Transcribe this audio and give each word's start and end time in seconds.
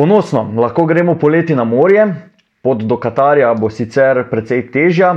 Ponosno, 0.00 0.52
lahko 0.56 0.86
gremo 0.86 1.14
poleti 1.14 1.54
na 1.54 1.64
morje, 1.64 2.06
pot 2.64 2.82
do 2.88 2.96
Katarja 2.96 3.50
bo 3.54 3.68
sicer 3.68 4.22
precej 4.30 4.62
težja, 4.72 5.10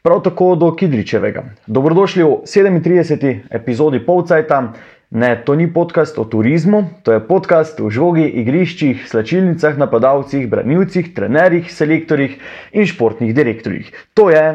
prav 0.00 0.22
tako 0.24 0.54
do 0.56 0.70
Kidričevega. 0.72 1.42
Dobrodošli 1.66 2.24
v 2.24 2.38
37. 2.48 3.42
epizodi 3.52 4.00
Polcajta. 4.00 4.62
Ne, 5.10 5.34
to 5.44 5.52
ni 5.52 5.68
podcast 5.68 6.16
o 6.16 6.24
turizmu, 6.24 6.80
to 7.04 7.12
je 7.12 7.20
podcast 7.20 7.80
o 7.84 7.90
žogi, 7.92 8.24
igriščih, 8.24 9.04
slačilnicah, 9.04 9.76
napadalcih, 9.76 10.48
branilcih, 10.48 11.12
trenerjih, 11.12 11.68
selektorjih 11.68 12.40
in 12.72 12.88
športnih 12.88 13.36
direktorjih. 13.36 13.92
To 14.16 14.30
je 14.32 14.46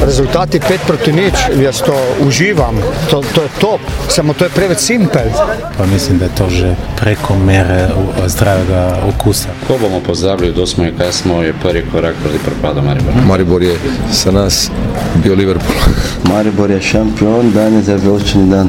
Rezultati 0.00 0.58
5 0.60 0.78
proti 0.86 1.12
nič, 1.12 1.34
jaz 1.58 1.82
to 1.82 1.94
uživam, 2.20 2.74
to, 3.10 3.22
to 3.34 3.42
je 3.42 3.48
top, 3.60 3.80
samo 4.08 4.32
to 4.32 4.44
je 4.44 4.50
preveč 4.50 4.78
simpel. 4.78 5.26
Pa 5.78 5.86
mislim, 5.86 6.18
da 6.18 6.24
je 6.24 6.34
to 6.34 6.48
že 6.50 6.74
preko 7.00 7.34
mere 7.36 7.88
u- 7.88 8.28
zdravega 8.28 8.96
okusa. 9.08 9.48
Ko 9.66 9.78
bomo 9.78 10.00
pozabili, 10.00 10.52
kdo 10.52 10.66
smo 10.66 10.84
in 10.84 10.94
kaj 10.98 11.12
smo, 11.12 11.42
je 11.42 11.52
prvi 11.52 11.84
korak 11.92 12.14
proti 12.22 12.38
propadu 12.38 12.82
Maribora. 12.82 13.16
Maribor 13.26 13.62
je 13.62 13.74
za 14.12 14.30
nas 14.30 14.70
bil 15.14 15.34
Liverpool. 15.34 15.76
Maribor 16.30 16.70
je 16.70 16.82
šampion, 16.82 17.52
danes 17.52 17.88
je 17.88 17.96
veličini 17.96 18.50
dan. 18.50 18.68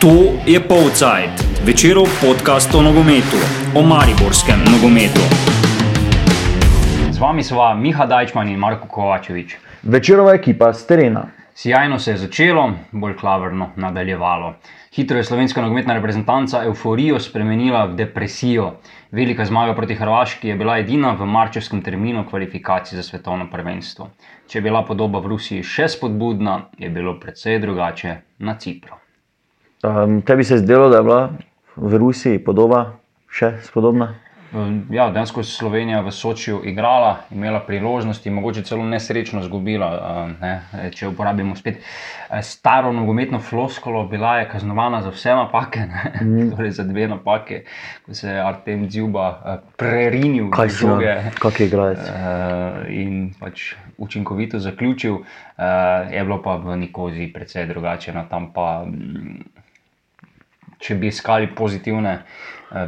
To 0.00 0.12
je 0.46 0.60
Polcajt, 0.60 1.30
večerov 1.64 2.06
podcast 2.20 2.74
o 2.74 2.82
nogometu, 2.82 3.36
o 3.74 3.82
mariborskem 3.82 4.60
nogometu. 4.72 5.20
Z 7.12 7.18
vami 7.18 7.42
sva 7.44 7.74
Miha 7.74 8.06
Dajčman 8.06 8.48
in 8.48 8.58
Marko 8.58 8.86
Kovačevič. 8.86 9.56
Večerova 9.84 10.34
ekipa 10.34 10.72
z 10.72 10.86
terena. 10.86 11.26
Sijajno 11.54 11.98
se 11.98 12.10
je 12.10 12.16
začelo, 12.16 12.72
bolj 12.92 13.16
klavrno 13.16 13.70
nadaljevalo. 13.76 14.54
Hitro 14.94 15.16
je 15.16 15.24
slovenska 15.24 15.62
nogometna 15.62 15.94
reprezentanca 15.94 16.64
euforijo 16.64 17.20
spremenila 17.20 17.84
v 17.84 17.94
depresijo. 17.96 18.72
Velika 19.12 19.44
zmaga 19.44 19.74
proti 19.74 19.94
Hrvaški 19.94 20.48
je 20.48 20.54
bila 20.54 20.78
edina 20.78 21.12
v 21.12 21.26
marčevskem 21.26 21.82
terminu 21.82 22.24
kvalifikacij 22.30 22.96
za 22.96 23.02
svetovno 23.02 23.46
prvenstvo. 23.50 24.08
Če 24.48 24.58
je 24.58 24.62
bila 24.62 24.82
podoba 24.84 25.18
v 25.18 25.34
Rusiji 25.34 25.62
še 25.62 25.88
spodbudna, 25.88 26.60
je 26.78 26.90
bilo 26.90 27.18
precej 27.20 27.58
drugače 27.58 28.16
na 28.38 28.58
Cipru. 28.58 28.98
Um, 29.84 30.22
tebi 30.22 30.44
se 30.44 30.54
je 30.54 30.58
zdelo, 30.58 30.88
da 30.88 30.96
je 30.96 31.02
bila 31.02 31.30
v 31.76 31.98
Rusiji 31.98 32.44
podoba 32.44 32.84
še 33.30 33.58
spodobna? 33.62 34.14
Ja, 34.90 35.10
dejansko 35.10 35.40
je 35.40 35.44
Slovenija 35.44 36.00
v 36.00 36.10
Sočiju 36.10 36.60
igrala, 36.64 37.16
imela 37.30 37.58
priložnosti, 37.60 38.30
mogoče 38.30 38.62
celo 38.62 38.84
nesrečno 38.84 39.40
izgubila. 39.40 39.86
a, 39.88 40.12
Ne? 40.40 40.52
Če 40.90 41.08
uporabimo 41.08 41.56
spet 41.56 41.80
eh, 41.80 42.42
staro 42.42 42.92
nogometno 42.92 43.38
floskolo, 43.40 44.04
bila 44.04 44.36
je 44.38 44.48
kaznovana 44.48 45.02
za 45.02 45.10
vse 45.10 45.30
napake, 45.30 45.80
mm. 46.22 46.50
torej 46.52 46.70
za 46.70 46.84
dve 46.84 47.08
napake, 47.08 47.64
ko 48.06 48.14
se 48.14 48.28
je 48.28 48.40
Artem 48.40 48.88
Dzuba 48.88 49.26
eh, 49.44 49.58
prerinil 49.76 50.50
Kaj 50.50 50.68
si 50.70 50.86
na- 50.86 51.32
kak 51.32 51.60
je 51.60 51.66
igralec? 51.66 51.98
eh, 52.00 52.12
In 52.90 53.34
pač 53.34 53.74
učinkovito 53.98 54.58
zaključil, 54.58 55.16
je 56.10 56.24
bilo 56.24 56.42
pa 56.42 56.56
v 56.56 56.76
Nikozi 56.76 57.26
precej 57.28 57.66
drugače. 57.66 58.12
No, 58.12 58.24
tam 58.24 58.52
pa 58.52 58.84
mm, 58.86 59.44
če 60.78 60.94
bi 60.94 61.06
iskali 61.06 61.46
pozitivne 61.48 62.18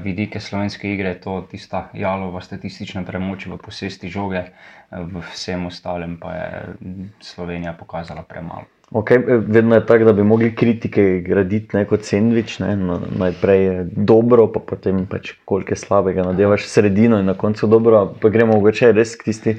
vidike 0.02 0.41
slovenske 0.41 0.92
igre, 0.92 1.08
je 1.08 1.20
to 1.20 1.46
tista 1.50 1.88
jalova 1.94 2.41
statistična 2.41 3.02
premoč 3.05 3.46
v 3.46 3.58
posesti 3.58 4.08
žoge, 4.08 4.42
eh, 4.46 4.50
v 4.91 5.22
vsem 5.33 5.66
ostalem 5.66 6.16
pa 6.20 6.33
je 6.33 6.62
mm, 6.80 7.10
Slovenija 7.20 7.72
pokazala 7.72 8.22
premalo. 8.22 8.64
Okay, 8.91 9.18
vedno 9.48 9.74
je 9.74 9.86
tako, 9.86 10.05
da 10.05 10.12
bi 10.12 10.22
mogli 10.22 10.55
kritike 10.55 11.20
graditi 11.27 11.77
ne, 11.77 11.84
kot 11.84 12.05
sendvič. 12.05 12.58
Ne, 12.58 12.77
na, 12.77 13.00
najprej 13.18 13.64
je 13.64 13.88
dobro, 13.96 14.46
pa 14.52 14.60
potem 14.60 15.06
pač 15.10 15.33
koliko 15.44 15.74
je 15.74 15.77
slabega. 15.77 16.22
Nadevaš 16.22 16.68
sredino 16.70 17.18
in 17.18 17.27
na 17.27 17.34
koncu 17.34 17.66
dobro. 17.66 18.05
Pa 18.22 18.30
gremo 18.30 18.55
mogoče 18.55 18.92
res 18.92 19.16
k 19.18 19.27
tisti 19.27 19.56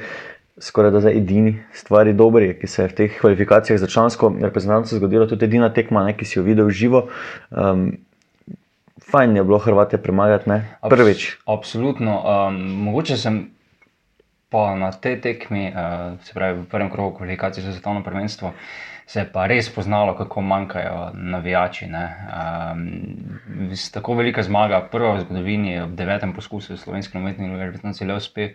skoraj 0.60 0.92
da 0.92 1.12
edini 1.12 1.58
stvari 1.74 2.14
dobri, 2.14 2.54
ki 2.60 2.68
se 2.68 2.82
je 2.82 2.88
v 2.88 2.96
teh 2.96 3.20
kvalifikacijah 3.20 3.80
za 3.80 3.88
člansko 3.88 4.32
reprezentanco 4.42 4.96
zgodila. 4.96 5.28
Tudi 5.28 5.46
edina 5.46 5.74
tekma, 5.74 6.04
ne, 6.04 6.16
ki 6.18 6.26
si 6.26 6.40
jo 6.40 6.44
videl 6.44 6.70
živo. 6.70 7.08
Um, 7.52 7.92
fajn 9.12 9.36
je 9.36 9.44
bilo 9.44 9.60
Hrvate 9.60 9.98
premagati, 9.98 10.50
ne? 10.50 10.78
Abs- 10.82 10.96
prvič. 10.96 11.38
Absolutno. 11.46 12.24
Um, 12.24 12.62
mogoče 12.88 13.18
sem 13.18 13.58
pa 14.50 14.76
na 14.76 14.92
tej 14.92 15.22
tekmi, 15.22 15.72
uh, 15.72 16.20
se 16.24 16.34
pravi 16.34 16.62
v 16.62 16.70
prvem 16.72 16.92
krogu 16.92 17.18
kvalifikacij 17.18 17.64
za 17.64 17.74
svetovno 17.74 18.04
prvenstvo, 18.04 18.54
se 19.08 19.20
je 19.20 19.28
pa 19.32 19.48
res 19.48 19.70
poznalo, 19.76 20.16
kako 20.16 20.42
manjkajo 20.42 21.12
navijači. 21.14 21.88
ne. 21.88 22.06
Um, 22.72 23.80
tako 23.94 24.14
velika 24.14 24.44
zmaga, 24.44 24.82
prva 24.92 25.14
v 25.16 25.22
zgodovini, 25.22 25.80
ob 25.82 25.96
devetem 25.96 26.34
poskusu 26.34 26.78
slovenske 26.78 27.18
nometne 27.18 27.48
reprezentance 27.58 28.06
le 28.06 28.16
uspe 28.16 28.54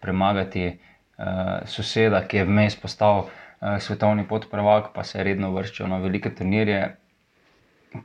premagati 0.00 0.66
uh, 0.68 1.64
soseda, 1.64 2.24
ki 2.28 2.36
je 2.36 2.44
vmes 2.44 2.76
postal 2.76 3.24
uh, 3.24 3.78
svetovni 3.78 4.28
podprvak, 4.28 4.92
pa 4.94 5.04
se 5.04 5.18
je 5.18 5.24
redno 5.24 5.52
vrščal 5.52 5.88
na 5.88 5.98
velike 5.98 6.30
turnirje. 6.30 6.96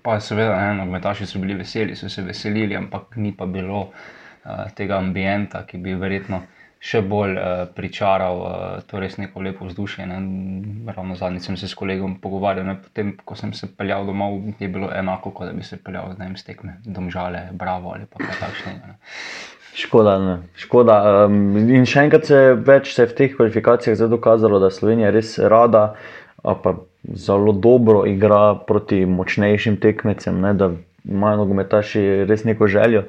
Pa 0.03 0.19
seveda, 0.22 0.55
ne, 0.59 0.77
nogometaši 0.83 1.25
so 1.25 1.41
bili 1.41 1.57
veseli, 1.57 1.95
so 1.95 2.09
se 2.09 2.22
veselili, 2.22 2.77
ampak 2.77 3.16
ni 3.17 3.33
pa 3.35 3.45
bilo 3.50 3.89
uh, 3.89 4.63
tega 4.75 5.00
ambienta, 5.01 5.63
ki 5.67 5.81
bi 5.81 5.95
verjetno 5.97 6.44
še 6.79 7.01
bolj 7.03 7.35
uh, 7.35 7.63
pričaral 7.75 8.39
uh, 8.39 8.51
to 8.88 9.01
res 9.03 9.17
neko 9.19 9.44
lepo 9.44 9.67
vzdušje. 9.67 10.05
Ne. 10.07 10.19
Ravno 10.94 11.17
zadnjič 11.19 11.49
sem 11.49 11.57
se 11.59 11.67
s 11.67 11.75
kolegom 11.75 12.19
pogovarjal, 12.23 12.69
ne, 12.69 12.78
potem 12.79 13.16
ko 13.25 13.35
sem 13.35 13.51
se 13.53 13.67
peljal 13.75 14.07
domov, 14.07 14.39
je 14.61 14.72
bilo 14.72 14.91
enako, 14.95 15.33
kot 15.35 15.51
da 15.51 15.55
bi 15.57 15.66
se 15.66 15.81
peljal 15.83 16.16
z 16.16 16.45
tekme, 16.45 16.79
domžale, 16.85 17.49
bravo 17.51 17.95
ali 17.95 18.07
pa 18.07 18.23
kaj 18.23 18.39
takšnega. 18.45 18.94
Ne. 18.94 18.99
Škoda, 19.79 20.19
ne. 20.19 20.38
škoda. 20.59 21.25
Um, 21.25 21.57
in 21.57 21.85
še 21.88 22.07
enkrat 22.07 22.25
se 22.28 22.39
več 22.67 22.94
se 22.95 23.03
je 23.03 23.11
v 23.11 23.16
teh 23.16 23.35
kvalifikacijah 23.35 23.95
zdaj 23.99 24.09
dokazalo, 24.11 24.59
da 24.59 24.72
Slovenija 24.73 25.11
res 25.13 25.38
rada, 25.39 25.83
a 25.94 26.19
pa 26.44 26.75
zelo 27.13 27.51
dobro 27.53 28.05
igra 28.05 28.55
proti 28.67 29.05
močnejšim 29.05 29.79
tekmecem, 29.79 30.41
ne, 30.41 30.53
da 30.53 30.72
imajo 31.05 31.38
nogometaši 31.38 32.25
res 32.29 32.44
neko 32.44 32.67
željo. 32.67 33.03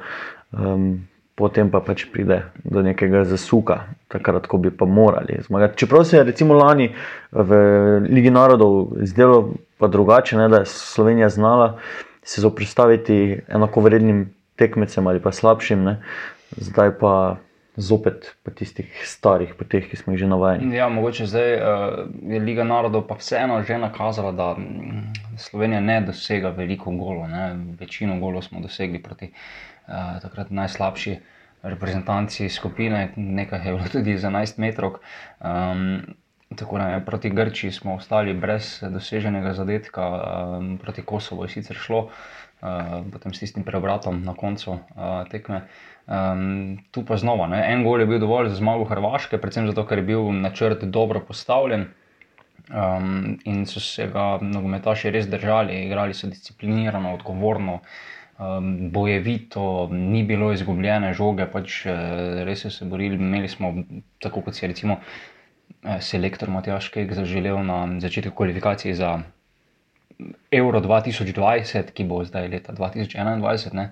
Um, 0.53 1.07
Potem 1.41 1.71
pa 1.73 1.81
pač 1.81 2.03
pride 2.13 2.43
do 2.69 2.83
nekega 2.85 3.23
zasuka, 3.25 3.95
takrat, 4.13 4.45
ko 4.45 4.59
bi 4.61 4.69
pa 4.69 4.85
morali 4.85 5.39
zmagati. 5.41 5.79
Čeprav 5.81 6.05
se 6.05 6.19
je 6.19 6.25
recimo 6.29 6.53
lani 6.55 6.91
v 7.33 7.61
Ligi 8.05 8.29
narodov 8.31 9.01
zdelo 9.09 9.55
drugače, 9.81 10.37
ne, 10.37 10.49
da 10.53 10.61
je 10.61 10.69
Slovenija 10.69 11.31
znala 11.33 11.79
se 12.23 12.41
zoprstaviti 12.41 13.41
enakovrednim 13.49 14.35
tekmecem 14.57 15.07
ali 15.07 15.21
pa 15.21 15.33
slabšim, 15.33 15.85
ne. 15.85 16.03
zdaj 16.57 16.99
pa 16.99 17.37
zopet 17.81 18.37
po 18.45 18.53
tistih 18.55 18.93
starih 19.05 19.55
poteh, 19.59 19.89
ki 19.91 19.97
smo 19.97 20.13
jih 20.13 20.23
že 20.25 20.29
navajeni. 20.31 20.77
Ja, 20.77 20.89
mogoče 20.93 21.27
zdaj 21.27 21.51
uh, 21.57 21.63
je 22.33 22.41
Liga 22.41 22.65
narodov 22.65 23.07
pa 23.09 23.17
vseeno 23.19 23.63
že 23.67 23.79
nakazala, 23.81 24.33
da 24.33 24.53
mm, 24.55 25.37
Slovenija 25.41 25.81
ne 25.81 26.01
dosega 26.07 26.53
veliko 26.57 26.93
golov. 26.93 27.29
Ne. 27.33 27.75
Večino 27.81 28.19
golov 28.21 28.45
smo 28.47 28.61
dosegli 28.61 29.03
proti 29.03 29.33
uh, 29.33 30.21
takrat 30.23 30.51
najslabši 30.51 31.19
reprezentanci 31.63 32.49
skupine, 32.49 33.13
nekaj 33.17 33.67
je 33.67 33.73
bilo 33.73 33.89
tudi 33.93 34.19
za 34.19 34.31
11 34.31 34.59
metrov. 34.59 35.01
Um, 35.41 36.17
Tako 36.51 36.79
da 36.79 36.85
je 36.89 37.05
proti 37.05 37.31
Grčiji 37.31 37.71
smo 37.71 37.95
ostali 37.95 38.35
brez 38.35 38.83
doseženega 38.83 39.53
zadetka, 39.53 40.03
um, 40.59 40.79
proti 40.83 41.03
Kosovo 41.03 41.45
je 41.45 41.49
sicer 41.49 41.77
šlo, 41.77 42.09
potem 43.13 43.33
s 43.33 43.41
tistim 43.41 43.65
preobratom 43.65 44.21
na 44.25 44.35
koncu 44.37 44.77
uh, 44.77 45.23
tekme. 45.31 45.63
Um, 46.11 46.79
tu 46.91 47.05
pa 47.07 47.17
znova, 47.17 47.47
ne? 47.47 47.61
en 47.73 47.85
gol 47.87 48.03
je 48.03 48.07
bil 48.11 48.19
dovolj 48.19 48.51
za 48.51 48.59
zmago 48.59 48.85
Hrvaške, 48.85 49.39
predvsem 49.39 49.69
zato, 49.71 49.85
ker 49.87 50.01
je 50.03 50.09
bil 50.11 50.33
načrt 50.35 50.83
dobro 50.85 51.21
postavljen 51.23 51.87
um, 52.69 53.39
in 53.45 53.67
so 53.67 53.81
se 53.81 54.09
ga 54.13 54.39
nogometaši 54.43 55.11
res 55.15 55.29
držali, 55.31 55.85
igrali 55.87 56.15
so 56.15 56.31
disciplinirano, 56.31 57.15
odgovorno. 57.15 57.81
Um, 58.41 58.91
bojevito, 58.91 59.89
ni 59.93 60.23
bilo 60.25 60.47
izgubljene 60.53 61.13
žoge, 61.13 61.45
pač 61.53 61.83
eh, 61.85 62.45
res 62.49 62.63
so 62.65 62.71
se 62.73 62.87
borili. 62.89 63.19
Imeli 63.21 63.49
smo, 63.53 63.75
tako 64.19 64.41
kot 64.47 64.57
si 64.57 64.65
je 64.65 64.71
recimo 64.71 64.97
eh, 64.97 65.99
selektor 66.01 66.49
Matjaš 66.49 66.89
Kek 66.95 67.13
zaželel 67.13 67.61
na 67.69 67.83
začetku 68.01 68.33
kvalifikacij 68.33 68.97
za 68.97 69.19
Euro 70.51 70.81
2020, 70.81 71.93
ki 71.95 72.05
bo 72.05 72.21
zdaj 72.25 72.49
leta 72.51 72.73
2021, 72.73 73.75
ne, 73.75 73.91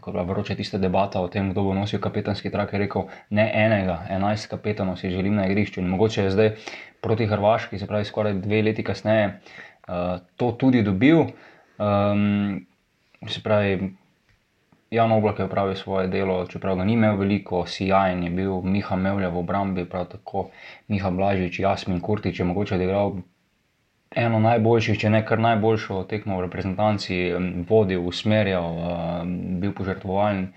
ko 0.00 0.10
je 0.10 0.14
bila 0.16 0.24
vroča 0.24 0.56
tista 0.56 0.78
debata 0.78 1.20
o 1.20 1.28
tem, 1.28 1.50
kdo 1.52 1.62
bo 1.68 1.74
nosil 1.74 2.00
kapetanski 2.00 2.50
trak, 2.50 2.72
je 2.72 2.82
rekel, 2.84 3.08
ne 3.30 3.46
enega, 3.54 4.00
enajst 4.10 4.50
kapetanov 4.50 4.96
si 4.98 5.10
želim 5.10 5.36
na 5.36 5.46
igrišču. 5.46 5.80
In 5.80 5.92
mogoče 5.92 6.24
je 6.26 6.34
zdaj 6.34 6.50
proti 7.00 7.26
Hrvaški, 7.26 7.78
se 7.78 7.86
pravi 7.86 8.08
skoraj 8.08 8.40
dve 8.42 8.62
leti 8.62 8.84
kasneje, 8.84 9.30
uh, 9.88 10.18
to 10.36 10.52
tudi 10.52 10.82
dobil. 10.82 11.28
Um, 11.78 12.66
se 13.28 13.42
pravi, 13.42 13.94
Jan 14.90 15.12
Oblak 15.12 15.38
je 15.38 15.44
opravil 15.44 15.74
svoje 15.76 16.08
delo, 16.08 16.46
čeprav 16.46 16.76
ga 16.76 16.84
ni 16.84 16.96
imel 16.96 17.16
veliko, 17.16 17.66
sijajen 17.66 18.22
je 18.24 18.30
bil, 18.30 18.62
Miha 18.64 18.96
Mevlja 18.96 19.28
v 19.28 19.42
obrambi, 19.42 19.84
prav 19.84 20.08
tako 20.08 20.48
Miha 20.88 21.10
Blažič, 21.10 21.60
Jasmin 21.60 22.00
Kurtič 22.00 22.40
je 22.40 22.44
mogoče 22.48 22.74
odigral 22.74 23.18
eno 24.16 24.40
najboljših, 24.40 24.98
če 24.98 25.10
ne 25.10 25.22
kar 25.26 25.40
najboljšo 25.42 26.02
tekmo 26.08 26.38
v 26.38 26.46
reprezentanci 26.46 27.18
vodil, 27.68 28.06
usmerjal, 28.08 28.76
bil 29.60 29.74
požrtvovalen. 29.76 30.48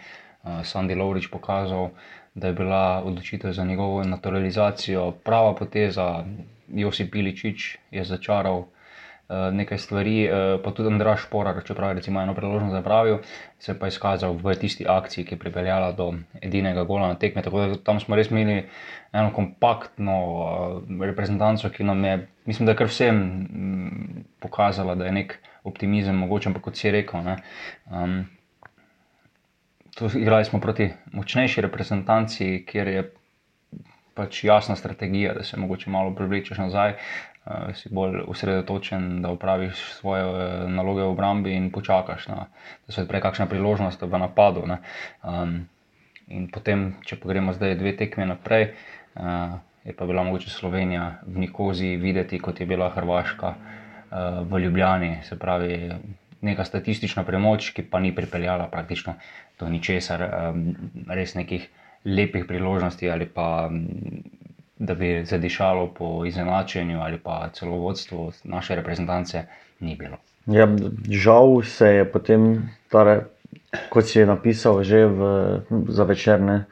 Uh, 0.42 0.64
Sandy 0.66 0.96
Lovrič 0.98 1.28
pokazal, 1.30 1.92
da 2.34 2.48
je 2.48 2.54
bila 2.54 3.04
odločitev 3.06 3.52
za 3.54 3.64
njegovo 3.64 4.04
naturalizacijo 4.04 5.12
prava 5.24 5.54
poteza. 5.56 6.26
Josip 6.68 7.12
Piličič 7.12 7.78
je 7.92 8.04
začaral 8.04 8.64
nekaj 9.52 9.78
stvari, 9.78 10.16
uh, 10.28 10.62
pa 10.64 10.72
tudi 10.72 10.90
Andraš 10.92 11.26
Porar, 11.30 11.62
čeprav 11.64 11.98
je 11.98 12.04
eno 12.08 12.34
priložnost 12.36 12.74
zapravil, 12.74 13.18
se 13.60 13.72
je 13.72 13.80
pa 13.80 13.88
izkazal 13.88 14.34
v 14.34 14.56
tisti 14.56 14.86
akciji, 14.90 15.26
ki 15.26 15.34
je 15.36 15.40
pripeljala 15.40 15.92
do 15.92 16.14
edinega 16.42 16.84
gola 16.84 17.08
na 17.08 17.16
tekme. 17.16 17.42
Tako 17.42 17.60
da 17.60 17.78
tam 17.84 18.00
smo 18.00 18.16
res 18.16 18.32
imeli 18.32 18.66
eno 19.14 19.32
kompaktno 19.34 20.18
uh, 20.26 21.06
reprezentanco, 21.06 21.70
ki 21.70 21.84
nam 21.84 22.04
je, 22.04 22.28
mislim, 22.46 22.66
da 22.66 22.72
je 22.72 22.82
kar 22.82 22.92
vsem 22.92 23.16
mm, 23.16 24.26
pokazala, 24.40 24.96
da 24.96 25.06
je 25.06 25.12
nek 25.12 25.40
optimizem 25.64 26.16
mogoče, 26.16 26.50
ampak 26.50 26.64
kot 26.68 26.76
si 26.76 26.92
rekel. 26.92 27.24
Ne, 27.24 27.38
um, 27.92 28.26
tu 29.96 30.10
igrali 30.18 30.46
smo 30.46 30.60
proti 30.60 30.92
močnejši 31.14 31.62
reprezentanci, 31.62 32.64
kjer 32.68 32.88
je 32.88 33.10
pač 34.14 34.44
jasna 34.44 34.76
strategija, 34.76 35.34
da 35.34 35.44
se 35.44 35.58
mogoče 35.58 35.90
malo 35.90 36.12
prevlečeš 36.16 36.58
nazaj, 36.58 36.92
uh, 36.92 37.31
si 37.74 37.90
bolj 37.90 38.22
osredotočen, 38.28 39.22
da 39.22 39.32
upraviš 39.32 39.82
svoje 39.98 40.26
uh, 40.26 40.70
naloge 40.70 41.02
v 41.02 41.10
obrambi 41.10 41.56
in 41.56 41.72
počakaš, 41.72 42.28
na, 42.28 42.46
da 42.88 42.94
se 42.94 43.02
odpre 43.02 43.22
kakšna 43.22 43.46
priložnost 43.50 44.02
v 44.02 44.20
napadu. 44.20 44.66
ne. 44.68 44.78
Um, 45.24 45.66
in 46.28 46.48
potem, 46.54 47.02
če 47.06 47.18
pa 47.20 47.34
gremo 47.34 47.54
zdaj 47.54 47.76
dve 47.82 47.96
tekme 47.98 48.30
naprej, 48.30 48.72
uh, 49.18 49.58
je 49.84 49.94
pa 49.98 50.06
bila 50.06 50.24
mogoče 50.24 50.50
Slovenija 50.54 51.26
v 51.26 51.48
Nikozi 51.48 51.96
videti, 51.98 52.40
kot 52.40 52.60
je 52.62 52.70
bila 52.70 52.92
Hrvaška 52.94 53.56
uh, 53.56 54.46
v 54.46 54.60
Ljubljani, 54.60 55.18
se 55.24 55.40
pravi. 55.40 55.92
Neka 56.42 56.64
statistična 56.66 57.22
premoč, 57.22 57.68
ki 57.70 57.84
pa 57.86 58.00
ni 58.02 58.16
pripeljala 58.18 58.66
praktično 58.66 59.14
do 59.60 59.68
ničesar, 59.70 60.24
um, 60.26 60.64
res 61.06 61.36
nekih 61.38 61.68
lepih 62.06 62.48
priložnosti 62.50 63.06
ali 63.10 63.28
pa 63.30 63.70
m, 63.70 63.86
da 64.82 64.96
bi 64.98 65.22
zadišalo 65.26 65.88
po 65.94 66.26
izenačenju 66.26 67.02
ali 67.02 67.18
pa 67.18 67.50
celo 67.54 67.78
vodstvu 67.78 68.32
naše 68.44 68.76
reprezentance, 68.76 69.44
ni 69.80 69.96
bilo. 69.96 70.18
Ja, 70.46 70.68
žal 71.10 71.62
se 71.62 71.88
je 71.88 72.06
potem, 72.12 72.70
tare, 72.90 73.20
kot 73.94 74.10
si 74.10 74.20
je 74.20 74.26
napisal, 74.26 74.82
že 74.84 75.06
v, 75.06 75.30
za 75.88 76.04
večerne 76.04 76.66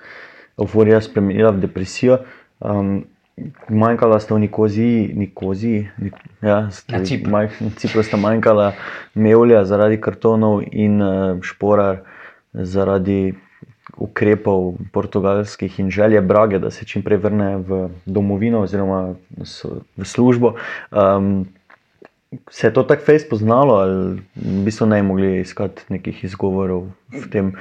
euforija 0.57 1.01
spremenila 1.01 1.51
v 1.53 1.61
depresijo. 1.67 2.17
Um, 2.59 3.05
manjkala 3.69 4.17
sta 4.19 4.35
v 4.35 4.39
Nikoziji, 4.39 5.13
Nikoziji 5.15 5.85
Nik, 5.97 6.13
ja, 6.41 6.67
Na 6.89 7.03
Cipru. 7.05 7.31
maj- 7.31 7.53
na 7.61 7.69
Cipru 7.77 8.03
sta 8.03 8.17
manjkala 8.17 8.73
Mevlja 9.13 9.61
zaradi 9.65 10.01
kartonov 10.01 10.63
in 10.71 10.97
uh, 11.01 11.37
Šporar 11.41 12.01
zaradi 12.53 13.35
ukrepov 13.97 14.73
portugalskih 14.93 15.79
in 15.79 15.89
želje 15.91 16.21
Brage, 16.21 16.59
da 16.59 16.71
se 16.71 16.85
čim 16.85 17.03
prej 17.03 17.17
vrne 17.17 17.57
v 17.57 17.89
domovino 18.05 18.61
oziroma 18.61 19.15
v 19.97 20.05
službo. 20.05 20.55
Um, 20.91 21.47
Se 22.49 22.67
je 22.67 22.73
to 22.73 22.83
tako 22.83 23.01
fejs 23.05 23.23
poznalo, 23.29 23.73
ali 23.73 24.21
v 24.37 24.63
bistvu 24.65 24.85
ne 24.85 25.01
bi 25.01 25.07
mogli 25.07 25.39
iskati 25.41 25.81
nekih 25.89 26.23
izgovorov 26.23 26.91
v 27.09 27.29
tem? 27.33 27.55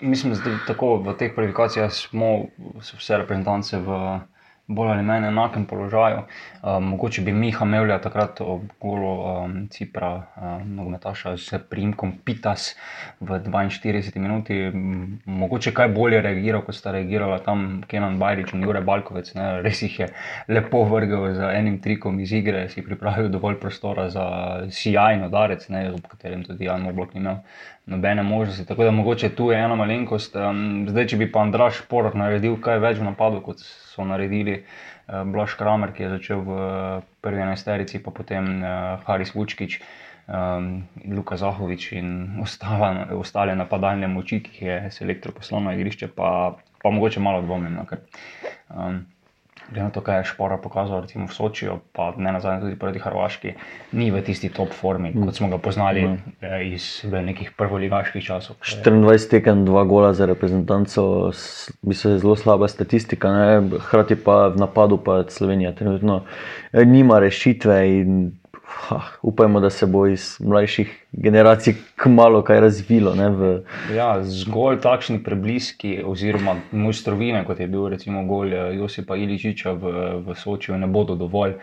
Mislim, 0.00 0.34
da 0.34 0.56
tako 0.66 0.96
v 1.06 1.14
teh 1.14 1.30
kvalifikacijah 1.34 1.92
smo 1.94 2.50
vse 2.82 3.16
reprezentance 3.22 3.78
v 3.78 4.18
bolj 4.66 4.90
ali 4.90 5.02
manj 5.02 5.28
enakem 5.28 5.64
položaju. 5.66 6.22
Um, 6.62 6.84
mogoče 6.84 7.22
bi 7.22 7.32
Miha 7.32 7.64
Mevlja 7.64 7.98
takrat 8.02 8.40
ob 8.40 8.64
golu 8.82 9.12
um, 9.22 9.54
Cipra, 9.70 10.10
um, 10.36 10.74
nogometaša 10.76 11.36
s 11.38 11.60
primkom 11.70 12.16
Pitas 12.24 12.74
v 13.20 13.38
42 13.46 14.18
minuti, 14.18 14.54
m, 14.74 15.20
mogoče 15.24 15.70
kaj 15.74 15.88
bolje 15.94 16.20
reagiral, 16.22 16.64
kot 16.66 16.74
sta 16.74 16.90
reagirala 16.96 17.38
tam 17.38 17.84
Kenan 17.86 18.18
Bajrič 18.18 18.54
in 18.54 18.66
Jure 18.66 18.82
Balkovec. 18.82 19.32
Ne. 19.38 19.46
Res 19.62 19.82
jih 19.82 20.00
je 20.00 20.10
lepo 20.48 20.82
vrgel 20.90 21.30
z 21.34 21.52
enim 21.54 21.78
trikom 21.80 22.18
iz 22.20 22.34
igre, 22.34 22.66
si 22.68 22.82
pripravil 22.82 23.30
dovolj 23.30 23.60
prostora 23.62 24.10
za 24.10 24.26
sijajen 24.70 25.28
udarec, 25.30 25.68
ne, 25.70 25.86
ob 25.94 26.10
katerem 26.10 26.42
tudi 26.44 26.66
Jan 26.66 26.86
Oblak 26.90 27.14
ni 27.14 27.22
imel 27.22 27.38
nobene 27.86 28.22
možnosti. 28.26 28.66
Tako 28.66 28.84
da 28.84 28.90
mogoče 28.90 29.28
tu 29.28 29.50
je 29.50 29.62
ena 29.62 29.78
malenkost. 29.78 30.34
Um, 30.36 30.88
zdaj, 30.90 31.12
če 31.12 31.22
bi 31.22 31.30
pa 31.30 31.46
Andraš 31.46 31.84
Porar 31.86 32.18
naredil 32.18 32.58
kaj 32.58 32.82
več 32.82 32.98
v 32.98 33.12
napadu, 33.12 33.44
kot 33.46 33.62
so 33.96 34.04
naredili 34.04 34.60
uh, 34.60 35.24
Blaž 35.24 35.56
Kramer, 35.56 35.96
ki 35.96 36.04
je 36.04 36.10
začel 36.18 36.44
v 36.44 36.50
uh, 36.52 37.06
prvi 37.24 37.40
enajsterici, 37.40 38.02
pa 38.04 38.12
potem 38.12 38.60
uh, 38.60 39.00
Haris 39.08 39.32
Vučkič. 39.32 39.80
Um, 40.26 40.82
Luka 41.06 41.36
Zahovič 41.38 41.92
in 41.94 42.08
ostala, 42.44 43.06
ostale 43.14 43.54
napadalne 43.54 44.10
moči, 44.10 44.42
ki 44.42 44.50
jih 44.58 44.62
je 44.66 44.78
selektor 44.90 45.30
poslal 45.32 45.62
na 45.62 45.76
igrišče, 45.78 46.10
pa, 46.10 46.58
pa 46.82 46.90
mogoče 46.90 47.22
malo 47.22 47.44
dvomim. 47.46 47.78
No, 47.78 47.86
ker, 47.86 48.02
um, 48.74 49.06
Glede 49.70 49.82
na 49.82 49.90
to, 49.90 50.00
kaj 50.00 50.20
je 50.20 50.24
Špora 50.30 50.56
pokazal 50.62 51.00
recimo 51.02 51.26
v 51.26 51.34
Sočiju, 51.34 51.78
pa 51.92 52.12
ne 52.16 52.32
nazadnje 52.32 52.60
tudi 52.60 52.78
proti 52.78 53.02
Hrvaški, 53.02 53.54
ni 53.98 54.10
v 54.14 54.22
tisti 54.22 54.48
top 54.48 54.70
formi, 54.70 55.10
kot 55.10 55.34
smo 55.34 55.48
ga 55.50 55.58
poznali 55.58 56.04
mm. 56.06 56.36
iz 56.70 57.02
nekih 57.10 57.50
prvoligaških 57.58 58.24
časov. 58.24 58.56
24 58.62 59.30
tekem, 59.30 59.66
2 59.66 59.86
gola 59.90 60.12
za 60.14 60.26
reprezentanco, 60.26 61.32
bi 61.82 61.94
se 61.94 62.18
zelo 62.18 62.36
slaba 62.36 62.68
statistika, 62.68 63.32
ne? 63.32 63.78
hkrati 63.88 64.16
pa 64.16 64.48
v 64.54 64.62
napadu 64.62 65.02
pa 65.02 65.24
Slovenija 65.28 65.74
trenutno 65.74 66.22
eh, 66.72 66.84
nima 66.84 67.18
rešitve 67.18 67.80
in 67.98 68.32
ha, 68.66 69.00
upajmo, 69.22 69.60
da 69.60 69.70
se 69.70 69.86
bo 69.86 70.06
iz 70.06 70.36
mlajših 70.40 71.06
generacij 71.12 71.74
kmalo 71.96 72.42
kaj 72.42 72.60
razvilo. 72.60 73.14
Ne, 73.14 73.28
v, 73.30 73.50
Ja, 73.94 74.22
zgolj 74.22 74.80
takšni 74.84 75.22
prebliski, 75.24 75.98
oziroma 76.04 76.56
mojstrovine, 76.72 77.44
kot 77.46 77.60
je 77.60 77.66
bil 77.70 77.88
recimo 77.88 78.24
gol 78.26 78.52
eh, 78.52 78.76
Josipa 78.76 79.16
Iličiča 79.16 79.72
v, 79.72 79.94
v 80.26 80.36
Sočiju, 80.36 80.78
ne 80.78 80.86
bodo 80.86 81.14
dovolj. 81.14 81.56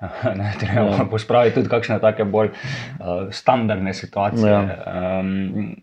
Ne, 0.40 0.52
treba 0.60 1.04
pospraviti 1.10 1.58
tudi 1.58 1.68
kakšne 1.68 1.98
take 2.00 2.24
bolj 2.24 2.48
uh, 2.48 3.28
standardne 3.30 3.92
situacije. 3.94 4.50
Ja. 4.50 5.20
Um, 5.20 5.74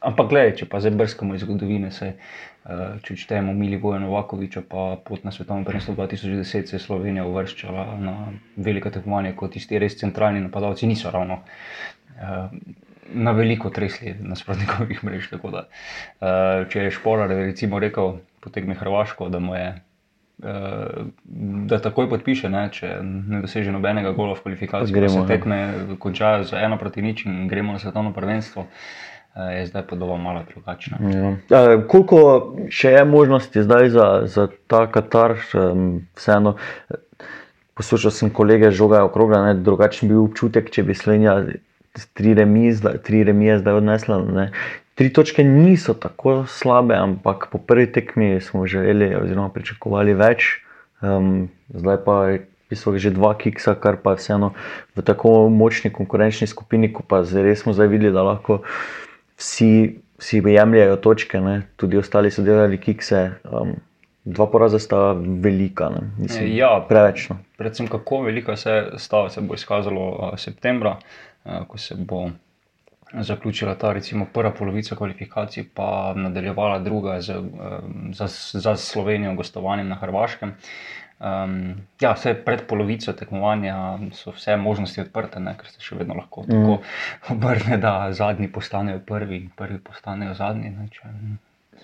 ampak, 0.00 0.30
gledaj, 0.30 0.54
če 0.60 0.68
pa 0.70 0.80
zdaj 0.80 0.94
brskamo 0.96 1.36
iz 1.36 1.44
zgodovine, 1.44 1.90
se, 1.92 2.14
uh, 2.14 2.55
če 3.02 3.14
štejemo 3.16 3.52
Milivoja 3.54 4.00
Novakoviča, 4.02 4.64
pa 4.68 4.96
pot 5.04 5.24
na 5.24 5.30
svetovno 5.30 5.64
prvenstvo 5.64 5.94
2010 5.94 6.66
se 6.66 6.76
je 6.76 6.80
Slovenija 6.82 7.26
uvrščala 7.26 7.84
na 8.02 8.16
velika 8.56 8.90
tekmovanja, 8.90 9.36
kot 9.38 9.54
tisti 9.54 9.78
res 9.78 9.98
centralni 10.00 10.42
napadalci 10.42 10.86
niso 10.90 11.10
ravno. 11.14 11.42
Uh, 12.16 12.50
na 13.14 13.30
veliko 13.36 13.70
tresli 13.70 14.16
nasprotnikovih 14.18 15.04
mrež. 15.04 15.30
tako 15.30 15.52
Da, 15.54 15.66
uh, 15.68 16.66
če 16.68 16.88
je 16.88 16.94
Šporar 16.96 17.30
recimo 17.30 17.78
rekel 17.78 18.16
po 18.42 18.50
tekmi 18.50 18.74
Hrvaško, 18.74 19.28
da 19.28 19.38
mu 19.38 19.54
je. 19.54 19.68
Uh, 20.42 21.06
da 21.70 21.78
takoj 21.80 22.10
podpiše, 22.10 22.50
ne, 22.52 22.66
če 22.72 22.98
ne 23.00 23.38
doseže 23.46 23.72
nobenega 23.72 24.10
gola 24.12 24.34
v 24.34 24.42
gremo, 24.92 25.22
ne. 25.22 25.22
se 25.22 25.28
tekme 25.30 25.58
končajo 26.02 26.44
z 26.44 26.58
eno 26.66 26.76
proti 26.76 27.00
nič 27.02 27.24
in 27.24 27.46
gremo 27.48 27.72
na 27.72 27.78
svetovno 27.78 28.12
prvenstvo, 28.12 28.66
uh, 28.66 29.06
je 29.42 29.66
zdaj 29.66 29.82
podoba 29.82 30.16
malo 30.16 30.42
drugačna. 30.54 30.98
ja. 31.00 31.36
Eh, 31.50 31.82
koliko 31.88 32.18
še 32.70 32.90
je 32.90 33.04
možnosti 33.04 33.62
zdaj 33.62 33.88
za, 33.90 34.22
za 34.24 34.48
ta 34.66 34.86
Katar, 34.86 35.36
um, 35.54 36.06
vseeno. 36.16 36.56
eh, 36.90 36.94
Poslušal 37.76 38.10
sem 38.10 38.30
kolege 38.30 38.70
žoga 38.70 39.02
okrogla, 39.04 39.42
ne, 39.46 39.54
drugačen 39.54 40.08
bi 40.08 40.14
bil 40.14 40.22
občutek, 40.24 40.70
če 40.72 40.82
bi 40.82 40.94
Slovenija 40.96 41.44
tri 42.16 42.32
remije 42.34 42.72
zdaj, 42.72 42.94
remije 43.04 43.58
zdaj 43.58 43.74
odnesla. 43.74 44.16
Ne. 44.24 44.46
Tri 44.96 45.12
točke 45.12 45.44
niso 45.44 45.92
tako 45.94 46.46
slabe, 46.48 46.96
ampak 46.96 47.48
po 47.52 47.58
prvi 47.58 47.92
tekmi 47.92 48.40
smo 48.40 48.64
želeli 48.66 49.12
oziroma 49.16 49.52
pričakovali 49.52 50.14
več. 50.16 50.62
Um, 51.04 51.50
zdaj 51.68 52.00
pa 52.04 52.16
je 52.28 52.46
bistvu 52.70 52.98
že 52.98 53.14
dva 53.14 53.34
kiksa, 53.38 53.76
kar 53.78 54.00
pa 54.02 54.16
vseeno 54.18 54.54
v 54.96 55.02
tako 55.04 55.46
močni 55.52 55.92
konkurenčni 55.92 56.48
skupini, 56.50 56.90
ko 56.92 57.04
pa 57.06 57.22
res 57.22 57.62
smo 57.62 57.76
zdaj 57.76 57.92
videli, 57.92 58.14
da 58.14 58.24
lahko 58.26 58.64
vsi, 59.36 59.98
vsi 60.18 60.42
jemljajo 60.46 60.96
točke, 60.96 61.40
ne. 61.40 61.62
tudi 61.76 61.98
ostali 61.98 62.30
so 62.30 62.42
delali 62.42 62.78
kikse. 62.80 63.30
Um, 63.44 63.76
dva 64.24 64.46
poraza 64.50 64.78
sta 64.78 65.12
velika, 65.42 65.88
ne. 65.88 66.10
Mislim, 66.18 66.56
Ja. 66.56 66.84
preveč. 66.88 67.28
No. 67.28 67.38
Predvsem 67.56 67.86
kako 67.86 68.22
velika 68.22 68.56
se 68.56 68.86
stava 68.96 69.30
se 69.30 69.40
bo 69.40 69.54
izkazalo 69.54 70.08
uh, 70.08 70.38
septembra, 70.38 70.96
uh, 71.44 71.66
ko 71.68 71.78
se 71.78 71.94
bo 71.94 72.30
zaključila 73.12 73.74
ta 73.74 73.92
recimo 73.92 74.26
prva 74.32 74.50
polovica 74.50 74.96
kvalifikacij, 74.96 75.64
pa 75.74 76.12
nadaljevala 76.16 76.78
druga 76.78 77.20
z, 77.20 77.38
um, 77.38 78.14
za, 78.14 78.26
za 78.60 78.76
Slovenijo 78.76 79.34
gostovanjem 79.34 79.88
na 79.88 79.94
Hrvaškem. 79.94 80.54
Um, 81.16 81.54
ja, 82.00 82.12
vse 82.12 82.34
pred 82.44 82.66
polovico 82.68 83.14
tekmovanja 83.16 83.76
so 84.12 84.34
vse 84.36 84.58
možnosti 84.60 85.00
odprte, 85.00 85.40
ne, 85.40 85.54
ker 85.56 85.70
se 85.70 85.80
še 85.80 85.96
vedno 85.96 86.18
lahko 86.18 86.44
tako 86.44 86.78
obrne, 87.32 87.80
da 87.80 88.12
zadnji 88.12 88.50
postanejo 88.52 89.00
prvi 89.06 89.40
in 89.46 89.50
prvi 89.56 89.80
postanejo 89.80 90.36
zadnji. 90.36 90.74
Ne, 90.76 90.88
če, 90.92 91.12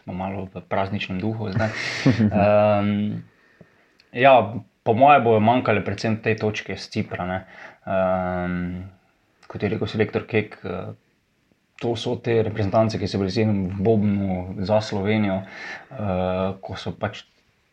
smo 0.02 0.16
malo 0.16 0.48
v 0.52 0.64
prazničnem 0.68 1.20
duhu 1.20 1.52
zdaj. 1.52 1.72
Um, 2.28 3.22
Ja, 4.12 4.54
po 4.84 4.92
mojem, 4.92 5.24
bojo 5.24 5.40
manjkale 5.40 5.80
predvsem 5.84 6.18
te 6.20 6.34
točke 6.36 6.76
z 6.76 6.90
Cipra. 6.92 7.24
Um, 7.88 8.84
kot 9.48 9.62
je 9.62 9.70
rekel 9.72 9.88
selektor 9.88 10.26
Kek, 10.28 10.58
uh, 10.68 10.92
to 11.80 11.94
so 11.96 12.18
te 12.20 12.42
reprezentance, 12.44 13.00
ki 13.00 13.08
so 13.08 13.22
bili 13.22 13.32
zelo 13.32 13.54
v 13.56 13.80
Bobnu 13.80 14.66
za 14.68 14.82
Slovenijo, 14.84 15.40
uh, 15.42 16.60
ko 16.60 16.76
so 16.76 16.92
pač 16.92 17.24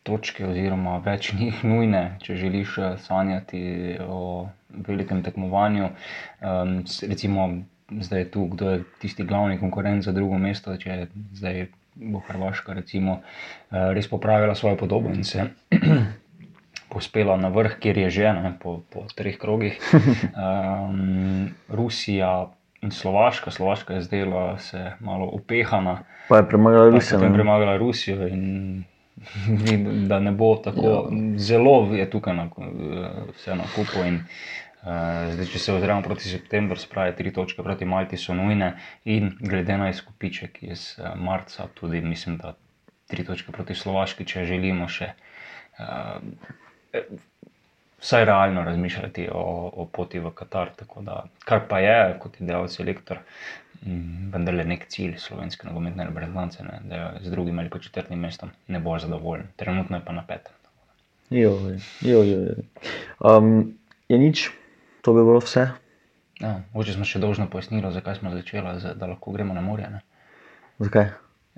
točke, 0.10 0.48
oziroma 0.50 0.98
več 1.06 1.34
njih 1.38 1.62
nujne, 1.64 2.04
če 2.26 2.38
želiš 2.40 2.78
sanjati 3.06 3.62
o 4.06 4.50
velikem 4.70 5.22
tekmovanju. 5.26 5.92
Um, 6.42 6.80
recimo, 7.10 7.50
zdaj 7.90 8.26
je 8.26 8.32
tu, 8.34 8.46
kdo 8.54 8.72
je 8.72 8.84
tisti 9.02 9.26
glavni 9.26 9.60
konkurent 9.62 10.06
za 10.06 10.14
drugo 10.16 10.38
mesto, 10.42 10.76
če 10.78 11.08
zdaj 11.38 11.68
bo 12.00 12.22
Hrvaška 12.24 12.74
recimo, 12.74 13.20
res 13.72 14.08
popravila 14.08 14.56
svojo 14.56 14.78
podobo 14.80 15.12
in 15.14 15.24
se. 15.24 15.50
Pospela 16.90 17.36
na 17.38 17.52
vrh, 17.54 17.76
kjer 17.78 17.98
je 18.08 18.10
že 18.10 18.32
ne, 18.34 18.54
po, 18.58 18.80
po 18.90 19.06
treh 19.14 19.38
krogih. 19.38 19.78
Um, 20.34 21.52
Rusija 21.80 22.50
in 22.82 22.92
Slovaška, 22.92 23.52
Slovaška 23.52 24.00
je 24.00 24.26
se 24.58 24.92
malo 25.00 25.30
upehana. 25.34 26.00
Pa 26.30 26.38
je 26.38 26.48
premagala 26.48 26.90
Rusijo. 26.90 27.20
Pa 27.20 27.26
je 27.26 27.34
premagala 27.34 27.78
Rusijo 27.78 28.28
in 28.28 28.84
da 30.10 30.20
ne 30.20 30.32
bo 30.32 30.56
tako 30.64 30.88
ja. 30.88 31.02
zelo, 31.38 31.76
je 31.96 32.10
tukaj 32.10 32.36
na, 32.36 32.48
vse 33.36 33.56
na 33.56 33.68
kupu. 33.76 34.04
In, 34.08 34.20
uh, 34.84 35.30
zdaj, 35.34 35.50
če 35.54 35.64
se 35.66 35.76
ozremo 35.76 36.06
proti 36.06 36.30
septembru, 36.32 36.80
spravi 36.80 37.16
tri 37.18 37.34
točke 37.36 37.66
proti 37.66 37.88
Malti, 37.90 38.18
so 38.18 38.38
nujne 38.38 38.74
in 39.06 39.34
glede 39.40 39.78
na 39.78 39.90
izkupiček 39.94 40.64
iz 40.68 40.94
uh, 41.00 41.14
marca, 41.20 41.68
tudi 41.74 42.02
mislim, 42.02 42.38
da 42.42 42.56
tri 43.10 43.26
točke 43.26 43.52
proti 43.56 43.76
Slovaški, 43.76 44.28
če 44.28 44.46
želimo 44.50 44.88
še. 44.92 45.14
Uh, 45.80 46.22
vsaj 48.02 48.26
realno 48.26 48.64
razmišljati 48.64 49.30
o, 49.34 49.72
o 49.74 49.86
poti 49.86 50.20
v 50.20 50.32
Katar. 50.32 50.72
Da, 51.02 51.24
kar 51.46 51.68
pa 51.70 51.80
je, 51.80 52.18
kot 52.20 52.40
je 52.40 52.48
dejal 52.48 52.68
selektor, 52.68 53.20
mm, 53.86 54.30
vendar 54.34 54.56
le 54.56 54.66
nek 54.66 54.88
cilj 54.92 55.18
slovenske 55.18 55.68
nogometne 55.68 56.06
reprezentance, 56.08 56.64
da 56.90 57.14
z 57.22 57.32
drugim 57.32 57.60
ali 57.60 57.70
pa 57.70 57.80
četrtim 57.80 58.20
mestom 58.20 58.50
ne 58.68 58.80
bo 58.80 59.00
zadovoljen. 59.00 59.48
Trenutno 59.56 59.98
je 59.98 60.06
pa 60.06 60.14
napet. 60.14 60.50
Jo, 61.30 61.58
jo, 62.02 62.24
jo. 62.24 62.56
Um, 63.20 63.78
je 64.10 64.18
nič, 64.18 64.50
to 65.02 65.14
bi 65.14 65.22
bilo 65.22 65.40
vse. 65.40 65.68
Ja, 66.40 66.62
Oče 66.74 66.96
smo 66.96 67.06
še 67.06 67.20
dolžni 67.20 67.50
pojasnilo, 67.52 67.92
zakaj 67.92 68.16
smo 68.22 68.32
začeli, 68.32 68.96
da 68.96 69.08
lahko 69.08 69.32
gremo 69.36 69.54
na 69.54 69.62
morje. 69.62 69.90
Ne? 69.92 70.02
Zakaj? 70.80 71.12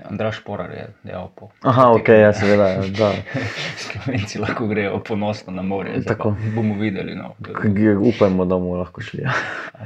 Andraš 0.10 0.40
Porar 0.44 0.72
je 0.72 0.88
dejal 1.04 1.30
po. 1.36 1.50
Aha, 1.62 1.90
ok, 1.96 2.10
ja, 2.10 2.34
seveda. 2.34 2.68
Ja, 2.68 3.12
Slovenci 3.84 4.40
lahko 4.40 4.68
grejo 4.68 5.00
ponosno 5.08 5.54
na 5.54 5.62
morje. 5.62 6.02
Bomo 6.56 6.76
videli. 6.80 7.16
No, 7.16 7.36
Upajmo, 7.98 8.46
da 8.46 8.56
bomo 8.56 8.78
lahko 8.82 9.02
šli. 9.02 9.24
Ja. 9.24 9.34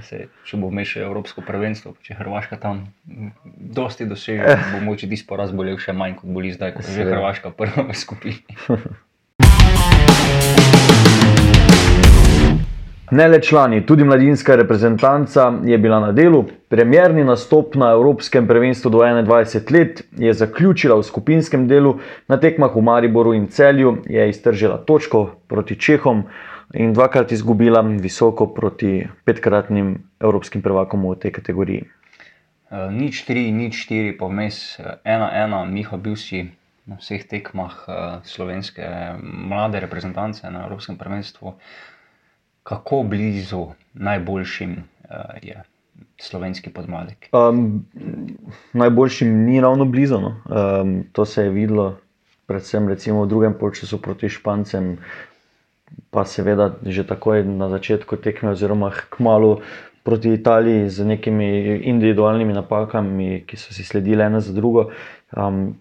Se, 0.01 0.27
če 0.45 0.59
bo 0.59 0.69
mešal 0.71 1.07
Evropsko 1.07 1.43
prvenstvo, 1.45 1.95
če 2.03 2.17
Hrvaška 2.19 2.59
tam 2.61 2.85
dosti 3.55 4.05
doseže, 4.05 4.55
eh. 4.55 4.69
bo 4.73 4.83
moče 4.85 5.09
ti 5.11 5.19
sporaz 5.19 5.55
bolel 5.55 5.79
še 5.81 5.95
manj, 5.95 6.19
kot 6.21 6.31
boli 6.35 6.53
zdaj, 6.55 6.75
ko 6.77 6.85
je 6.85 6.95
že 6.95 7.09
Hrvaška 7.09 7.55
prva 7.55 7.87
v 7.89 7.97
skupini. 7.97 8.57
Ne 13.11 13.27
le 13.27 13.37
člani, 13.41 13.85
tudi 13.85 14.03
mladinska 14.03 14.55
reprezentanca 14.55 15.53
je 15.63 15.77
bila 15.77 15.99
na 15.99 16.11
delu. 16.11 16.45
Premjerni 16.69 17.23
nastop 17.23 17.75
na 17.75 17.91
Evropskem 17.91 18.47
prvenstvu 18.47 18.89
do 18.89 18.97
21 18.97 19.71
let 19.71 20.01
je 20.17 20.33
zaključila 20.33 20.97
v 20.97 21.03
skupinskem 21.03 21.67
delu 21.67 21.99
na 22.27 22.39
tekmah 22.41 22.75
v 22.75 22.81
Mariboru 22.81 23.33
in 23.33 23.47
Celju, 23.47 23.97
je 24.09 24.29
iztržila 24.29 24.77
točko 24.77 25.35
proti 25.47 25.75
Čehom 25.75 26.23
in 26.73 26.93
dvakrat 26.93 27.31
izgubila 27.31 27.81
visoko 27.81 28.47
proti 28.47 29.07
petkratnim 29.25 29.97
evropskim 30.19 30.61
prvakom 30.61 31.05
v 31.05 31.15
tej 31.15 31.31
kategoriji. 31.31 31.85
Uh, 32.71 32.89
nič 32.89 33.21
tri, 33.29 33.51
nič 33.51 33.85
štiri, 33.85 34.17
pa 34.17 34.25
vmes 34.25 34.79
ena, 35.05 35.29
ena, 35.29 35.65
Miha 35.65 35.97
bil 35.97 36.17
si 36.17 36.49
na 36.89 36.97
vseh 36.97 37.21
tekmah 37.21 37.75
uh, 37.85 37.95
slovenske 38.25 38.81
mlade 39.21 39.79
reprezentance 39.79 40.49
na 40.49 40.65
Evropskem 40.65 40.97
prvenstvu. 40.97 41.53
Kako 42.65 43.03
blizu 43.03 43.67
najboljšim 43.93 44.71
uh, 44.71 45.15
je 45.41 45.63
slovenski 46.17 46.69
podmladek? 46.69 47.29
Um, 47.31 47.85
najboljšim 48.73 49.45
ni 49.45 49.61
ravno 49.61 49.85
blizu. 49.85 50.17
No. 50.17 50.41
Um, 50.49 51.03
to 51.11 51.25
se 51.25 51.43
je 51.43 51.49
videlo, 51.49 51.99
predvsem 52.47 52.87
v 52.87 53.27
drugem 53.27 53.53
polčasu 53.59 54.01
proti 54.01 54.29
Špancem, 54.29 54.97
pa 56.09 56.25
seveda 56.25 56.73
že 56.85 57.05
takoj 57.05 57.45
na 57.45 57.69
začetku 57.69 58.17
tekme, 58.17 58.57
oziroma 58.57 58.91
kmalo. 59.09 59.61
Proti 60.03 60.33
Italiji 60.33 60.89
z 60.89 61.05
nekimi 61.05 61.81
individualnimi 61.85 62.53
napakami, 62.53 63.43
ki 63.45 63.57
so 63.57 63.73
si 63.73 63.83
sledili 63.83 64.23
ena 64.23 64.41
za 64.41 64.53
drugo. 64.53 64.89
Um, 65.37 65.77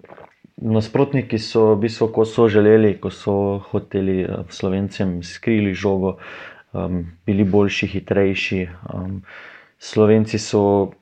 nasprotniki 0.56 1.38
so, 1.38 1.74
v 1.74 1.88
bistvu, 1.88 2.12
ko 2.12 2.24
so 2.24 2.48
želeli, 2.48 2.98
ko 3.00 3.10
so 3.10 3.58
hoteli 3.72 4.24
uh, 4.24 4.44
Slovencem 4.48 5.22
skrili 5.22 5.74
žogo, 5.74 6.16
uh, 6.16 6.53
um, 6.74 7.06
bili 7.26 7.44
boljši, 7.44 7.86
hitrejši. 7.86 8.68
Um, 8.94 9.22
Slovenci 9.78 10.38
so 10.38 10.92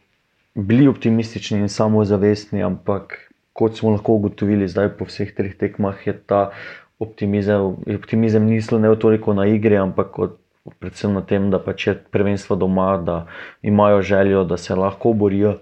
bili 0.54 0.88
optimistični 0.88 1.58
in 1.58 1.68
samozavestni, 1.68 2.62
ampak 2.62 3.32
kot 3.52 3.76
smo 3.76 3.90
lahko 3.90 4.12
ugotovili 4.20 4.68
zdaj 4.68 4.94
po 4.98 5.08
vseh 5.08 5.34
treh 5.34 5.56
tekmah, 5.56 6.06
je 6.06 6.14
ta 6.26 6.50
optimizem, 6.98 7.76
optimizem 7.96 8.46
ni 8.46 8.62
slonil 8.62 8.96
toliko 8.96 9.34
na 9.34 9.46
igri, 9.46 9.76
ampak 9.76 10.18
od, 10.18 10.36
predvsem 10.78 11.14
na 11.14 11.22
tem, 11.26 11.50
da 11.50 11.58
pač 11.58 11.86
je 11.86 11.94
prvenstvo 11.94 12.56
doma, 12.56 12.96
da 12.96 13.26
imajo 13.62 14.02
željo, 14.02 14.44
da 14.44 14.56
se 14.56 14.74
lahko 14.74 15.12
borijo. 15.12 15.58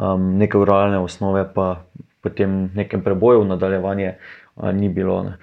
Um, 0.00 0.38
neke 0.40 0.56
uralne 0.56 0.96
osnove, 0.98 1.44
pa 1.54 1.84
potem 2.24 2.70
nekem 2.74 3.02
preboju, 3.04 3.44
nadaljevanje 3.44 4.14
uh, 4.56 4.70
ni 4.72 4.88
bilo. 4.88 5.22
Ne. 5.22 5.34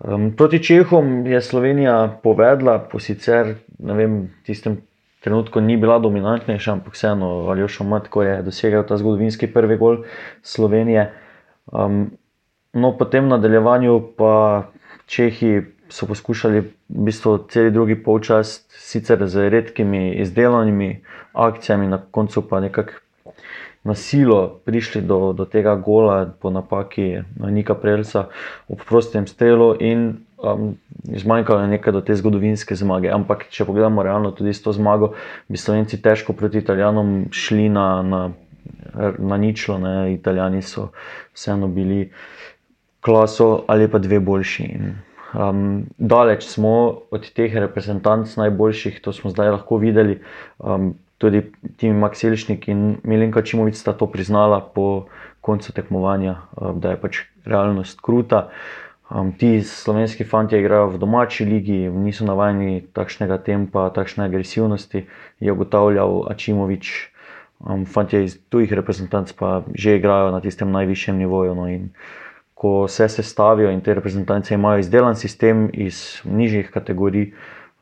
Um, 0.00 0.32
proti 0.36 0.62
Čehom 0.62 1.26
je 1.26 1.40
Slovenija 1.40 2.20
povedala, 2.22 2.78
po 2.78 2.98
sicer 2.98 3.54
vem, 3.78 4.30
tistem 4.48 4.80
trenutku 5.20 5.60
ni 5.60 5.76
bila 5.76 5.98
dominantnejša, 5.98 6.72
ampak 6.72 6.94
vseeno, 6.96 7.26
ali 7.52 7.60
još 7.60 7.80
omat, 7.80 8.08
ko 8.08 8.22
je 8.22 8.42
dosegel 8.42 8.84
ta 8.88 8.96
zgodovinski 8.96 9.46
prvi 9.52 9.76
gol 9.76 10.04
Slovenije. 10.42 11.12
Um, 11.72 12.10
no, 12.72 12.96
potem 12.98 13.28
nadaljevanju 13.28 14.00
pa 14.16 14.64
Čehi 15.06 15.60
so 15.88 16.06
poskušali 16.06 16.60
v 16.60 16.70
bistvu 16.88 17.36
cel 17.50 17.70
drugi 17.70 17.98
polčas, 18.02 18.64
sicer 18.68 19.26
z 19.26 19.50
redkimi 19.50 20.14
izdelanimi 20.22 21.02
akcijami, 21.32 21.88
na 21.88 21.98
koncu 22.10 22.48
pa 22.48 22.60
nekako 22.60 22.92
na 23.84 23.94
silo 23.94 24.60
prišli 24.64 25.00
do, 25.02 25.32
do 25.32 25.44
tega 25.44 25.74
gola 25.76 26.28
po 26.40 26.50
napaki 26.50 27.22
Nika 27.40 27.74
Prelsa 27.74 28.28
ob 28.68 28.84
prostem 28.88 29.26
strelu 29.26 29.72
in 29.80 30.20
um, 30.36 30.76
zmanjkalo 31.16 31.64
je 31.64 31.68
nekaj 31.68 31.92
do 31.92 32.00
te 32.00 32.16
zgodovinske 32.16 32.76
zmage. 32.76 33.08
Ampak, 33.08 33.48
če 33.48 33.64
pogledamo 33.64 34.04
realno 34.04 34.34
tudi 34.36 34.52
s 34.52 34.62
to 34.62 34.72
zmago, 34.76 35.14
bi 35.48 35.56
Slovenci 35.56 36.02
težko 36.02 36.36
proti 36.36 36.60
Italijanom 36.60 37.30
šli 37.32 37.68
na, 37.72 38.02
na, 38.02 38.22
na 39.18 39.36
ničlo. 39.36 39.78
Ne? 39.78 40.12
Italijani 40.12 40.62
so 40.62 40.90
vseeno 41.32 41.68
bili 41.68 42.10
klaso 43.00 43.64
ali 43.68 43.88
pa 43.88 43.98
dve 43.98 44.20
boljši. 44.20 44.64
In, 44.64 44.92
Um, 45.30 45.86
daleč 45.94 46.42
smo 46.42 47.06
od 47.10 47.28
teh 47.30 47.54
reprezentantov 47.54 48.34
najboljših, 48.36 48.98
to 48.98 49.12
smo 49.14 49.30
zdaj 49.30 49.52
lahko 49.54 49.76
videli. 49.78 50.18
Um, 50.58 50.96
tudi 51.20 51.42
Timi 51.76 51.94
Makselšnik 52.00 52.68
in 52.72 52.96
Milenka 53.04 53.42
Čimovic 53.44 53.76
sta 53.76 53.92
to 53.92 54.08
priznala 54.08 54.60
po 54.64 55.06
koncu 55.40 55.72
tekmovanja, 55.72 56.32
eh, 56.40 56.72
da 56.74 56.96
je 56.96 57.00
pač 57.00 57.18
realnost 57.44 58.00
kruta. 58.00 58.48
Um, 59.10 59.32
ti 59.32 59.58
slovenski 59.62 60.24
fanti 60.24 60.54
igrajo 60.56 60.94
v 60.94 60.98
domači 61.02 61.44
ligi, 61.44 61.90
niso 61.90 62.24
navajeni 62.24 62.86
takšnega 62.94 63.40
tempa, 63.42 63.88
takšne 63.90 64.24
agresivnosti, 64.30 65.02
je 65.40 65.52
ugotavljal 65.52 66.30
Ačimovič. 66.30 67.10
Um, 67.60 67.84
fanti 67.90 68.22
iz 68.22 68.38
tujih 68.48 68.72
reprezentanc 68.72 69.32
pa 69.32 69.64
že 69.74 69.96
igrajo 69.98 70.30
na 70.30 70.40
tistem 70.40 70.70
najvišjem 70.70 71.18
nivoju. 71.18 71.54
No, 71.54 71.66
ko 72.54 72.88
se 72.88 73.08
sestavijo 73.08 73.70
in 73.70 73.80
te 73.80 73.94
reprezentance 73.94 74.54
imajo 74.54 74.78
izdelan 74.78 75.16
sistem 75.16 75.70
iz 75.72 76.20
nižjih 76.24 76.70
kategorij, 76.70 77.32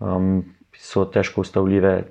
um, 0.00 0.44
so 0.72 1.04
težko 1.04 1.40
ustavljive 1.40 2.04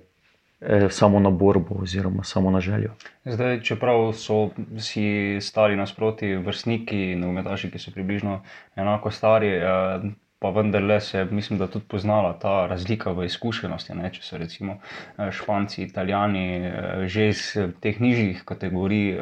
samo 0.90 1.20
na 1.20 1.30
borbo 1.30 1.76
oziroma 1.82 2.24
samo 2.24 2.52
na 2.52 2.60
željo. 2.60 2.94
Zdaj, 3.26 3.62
čeprav 3.62 4.14
so 4.14 4.50
si 4.80 5.38
stali 5.42 5.76
nasproti 5.76 6.36
vrstniki, 6.36 7.16
nogometaši, 7.16 7.72
ki 7.72 7.80
so 7.80 7.92
približno 7.92 8.42
enako 8.76 9.12
stari. 9.12 9.52
Eh, 9.56 10.10
Pa 10.40 10.50
vendarle 10.50 11.00
se 11.02 11.26
mislim, 11.26 11.60
da 11.60 11.68
tudi 11.68 11.86
poznala 11.88 12.40
ta 12.40 12.68
razlika 12.68 13.12
v 13.12 13.26
izkušenosti. 13.26 13.94
Ne? 13.98 14.12
Če 14.14 14.22
so 14.22 14.38
recimo 14.38 14.78
eh, 15.18 15.32
Španci, 15.34 15.82
Italijani 15.84 16.48
eh, 16.58 17.08
že 17.10 17.30
iz 17.30 17.42
teh 17.82 18.02
nižjih 18.02 18.44
kategorij 18.46 19.08
eh, 19.14 19.22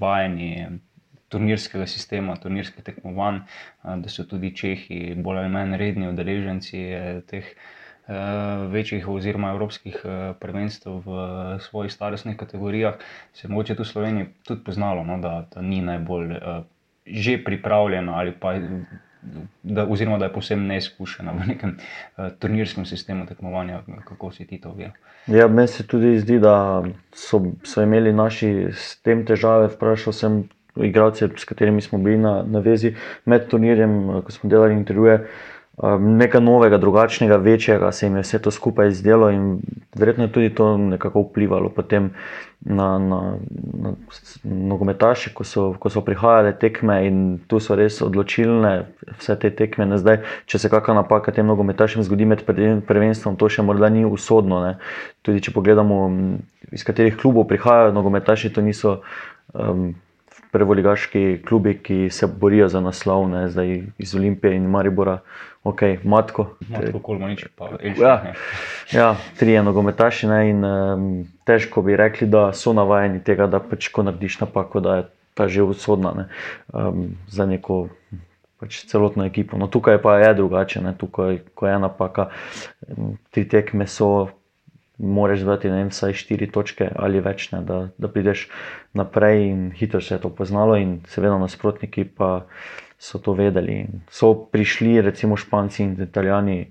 vajeni 0.00 0.80
turnirskega 1.30 1.86
sistema, 1.86 2.34
turnirskih 2.42 2.82
tekmovanj, 2.82 3.44
da 4.02 4.10
so 4.10 4.24
tudi 4.26 4.50
Čehi 4.50 5.14
bolj 5.14 5.44
ali 5.44 5.52
manj 5.54 5.76
redni 5.78 6.08
udeleženci 6.10 6.80
teh. 7.30 7.52
Večjih 8.70 9.08
oziroma 9.08 9.52
evropskih 9.54 10.00
prvenstev 10.40 11.02
v 11.04 11.58
svojih 11.62 11.92
starostnih 11.92 12.36
kategorijah, 12.36 12.94
se 13.32 13.46
je 13.46 13.50
mogoče 13.50 13.74
tu 13.74 13.82
v 13.82 13.86
Sloveniji 13.86 14.26
tudi 14.44 14.64
poznalo, 14.64 15.04
no, 15.04 15.18
da, 15.18 15.46
da 15.54 15.62
ni 15.62 15.80
najbolj 15.80 16.32
uh, 16.32 16.64
že 17.06 17.38
pripravljeno 17.44 18.12
ali 18.12 18.32
pa 18.32 18.54
da, 19.62 19.86
oziroma 19.86 20.18
da 20.18 20.24
je 20.24 20.32
posebno 20.32 20.66
neizkušena 20.66 21.32
v 21.32 21.46
nekem 21.46 21.76
uh, 21.76 22.28
turnirskem 22.38 22.86
sistemu 22.86 23.26
tekmovanja, 23.26 23.82
kako 24.04 24.32
si 24.32 24.46
ti 24.46 24.60
to 24.60 24.72
videl. 24.72 24.92
Ja, 25.26 25.48
meni 25.48 25.68
se 25.68 25.86
tudi 25.86 26.18
zdi, 26.18 26.38
da 26.38 26.82
so, 27.12 27.44
so 27.62 27.82
imeli 27.82 28.12
naši 28.12 28.72
s 28.72 28.96
tem 29.02 29.22
težave. 29.26 29.68
Vprašal 29.68 30.12
sem 30.12 30.42
igralce, 30.76 31.28
s 31.36 31.44
katerimi 31.44 31.82
smo 31.82 31.98
bili 31.98 32.18
na, 32.18 32.42
na 32.42 32.58
vezi 32.58 32.94
med 33.24 33.46
turnirjem, 33.50 34.22
ko 34.24 34.32
smo 34.32 34.50
delali 34.50 34.74
intervjuje. 34.74 35.20
Um, 35.20 35.59
nekaj 35.98 36.40
novega, 36.40 36.78
drugačnega, 36.78 37.36
večjega 37.36 37.92
se 37.92 38.06
jim 38.06 38.16
je 38.16 38.22
vse 38.22 38.38
to 38.38 38.50
skupaj 38.50 38.88
izdelo, 38.88 39.30
in 39.30 39.58
verjetno 39.96 40.24
je 40.24 40.32
tudi 40.32 40.54
to 40.54 40.76
nekako 40.76 41.20
vplivalo 41.20 41.72
na, 42.60 42.98
na, 42.98 43.36
na 43.82 43.92
nogometaše, 44.44 45.32
ko 45.34 45.44
so, 45.44 45.74
ko 45.80 45.90
so 45.90 46.00
prihajale 46.04 46.52
tekme 46.52 47.06
in 47.06 47.38
tu 47.46 47.60
so 47.60 47.74
res 47.74 48.02
odločilne 48.02 48.84
vse 49.18 49.36
te 49.40 49.50
tekme. 49.50 49.86
Ne, 49.86 49.98
zdaj, 49.98 50.20
če 50.46 50.58
se 50.58 50.68
kakšna 50.68 50.94
napaka 51.00 51.32
tem 51.32 51.46
nogometašem 51.46 52.02
zgodi 52.02 52.28
med 52.28 52.44
prvenstvom, 52.44 53.36
to 53.40 53.48
še 53.48 53.62
morda 53.62 53.88
ni 53.88 54.04
usodno. 54.04 54.60
Ne. 54.66 54.76
Tudi 55.22 55.40
če 55.40 55.56
pogledamo, 55.56 56.10
iz 56.72 56.84
katerih 56.84 57.16
klubov 57.16 57.48
prihajajo 57.48 57.96
nogometaši, 57.96 58.52
to 58.52 58.60
niso. 58.60 59.00
Um, 59.54 59.94
Prvoligaški 60.50 61.44
klubi, 61.46 61.76
ki 61.78 62.08
se 62.10 62.26
borijo 62.26 62.66
za 62.66 62.80
naslov, 62.82 63.28
ne, 63.30 63.44
zdaj 63.54 63.68
iz 64.02 64.14
Olimpije 64.18 64.56
in 64.58 64.64
Maribora, 64.66 65.20
ok, 65.64 65.82
Matko. 66.04 66.46
Matko, 66.68 66.98
Kolmanič, 66.98 67.46
pa 67.56 67.70
Elžir. 67.80 68.02
Ja, 68.02 68.34
ja 68.92 69.16
trije 69.38 69.62
nogometaši 69.62 70.30
ne, 70.30 70.40
in 70.50 70.64
um, 70.64 71.06
težko 71.44 71.82
bi 71.82 71.96
rekli, 71.96 72.28
da 72.30 72.50
so 72.56 72.72
navajeni 72.76 73.22
tega, 73.24 73.46
da 73.50 73.60
pač, 73.60 73.90
ko 73.92 74.06
narediš 74.06 74.40
napako, 74.44 74.80
da 74.80 74.96
je 74.96 75.06
ta 75.34 75.48
že 75.48 75.62
usodna 75.62 76.26
um, 76.72 77.14
za 77.28 77.46
neko 77.46 77.86
pač, 78.60 78.84
celotno 78.90 79.24
ekipo. 79.24 79.58
No, 79.58 79.68
tukaj 79.68 80.02
pa 80.02 80.18
je 80.20 80.34
drugače, 80.34 80.82
ne, 80.84 80.94
tukaj, 80.98 81.40
ko 81.54 81.68
je 81.68 81.78
napaka, 81.78 82.28
tri 83.30 83.48
tekme 83.48 83.86
so 83.86 84.28
moraš 85.00 85.40
dati 85.40 85.68
vem, 85.72 85.88
vsaj 85.88 86.12
štiri 86.12 86.50
točke 86.52 86.90
ali 86.96 87.22
več, 87.24 87.48
ne, 87.54 87.62
da, 87.64 87.80
da 87.96 88.08
prideš 88.12 88.48
naprej. 88.92 89.46
In 89.48 89.62
hitro 89.76 90.00
se 90.00 90.14
je 90.14 90.20
to 90.20 90.28
poznalo, 90.28 90.76
in 90.76 91.00
seveda 91.08 91.38
nasprotniki 91.40 92.04
pa 92.04 92.44
so 93.00 93.18
to 93.18 93.32
vedeli. 93.32 93.86
So 94.12 94.34
prišli, 94.52 95.00
recimo 95.00 95.36
Španci 95.36 95.82
in 95.82 95.96
Italijani. 96.02 96.66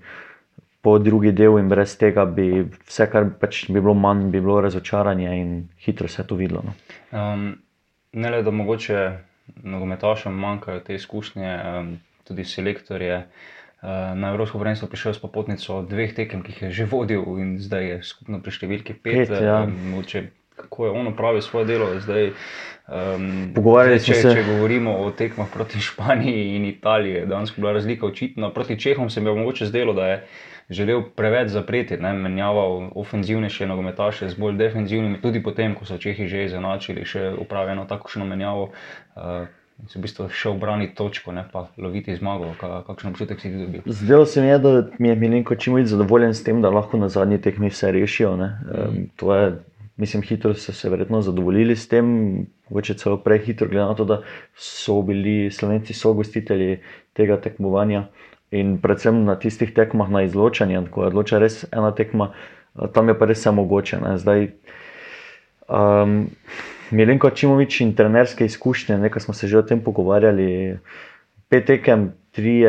Po 0.80 0.94
drugi 0.98 1.34
del, 1.36 1.58
in 1.60 1.66
brez 1.68 1.92
tega 2.00 2.24
bi 2.24 2.62
vse, 2.64 3.04
kar 3.12 3.26
pač 3.36 3.66
bi 3.68 3.82
bilo 3.82 3.92
manj, 3.92 4.30
bi 4.32 4.40
bilo 4.40 4.62
razočaranje, 4.64 5.34
in 5.36 5.50
hitro 5.84 6.08
se 6.08 6.22
je 6.22 6.26
to 6.26 6.38
videlo. 6.38 6.62
No. 6.64 6.72
Um, 7.12 7.42
ne 8.12 8.30
le, 8.32 8.40
da 8.42 8.50
mogoče 8.50 9.02
nogometašem 9.60 10.32
manjkajo 10.32 10.80
te 10.86 10.96
izkušnje, 10.96 11.50
um, 11.52 11.98
tudi 12.24 12.48
selektorje. 12.48 13.18
Uh, 13.18 13.60
Eh, 13.80 14.14
na 14.14 14.28
Evropsko 14.28 14.58
prvenstvo 14.58 14.88
prišel 14.92 15.14
s 15.16 15.20
popotnico 15.24 15.80
dveh 15.88 16.12
tekem, 16.12 16.42
ki 16.44 16.52
jih 16.52 16.62
je 16.62 16.70
že 16.70 16.84
vodil 16.84 17.24
in 17.40 17.56
zdaj 17.56 17.86
je 17.88 17.96
skupno 18.04 18.40
pri 18.44 18.52
številki 18.52 18.92
pet. 18.92 19.32
pet 19.32 19.40
ja. 19.40 19.64
Moče, 19.64 20.20
kako 20.60 20.86
je 20.86 20.90
ono 20.90 21.14
pravi 21.16 21.42
svoje 21.42 21.66
delo. 21.66 21.88
Zdaj, 22.00 22.30
um, 22.88 23.26
zdaj, 23.56 23.98
če, 23.98 24.14
se... 24.14 24.34
če 24.34 24.44
govorimo 24.46 24.94
o 25.04 25.10
tekmah 25.10 25.48
proti 25.52 25.80
Španiji 25.88 26.56
in 26.56 26.68
Italiji, 26.68 27.26
danes 27.26 27.50
je 27.50 27.60
bila 27.60 27.72
razlika 27.72 28.06
očitna. 28.06 28.52
Proti 28.54 28.78
Čehom 28.80 29.10
se 29.10 29.20
mi 29.20 29.30
je 29.30 29.36
mogoče 29.36 29.66
zdelo, 29.66 29.92
da 29.92 30.06
je 30.06 30.24
želel 30.70 31.02
preveč 31.16 31.48
zapreti, 31.50 31.96
ne, 31.98 32.12
menjaval 32.12 32.90
ofenzivnejše 32.94 33.66
nogometaše 33.66 34.28
z 34.28 34.38
bolj 34.38 34.56
defenzivnimi, 34.56 35.20
tudi 35.22 35.42
potem, 35.42 35.74
ko 35.74 35.84
so 35.84 35.98
Čehi 35.98 36.28
že 36.28 36.44
izenačili, 36.44 37.04
še 37.04 37.32
upravljeno 37.38 37.88
tako 37.90 38.12
še 38.12 38.24
menjavo. 38.24 38.70
Uh, 39.16 39.48
si 39.88 39.98
v 39.98 40.02
bistvu 40.04 40.28
šel 40.28 40.58
braniti 40.60 40.94
točko, 40.94 41.32
ne 41.32 41.44
pa 41.52 41.68
loviti 41.80 42.16
zmago. 42.16 42.52
Kakšen 42.60 43.10
občutek 43.14 43.40
si 43.40 43.48
ti 43.48 43.56
dobil? 43.56 43.80
Zdelo 43.86 44.26
se 44.26 44.42
mi 44.42 44.48
je, 44.48 44.58
da 44.58 44.72
mi 44.98 45.08
je 45.08 45.16
Milenko 45.16 45.56
čim 45.56 45.72
bolj 45.72 45.88
zadovoljen 45.88 46.34
s 46.34 46.44
tem, 46.44 46.60
da 46.62 46.70
lahko 46.70 47.00
na 47.00 47.08
zadnji 47.08 47.40
tekmi 47.40 47.70
vse 47.70 47.92
rešijo. 47.92 48.36
Mm. 48.36 49.08
To 49.16 49.34
je, 49.34 49.46
mislim, 50.00 50.22
hitro 50.22 50.54
so 50.54 50.72
se 50.72 50.90
verjetno 50.90 51.20
zadovoljili 51.22 51.76
s 51.76 51.88
tem, 51.88 52.06
mogoče 52.70 52.94
celo 52.94 53.18
prej 53.20 53.38
hitro, 53.44 53.68
glede 53.68 53.84
na 53.84 53.94
to, 53.94 54.04
da 54.04 54.22
so 54.56 55.02
bili 55.02 55.50
slovenci 55.50 55.94
sogostitelji 55.94 56.78
tega 57.12 57.36
tekmovanja. 57.40 58.06
In 58.50 58.78
predvsem 58.82 59.24
na 59.24 59.36
tistih 59.38 59.74
tekmah 59.74 60.10
na 60.10 60.24
izločanje, 60.26 60.80
ko 60.90 61.04
je 61.04 61.12
odločila 61.12 61.40
res 61.44 61.62
ena 61.70 61.92
tekma, 61.94 62.32
tam 62.94 63.08
je 63.08 63.18
pa 63.18 63.28
res 63.30 63.38
vse 63.44 63.52
mogoče. 63.54 64.00
Zdaj, 64.24 64.48
um, 65.68 66.16
Milenko 66.90 67.30
Čimovič 67.30 67.80
in 67.84 67.94
trenerske 67.94 68.44
izkušnje, 68.44 68.98
nekaj 68.98 69.22
smo 69.28 69.34
se 69.34 69.46
že 69.46 69.58
o 69.58 69.62
tem 69.62 69.84
pogovarjali. 69.84 70.78
Pet 71.50 71.66
tekem, 71.66 72.12
tri 72.30 72.62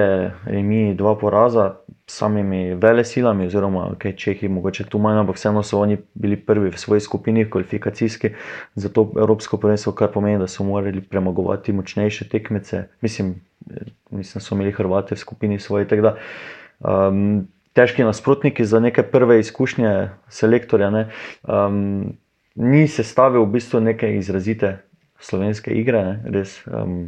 remi, 0.46 0.96
dva 0.98 1.14
poraza 1.16 1.76
samimi 2.10 2.76
vele 2.76 3.04
silami, 3.06 3.46
oziroma 3.46 3.86
okay, 3.94 4.16
Čehi, 4.18 4.50
mogoče 4.50 4.88
tu 4.90 5.00
manj, 5.00 5.22
ampak 5.22 5.38
vseeno 5.38 5.64
so 5.64 5.80
oni 5.80 6.00
bili 6.14 6.36
prvi 6.36 6.72
v 6.74 6.80
svoji 6.80 7.02
skupini, 7.02 7.46
kvalifikacijski 7.50 8.34
za 8.76 8.90
to 8.90 9.06
Evropsko 9.18 9.58
prvenstvo, 9.58 9.94
kar 9.94 10.12
pomeni, 10.12 10.40
da 10.42 10.48
so 10.48 10.64
morali 10.64 11.02
premagovati 11.02 11.74
močnejše 11.74 12.30
tekmece. 12.30 12.84
Mislim, 13.02 13.36
mislim 14.10 14.42
so 14.42 14.56
imeli 14.56 14.72
Hrvate 14.72 15.16
v 15.16 15.20
skupini 15.20 15.60
svoje. 15.60 15.86
Um, 16.80 17.48
težki 17.74 18.04
nasprotniki 18.04 18.66
za 18.66 18.80
neke 18.80 19.04
prve 19.04 19.40
izkušnje 19.40 20.10
selektorja. 20.28 21.08
Um, 21.44 22.18
ni 22.56 22.88
sestavil 22.88 23.46
v 23.46 23.52
bistvu 23.60 23.80
neke 23.80 24.16
izrazite 24.18 24.80
slovenske 25.22 25.74
igre, 25.78 26.04
ne? 26.04 26.34
res 26.34 26.60
um, 26.68 27.08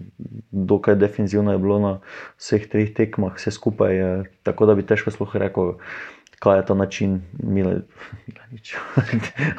dokaj 0.52 0.96
defensivno 1.02 1.52
je 1.54 1.62
bilo 1.62 1.80
na 1.80 1.94
vseh 2.38 2.68
treh 2.70 2.94
tekmah, 2.94 3.36
vse 3.38 3.52
skupaj. 3.52 3.96
Je, 3.98 4.12
tako 4.44 4.70
da 4.70 4.78
bi 4.78 4.86
težko 4.86 5.14
sploh 5.14 5.36
rekel. 5.42 5.78
Kaj 6.44 6.58
je 6.58 6.64
ta 6.68 6.76
način, 6.76 7.12
mile, 7.40 7.86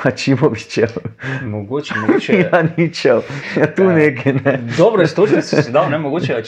da 0.03 0.11
če 0.12 0.35
bo 0.37 0.51
višče? 0.53 0.88
Mogoče, 1.49 1.95
mogoče. 2.03 2.37
Ja, 2.43 2.61
ničel, 2.77 3.23
ja, 3.57 3.71
tu 3.73 3.87
ja. 3.88 3.95
nekaj. 3.97 4.37
Ne. 4.45 4.59
Dobro, 4.77 5.07
da 5.33 5.40
si 5.40 5.62
se 5.62 5.73
dal, 5.73 5.88
ne 5.90 5.99
mogoče, 5.99 6.35
a 6.37 6.43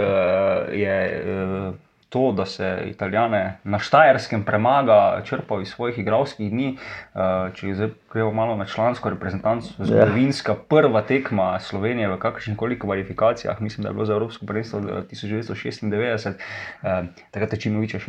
uh, 0.00 0.72
je. 0.72 0.96
Uh, 1.28 1.85
to, 2.16 2.32
da 2.32 2.46
se 2.46 2.82
Italijane 2.86 3.58
na 3.64 3.78
Štajerskem 3.78 4.44
premaga, 4.44 5.20
črpajo 5.24 5.60
iz 5.60 5.68
svojih 5.68 5.98
igralskih 5.98 6.50
dni. 6.50 6.78
Uh, 7.14 7.52
če 7.54 7.90
gremo 8.12 8.32
malo 8.32 8.56
na 8.56 8.64
člansko 8.64 9.10
reprezentanco, 9.12 9.74
ja. 9.78 9.84
zgodovinska 9.84 10.54
prva 10.68 11.02
tekma 11.02 11.58
Slovenije 11.60 12.08
v 12.08 12.18
kakršnih 12.18 12.56
koli 12.56 12.78
kvalifikacijah, 12.78 13.60
mislim, 13.60 13.82
da 13.82 13.90
je 13.90 13.94
bilo 13.94 14.04
za 14.04 14.16
Evropsko 14.16 14.46
prvenstvo 14.46 14.80
1996, 14.80 16.32
uh, 16.32 17.04
takrat 17.30 17.58
Čimoviča 17.60 18.00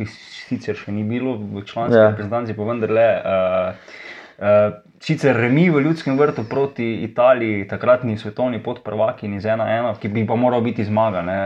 sicer 0.48 0.76
še 0.76 0.92
ni 0.92 1.04
bilo 1.04 1.36
v 1.36 1.66
članski. 1.68 2.00
Ja. 2.00 2.10
reprezentanci, 2.10 2.56
pa 2.56 2.72
vendarle. 2.72 3.08
Uh, 3.24 4.06
Uh, 4.38 4.44
sicer 5.00 5.36
remi 5.36 5.70
v 5.70 5.82
ljudskem 5.84 6.18
vrtu 6.18 6.44
proti 6.48 6.94
Italiji, 7.04 7.66
takratni 7.68 8.18
svetovni 8.18 8.62
podprvaki 8.62 9.26
iz 9.36 9.44
1-1, 9.44 9.98
ki 9.98 10.08
bi 10.08 10.26
pa 10.26 10.36
moral 10.36 10.60
biti 10.60 10.84
zmaga. 10.84 11.22
Ne? 11.22 11.38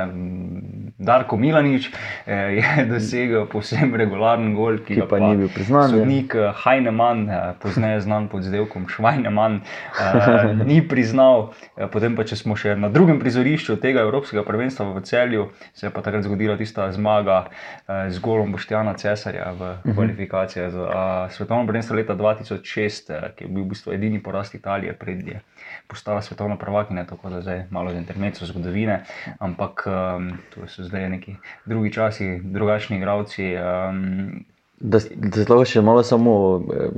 Darko 1.02 1.36
Milanič 1.36 1.90
eh, 2.26 2.58
je 2.58 2.84
dosegel 2.92 3.46
posebno 3.50 3.98
regularen 3.98 4.54
gol, 4.54 4.78
ki, 4.86 4.94
ki 4.94 5.00
pa, 5.02 5.16
pa 5.16 5.20
ni 5.20 5.36
bil 5.42 5.50
priznan. 5.52 5.90
Sodnik 5.90 6.36
eh, 6.38 6.52
Heinemann, 6.64 7.26
eh, 7.28 7.52
pozneje 7.62 8.00
znan 8.06 8.28
pod 8.32 8.46
zdevkom 8.46 8.86
Švajnemann, 8.88 9.60
eh, 9.98 10.54
ni 10.70 10.80
priznal. 10.88 11.50
Eh, 11.76 11.88
potem 11.90 12.16
pa, 12.16 12.26
če 12.28 12.38
smo 12.38 12.56
še 12.58 12.76
na 12.78 12.92
drugem 12.92 13.18
prizorišču 13.22 13.76
tega 13.82 14.06
Evropskega 14.06 14.46
prvenstva 14.46 14.92
v 14.94 15.02
celju, 15.08 15.48
se 15.74 15.88
je 15.88 15.92
pa 15.92 16.04
takrat 16.06 16.24
zgodila 16.26 16.56
tista 16.60 16.86
zmaga 16.94 17.44
eh, 17.48 18.10
z 18.10 18.22
golom 18.22 18.54
Boštjana 18.54 18.94
Cesarja 18.94 19.50
v 19.58 19.74
mhm. 19.82 19.96
kvalifikacijah 19.96 20.70
za 20.70 20.86
eh, 20.86 21.34
svetovno 21.34 21.66
prvenstvo 21.66 21.98
leta 21.98 22.14
2006, 22.14 23.10
eh, 23.10 23.32
je 23.42 23.48
bil 23.48 23.64
v 23.64 23.72
bistvu 23.74 23.92
edini 23.92 24.22
porast 24.22 24.54
Italije 24.54 24.94
pred 24.98 25.26
je 25.28 25.40
postala 25.86 26.22
svetovna 26.22 26.56
prvakinja, 26.56 27.04
tako 27.06 27.30
da 27.30 27.42
zdaj 27.42 27.64
malo 27.70 27.90
za 27.90 27.98
intermezzo 27.98 28.46
zgodovine, 28.46 29.02
ampak 29.38 29.84
um, 29.86 30.32
to 30.54 30.68
so 30.68 30.84
zdaj 30.84 31.08
neki 31.08 31.36
drugi 31.66 31.92
časi, 31.92 32.40
drugačni 32.44 32.96
igravci. 32.96 33.54
Um, 33.56 34.44
da 34.82 35.00
se 35.00 35.46
lahko 35.48 35.64
še 35.64 35.82
malo 35.82 36.02
samo, 36.02 36.32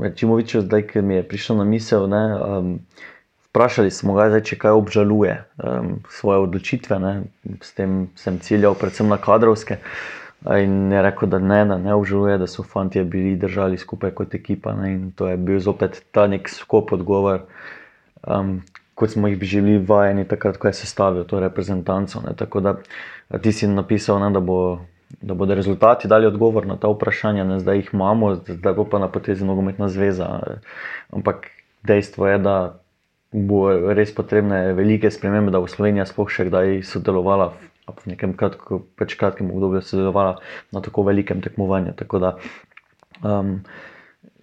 rečemo, 0.01 0.39
več, 0.41 0.57
zdaj, 0.57 0.87
ki 0.89 1.03
mi 1.05 1.19
je 1.19 1.29
prišlo 1.29 1.59
na 1.59 1.67
misel. 1.69 2.07
Ne, 2.09 2.23
um, 2.41 2.71
vprašali 3.51 3.93
smo 3.93 4.17
ga, 4.17 4.31
zdaj, 4.33 4.45
če 4.49 4.61
kaj 4.63 4.79
obžaluje 4.79 5.37
um, 5.61 5.91
svoje 6.11 6.47
odločitve, 6.47 6.99
ne, 7.03 7.15
s 7.61 7.77
tem 7.77 8.07
sem 8.21 8.41
ciljal, 8.41 8.77
predvsem 8.81 9.11
na 9.13 9.21
kadrovske. 9.21 9.81
In 10.45 10.93
je 10.93 11.03
rekel, 11.03 11.29
da 11.29 11.39
ne, 11.39 11.65
da 11.65 11.79
ne 11.79 11.95
obžaluje, 11.95 12.39
da 12.39 12.47
so 12.47 12.63
fanti 12.63 13.05
bili 13.05 13.37
držali 13.37 13.79
skupaj 13.79 14.11
kot 14.11 14.35
ekipa. 14.35 14.73
Ne, 14.73 14.93
in 14.93 15.11
to 15.17 15.29
je 15.29 15.37
bil 15.37 15.61
zopet 15.61 16.03
ta 16.13 16.27
nek 16.27 16.49
skop 16.49 16.93
odgovor. 16.93 17.41
Um, 18.29 18.63
kot 18.95 19.11
smo 19.11 19.29
jih 19.29 19.39
bili 19.39 19.79
vajeni, 19.79 20.29
takrat, 20.29 20.57
ko 20.57 20.69
je 20.69 20.73
sestavil 20.73 21.25
to 21.25 21.41
reprezentanco. 21.41 22.21
Ne. 22.21 22.37
Tako 22.37 22.61
da 22.61 22.77
ti 23.41 23.53
si 23.53 23.67
napisal, 23.67 24.21
ne, 24.21 24.31
da, 24.31 24.41
bo, 24.41 24.79
da 25.23 25.35
bodo 25.35 25.55
rezultati 25.55 26.09
dali 26.09 26.27
odgovor 26.27 26.67
na 26.67 26.77
ta 26.77 26.93
vprašanja, 26.93 27.45
ne, 27.45 27.61
zdaj 27.61 27.77
jih 27.77 27.91
imamo, 27.93 28.35
zdaj 28.35 28.73
bo 28.75 28.85
pa 28.85 28.99
na 28.99 29.09
potezi 29.09 29.45
nogometna 29.45 29.89
zveza. 29.89 30.29
Ampak 31.11 31.49
dejstvo 31.83 32.29
je, 32.29 32.39
da 32.39 32.57
bo 33.33 33.67
res 33.95 34.15
potrebne 34.15 34.73
velike 34.73 35.11
spremembe, 35.11 35.51
da 35.51 35.61
bo 35.61 35.67
Slovenija 35.67 36.07
sploh 36.07 36.29
še 36.31 36.51
kdaj 36.53 36.83
sodelovala. 36.85 37.55
v- 37.57 37.74
V 37.85 38.07
nekem 38.09 38.33
kratko, 38.33 38.81
pač 38.97 39.17
kratkem 39.21 39.51
obdobju 39.53 39.83
sodelovala 39.85 40.39
na 40.73 40.81
tako 40.81 41.05
velikem 41.05 41.43
tekmovanju. 41.45 41.93
Tako 41.99 42.21
da, 42.23 42.31
um, 43.21 43.59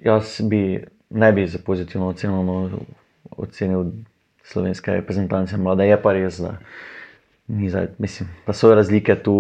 jaz 0.06 0.38
bi 0.46 0.86
ne 1.10 1.32
bi 1.34 1.48
za 1.48 1.60
pozitivno 1.66 2.08
oceno 2.14 2.44
no, 2.44 2.70
ocenil 3.38 3.92
slovenske 4.44 4.92
reprezentance 4.92 5.58
mlade. 5.58 5.88
Je 5.88 5.98
pa 6.02 6.14
res, 6.14 6.40
da, 6.40 6.54
zdaj, 7.48 7.88
mislim, 7.98 8.30
da 8.48 8.54
so 8.54 8.76
razlike 8.76 9.16
tu 9.24 9.36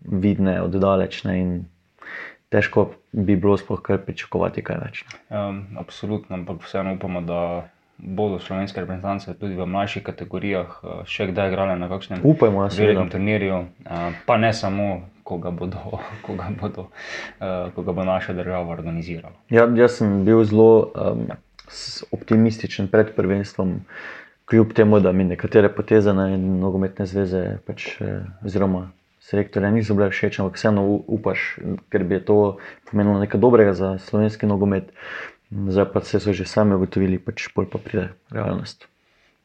vidne 0.00 0.60
od 0.62 0.74
daleč 0.82 1.22
ne, 1.24 1.38
in 1.40 1.54
težko 2.48 2.90
bi 3.12 3.36
bilo 3.36 3.56
sploh 3.58 3.82
kar 3.82 4.02
pričakovati 4.04 4.62
kaj 4.64 4.80
več. 4.82 5.04
Um, 5.30 5.64
absolutno, 5.80 6.36
ampak 6.36 6.62
vseeno 6.66 6.94
upamo, 6.98 7.22
da 7.24 7.40
bodo 7.98 8.38
slovenske 8.38 8.80
reprezentance 8.80 9.34
tudi 9.34 9.54
v 9.54 9.66
mlajših 9.66 10.02
kategorijah 10.02 10.80
eh, 10.82 11.02
še 11.06 11.28
kdaj 11.30 11.52
igrale 11.52 11.76
na 11.78 11.88
kakšnem 11.88 12.24
Upajmo, 12.24 12.66
ja, 12.66 12.72
velikem 12.74 13.10
turnirju, 13.10 13.60
eh, 13.86 14.18
pa 14.26 14.36
ne 14.36 14.52
samo, 14.52 15.06
ko 15.24 15.38
ga, 15.38 15.50
bodo, 15.50 16.00
ko, 16.24 16.36
ga 16.38 16.50
bodo, 16.60 16.88
eh, 17.40 17.70
ko 17.74 17.86
ga 17.86 17.92
bo 17.92 18.04
naša 18.04 18.36
država 18.36 18.74
organizirala. 18.74 19.36
Ja, 19.50 19.68
jaz 19.76 20.00
sem 20.00 20.24
bil 20.26 20.44
zelo 20.44 20.90
um, 20.94 21.28
optimističen 22.12 22.90
pred 22.92 23.14
prvenstvom, 23.16 23.80
kljub 24.44 24.74
temu, 24.76 25.00
da 25.00 25.12
mi 25.12 25.24
nekatere 25.24 25.70
poteze 25.72 26.12
na 26.12 26.28
nogometne 26.36 27.06
zveze, 27.08 27.62
pač, 27.64 27.94
oziroma 28.44 28.90
selektorja, 29.24 29.70
niso 29.72 29.96
bile 29.96 30.10
všeč, 30.12 30.38
ampak 30.40 30.58
vseeno 30.58 30.84
upaš, 31.08 31.46
ker 31.88 32.04
bi 32.04 32.20
to 32.20 32.58
pomenilo 32.90 33.22
nekaj 33.22 33.40
dobrega 33.40 33.72
za 33.72 33.94
slovenski 34.04 34.46
nogomet. 34.46 34.92
Zdaj 35.54 35.84
pa 35.92 36.00
se 36.00 36.20
so 36.20 36.32
že 36.32 36.44
sami 36.44 36.74
ugotovili, 36.74 37.18
pač 37.18 37.48
pol 37.54 37.66
pa 37.66 37.78
pride 37.78 38.08
realnost. 38.30 38.88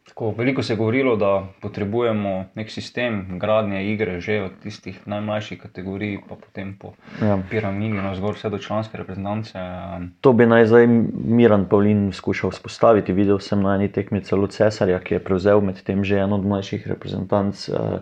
Tako, 0.10 0.32
veliko 0.32 0.64
se 0.64 0.74
je 0.74 0.78
govorilo, 0.78 1.16
da 1.16 1.48
potrebujemo 1.62 2.46
nek 2.56 2.72
sistem 2.72 3.38
gradnje 3.40 3.94
igre, 3.94 4.20
že 4.20 4.42
od 4.42 4.52
tistih 4.64 5.08
najmlajših 5.08 5.60
kategorij, 5.62 6.18
pa 6.30 6.36
potem 6.36 6.74
po 6.74 6.94
Ja. 7.22 7.38
piramidi 7.50 7.94
navzgor 7.94 8.34
vse 8.34 8.50
do 8.50 8.58
članske 8.58 8.98
reprezentance. 8.98 9.54
eh, 9.56 10.08
To 10.22 10.34
bi 10.34 10.46
naj 10.46 10.66
zdaj 10.66 10.88
Miran 11.14 11.66
Pavlin 11.70 12.10
skušal 12.12 12.50
vzpostaviti. 12.50 13.14
Videl 13.14 13.40
sem 13.40 13.62
na 13.62 13.76
eni 13.76 13.88
tekmi 13.88 14.22
celo 14.22 14.48
cesarja, 14.48 15.00
ki 15.00 15.14
je 15.14 15.20
prevzel 15.20 15.62
med 15.62 15.84
tem 15.84 16.04
že 16.04 16.18
eno 16.18 16.36
od 16.36 16.46
mlajših 16.46 16.88
reprezentanc. 16.88 17.70
eh, 17.70 18.00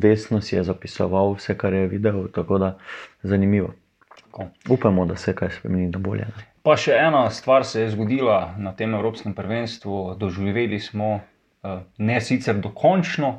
Vesno 0.00 0.40
si 0.40 0.56
je 0.56 0.62
zapisoval 0.64 1.32
vse, 1.34 1.54
kar 1.54 1.72
je 1.72 1.86
videl, 1.88 2.28
tako 2.28 2.58
da 2.58 2.78
zanimivo. 3.22 3.70
Tako. 4.16 4.44
Upamo, 4.68 5.06
da 5.06 5.16
se 5.16 5.32
kaj 5.32 5.50
spremeni 5.50 5.88
na 5.88 5.98
bolje. 5.98 6.26
ne. 6.26 6.53
Pa 6.64 6.78
še 6.80 6.94
ena 6.96 7.26
stvar 7.28 7.66
se 7.68 7.82
je 7.82 7.90
zgodila 7.92 8.54
na 8.56 8.70
tem 8.72 8.94
Evropskem 8.96 9.34
prvenstvu. 9.36 10.14
Doživeli 10.16 10.78
smo, 10.80 11.20
eh, 11.20 11.82
ne 11.98 12.20
sicer 12.20 12.56
dokončno, 12.56 13.34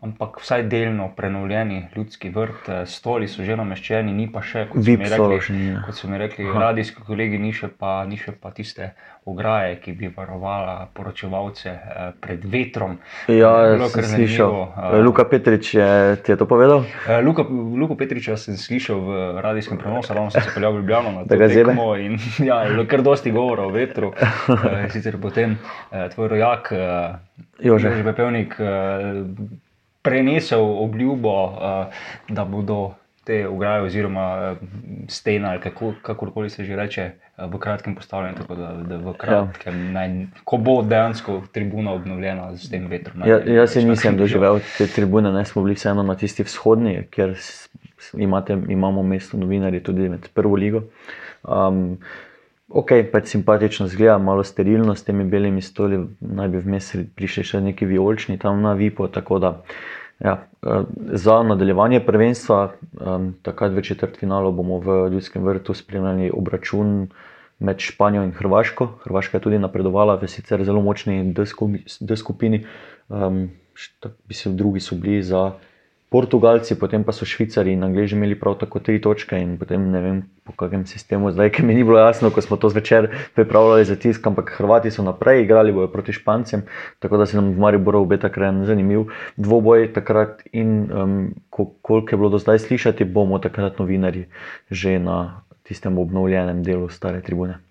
ampak 0.00 0.40
vsaj 0.40 0.62
delno 0.62 1.10
prenovljeni 1.16 1.86
ljudski 1.96 2.30
vrt. 2.30 2.68
Eh, 2.68 2.86
Stoli 2.86 3.28
so 3.28 3.44
že 3.44 3.56
nameščeni, 3.56 4.12
ni 4.12 4.26
pa 4.32 4.40
še, 4.42 4.66
kot 4.70 4.80
so 4.80 4.86
VIP 4.86 4.98
mi 4.98 5.06
stolov 5.06 5.38
rekli, 5.38 5.66
ja. 5.66 5.82
kot 5.86 5.94
so 5.94 6.08
mi 6.08 6.18
rekli 6.18 6.46
radijski 6.54 7.02
kolegi, 7.06 7.38
ni 7.38 7.52
še, 7.52 7.68
pa, 7.68 8.04
ni 8.04 8.16
še 8.16 8.32
pa 8.32 8.50
tiste 8.50 8.90
ograje, 9.24 9.76
ki 9.76 9.92
bi 9.92 10.08
varovala 10.08 10.88
poročevalce 10.94 11.68
eh, 11.68 11.82
pred 12.18 12.44
vetrom. 12.44 12.96
Ja, 13.28 13.52
Bilo 13.74 13.88
sem 13.88 14.04
slišal. 14.04 14.54
eh, 14.90 14.96
Luka 15.00 15.24
Petrič 15.24 15.74
je, 15.74 15.88
ti 16.16 16.32
je 16.32 16.36
to 16.36 16.46
povedal. 16.46 16.84
Eh, 17.06 17.20
Luka, 17.20 17.44
Luko 17.50 17.94
Petriča 17.94 18.36
sem 18.36 18.56
slišal 18.56 18.98
v 18.98 19.10
radijskem 19.40 19.78
prenosu, 19.78 20.14
ravno 20.14 20.30
sem 20.30 20.42
se 20.42 20.50
peljal 20.54 20.72
v 20.72 20.80
Ljubljano 20.80 21.12
na 21.12 21.20
to 21.22 21.28
Da 21.28 21.36
ga 21.36 21.48
zebe? 21.48 21.70
tekmo 21.70 21.94
in 21.96 22.16
ja, 22.48 22.62
je 22.64 22.70
bilo 22.70 22.86
kar 22.86 23.02
dosti 23.02 23.30
govora 23.30 23.62
o 23.62 23.70
vetru. 23.70 24.14
Eh, 24.16 24.88
Sicer 24.90 25.20
potem 25.20 25.58
eh, 25.92 26.08
tvoj 26.08 26.28
rojak 26.28 26.72
eh, 26.72 27.18
Jože. 27.60 27.92
Pepevnik 28.02 28.56
eh, 28.58 29.24
prenesel 30.02 30.60
obljubo, 30.78 31.44
eh, 31.44 31.86
da 32.28 32.44
bodo 32.44 32.94
te 33.24 33.48
ograje 33.48 33.82
oziroma 33.82 34.26
eh, 34.52 34.66
stene 35.08 35.48
ali 35.48 35.60
kako, 35.60 35.92
kakorkoli 36.02 36.50
se 36.50 36.64
že 36.64 36.76
reče, 36.76 37.02
eh, 37.02 37.46
v 37.46 37.58
kratkem 37.58 37.94
postavljene, 37.94 38.34
tako 38.36 38.54
da, 38.54 38.72
da 38.72 38.96
v 38.96 39.12
kratkem, 39.14 39.92
naj, 39.92 40.14
ko 40.44 40.56
bo 40.56 40.82
dejansko 40.82 41.42
tribuna 41.52 41.92
obnovljena 41.92 42.54
z 42.54 42.70
tem 42.70 42.86
vetrom. 42.86 43.20
Ja, 43.20 43.38
jaz 43.38 43.76
več 43.76 43.84
nisem 43.84 44.16
doživel 44.16 44.60
te 44.78 44.86
tribune, 44.86 45.32
ne 45.32 45.44
smo 45.44 45.62
bili 45.62 45.74
vseeno 45.74 46.02
na 46.02 46.14
tisti 46.14 46.42
vzhodni, 46.42 47.06
kjer 47.10 47.36
s- 47.36 47.68
imate, 48.14 48.56
imamo 48.68 49.02
mesto 49.02 49.36
novinarji 49.36 49.82
tudi 49.82 50.08
med 50.08 50.28
prvo 50.34 50.56
ligo. 50.56 50.82
Um, 51.42 51.98
ok, 52.70 52.92
pač 53.12 53.32
simpatično 53.34 53.86
zgleda, 53.90 54.18
malo 54.18 54.44
sterilno 54.44 54.94
s 54.94 55.04
temi 55.04 55.24
belimi 55.24 55.62
stoli, 55.62 55.98
naj 56.20 56.48
bi 56.48 56.62
vmes 56.64 56.92
prišli 57.16 57.44
še 57.44 57.60
neki 57.60 57.86
vijolični 57.86 58.38
tam 58.38 58.62
na 58.62 58.72
Vipo. 58.72 59.08
da, 59.38 59.62
Ja, 60.20 60.46
eh, 60.62 60.82
za 61.16 61.42
nadaljevanje 61.42 62.00
prvenstva, 62.06 62.72
takrat 63.42 63.72
v 63.72 63.82
četrtfinalu, 63.82 64.52
bomo 64.52 64.78
v 64.78 65.08
Ljudskem 65.12 65.44
vrtu 65.44 65.74
spremljali 65.74 66.30
obračun 66.30 67.08
med 67.58 67.78
Španijo 67.78 68.22
in 68.22 68.32
Hrvaško. 68.32 68.88
Hrvaška 69.04 69.36
je 69.36 69.42
tudi 69.42 69.58
napredovala 69.58 70.18
v 70.20 70.28
sicer 70.28 70.64
zelo 70.64 70.80
močni 70.80 71.32
D 71.32 71.46
skupi- 71.46 71.84
D 72.00 72.16
skupini, 72.16 72.66
um, 73.08 73.48
drugi 74.46 74.80
so 74.80 74.96
bili 74.96 75.22
za 75.22 75.52
Portugalci, 76.10 76.74
potem 76.74 77.04
pa 77.06 77.12
so 77.14 77.22
Švicari 77.22 77.70
in 77.72 77.84
Angliji 77.86 78.16
imeli 78.16 78.34
prav 78.34 78.56
tako 78.58 78.80
tri 78.82 78.98
točke 78.98 79.38
in 79.38 79.54
potem 79.58 79.84
ne 79.92 80.00
vem 80.02 80.16
po 80.42 80.50
kakšnem 80.58 80.82
sistemu, 80.90 81.30
zdaj, 81.30 81.52
ki 81.54 81.62
mi 81.62 81.74
ni 81.74 81.84
bilo 81.86 82.00
jasno, 82.02 82.32
ko 82.34 82.42
smo 82.42 82.56
to 82.58 82.66
zvečer 82.68 83.06
pripravljali 83.38 83.84
za 83.86 83.94
tisk, 83.94 84.26
ampak 84.26 84.50
Hrvati 84.58 84.90
so 84.90 85.04
naprej 85.06 85.44
igrali 85.44 85.72
bojo 85.72 85.86
proti 85.92 86.12
Špancem, 86.12 86.64
tako 86.98 87.16
da 87.16 87.26
se 87.30 87.38
nam 87.38 87.52
v 87.54 87.62
Mariboru 87.62 88.02
obeta 88.02 88.28
kar 88.28 88.48
en 88.48 88.64
zanimiv 88.66 89.06
dvoboj 89.36 89.92
takrat 89.94 90.42
in 90.50 90.90
um, 90.90 91.30
ko, 91.50 91.70
koliko 91.82 92.14
je 92.14 92.18
bilo 92.18 92.30
do 92.34 92.42
zdaj 92.42 92.58
slišati, 92.58 93.04
bomo 93.04 93.38
takrat 93.38 93.78
novinari 93.78 94.26
že 94.70 94.98
na 94.98 95.46
tistem 95.62 95.98
obnovljenem 95.98 96.64
delu 96.66 96.88
stare 96.88 97.22
tribune. 97.22 97.62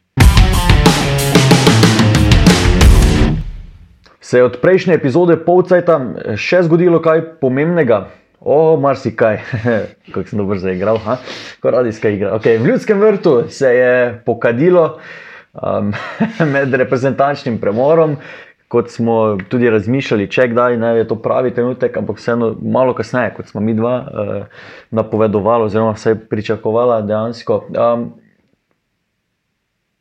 Se 4.21 4.37
je 4.37 4.43
od 4.43 4.59
prejšnje 4.61 4.93
epizode 4.93 5.35
Polcajta 5.43 5.99
še 6.39 6.63
zgodilo 6.63 7.01
kaj 7.03 7.41
pomembnega? 7.43 8.18
O, 8.41 8.77
marsikaj, 8.79 9.41
kako 10.13 10.27
sem 10.29 10.39
dobro 10.39 10.57
zaigral, 10.59 10.97
ha? 11.03 11.17
kot 11.61 11.73
radijska 11.73 12.09
igra. 12.09 12.35
Okay, 12.39 12.57
v 12.57 12.71
Ljudskem 12.71 12.99
vrtu 12.99 13.43
se 13.49 13.73
je 13.75 14.21
pokadilo 14.25 14.99
um, 15.53 15.93
med 16.53 16.73
reprezentančnim 16.73 17.57
premorom, 17.59 18.15
kot 18.67 18.89
smo 18.89 19.37
tudi 19.49 19.69
razmišljali, 19.69 20.29
če 20.31 20.47
kdaj 20.53 20.77
ne, 20.77 20.93
je 21.01 21.07
to 21.09 21.17
pravi 21.19 21.51
trenutek, 21.53 21.97
ampak 21.97 22.21
vseeno 22.21 22.53
malo 22.61 22.93
kasneje, 22.93 23.33
kot 23.35 23.49
smo 23.49 23.61
mi 23.61 23.73
dva 23.73 23.95
uh, 23.99 24.63
napovedovali, 24.91 25.67
oziroma 25.67 25.97
vsaj 25.97 26.15
pričakovali 26.29 27.07
dejansko. 27.07 27.63
Um, 27.75 28.11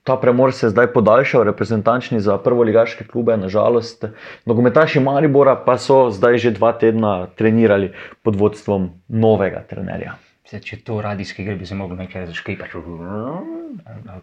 Ta 0.09 0.17
premor 0.17 0.53
se 0.53 0.67
je 0.67 0.71
zdaj 0.71 0.87
podaljšal, 0.93 1.43
reprezentančni 1.45 2.21
za 2.21 2.39
prvoligaške 2.39 3.05
klube, 3.05 3.37
nažalost. 3.37 4.05
Nogometaši 4.49 5.01
Maribora 5.01 5.53
pa 5.67 5.75
so 5.79 6.09
zdaj 6.11 6.39
že 6.39 6.51
dva 6.57 6.73
tedna 6.73 7.27
trenirali 7.37 7.91
pod 8.25 8.37
vodstvom 8.41 8.89
novega 9.09 9.61
trenerja. 9.69 10.15
Se, 10.49 10.63
če 10.65 10.79
to 10.81 10.97
radijski 11.05 11.45
gre, 11.45 11.59
bi 11.61 11.67
se 11.69 11.77
lahko 11.77 11.99
nekaj 11.99 12.25
zaškripati. 12.31 12.81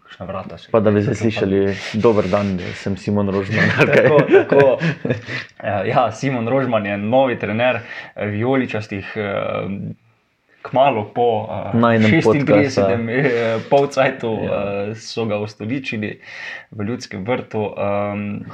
Kakšna 0.02 0.26
vrata 0.26 0.58
se. 0.58 0.71
Pa 0.74 0.82
da 0.82 0.89
bi 0.91 1.04
se 1.06 1.13
slišali, 1.13 1.60
dober 2.02 2.26
dan, 2.34 2.58
sem 2.82 2.98
Simon 2.98 3.30
Rožman. 3.30 3.69
tako, 3.93 4.17
tako. 4.34 4.63
Ja, 5.86 6.08
Simon 6.12 6.50
Rožman 6.50 6.86
je 6.86 6.98
novi 6.98 7.38
trener 7.39 7.84
vijoličastih. 8.17 9.13
eh, 9.15 9.93
Kmalo 10.65 11.04
po 11.13 11.45
uh, 11.45 11.78
36. 11.78 12.23
podcasta. 12.25 12.89
eh, 12.89 13.60
polcajtu 13.69 14.32
ja. 14.43 14.62
uh, 14.89 14.97
so 14.97 15.25
ga 15.30 15.38
ustoličili 15.38 16.19
v 16.71 16.88
Ljudskem 16.88 17.25
vrtu. 17.25 17.62
Um, 17.62 18.45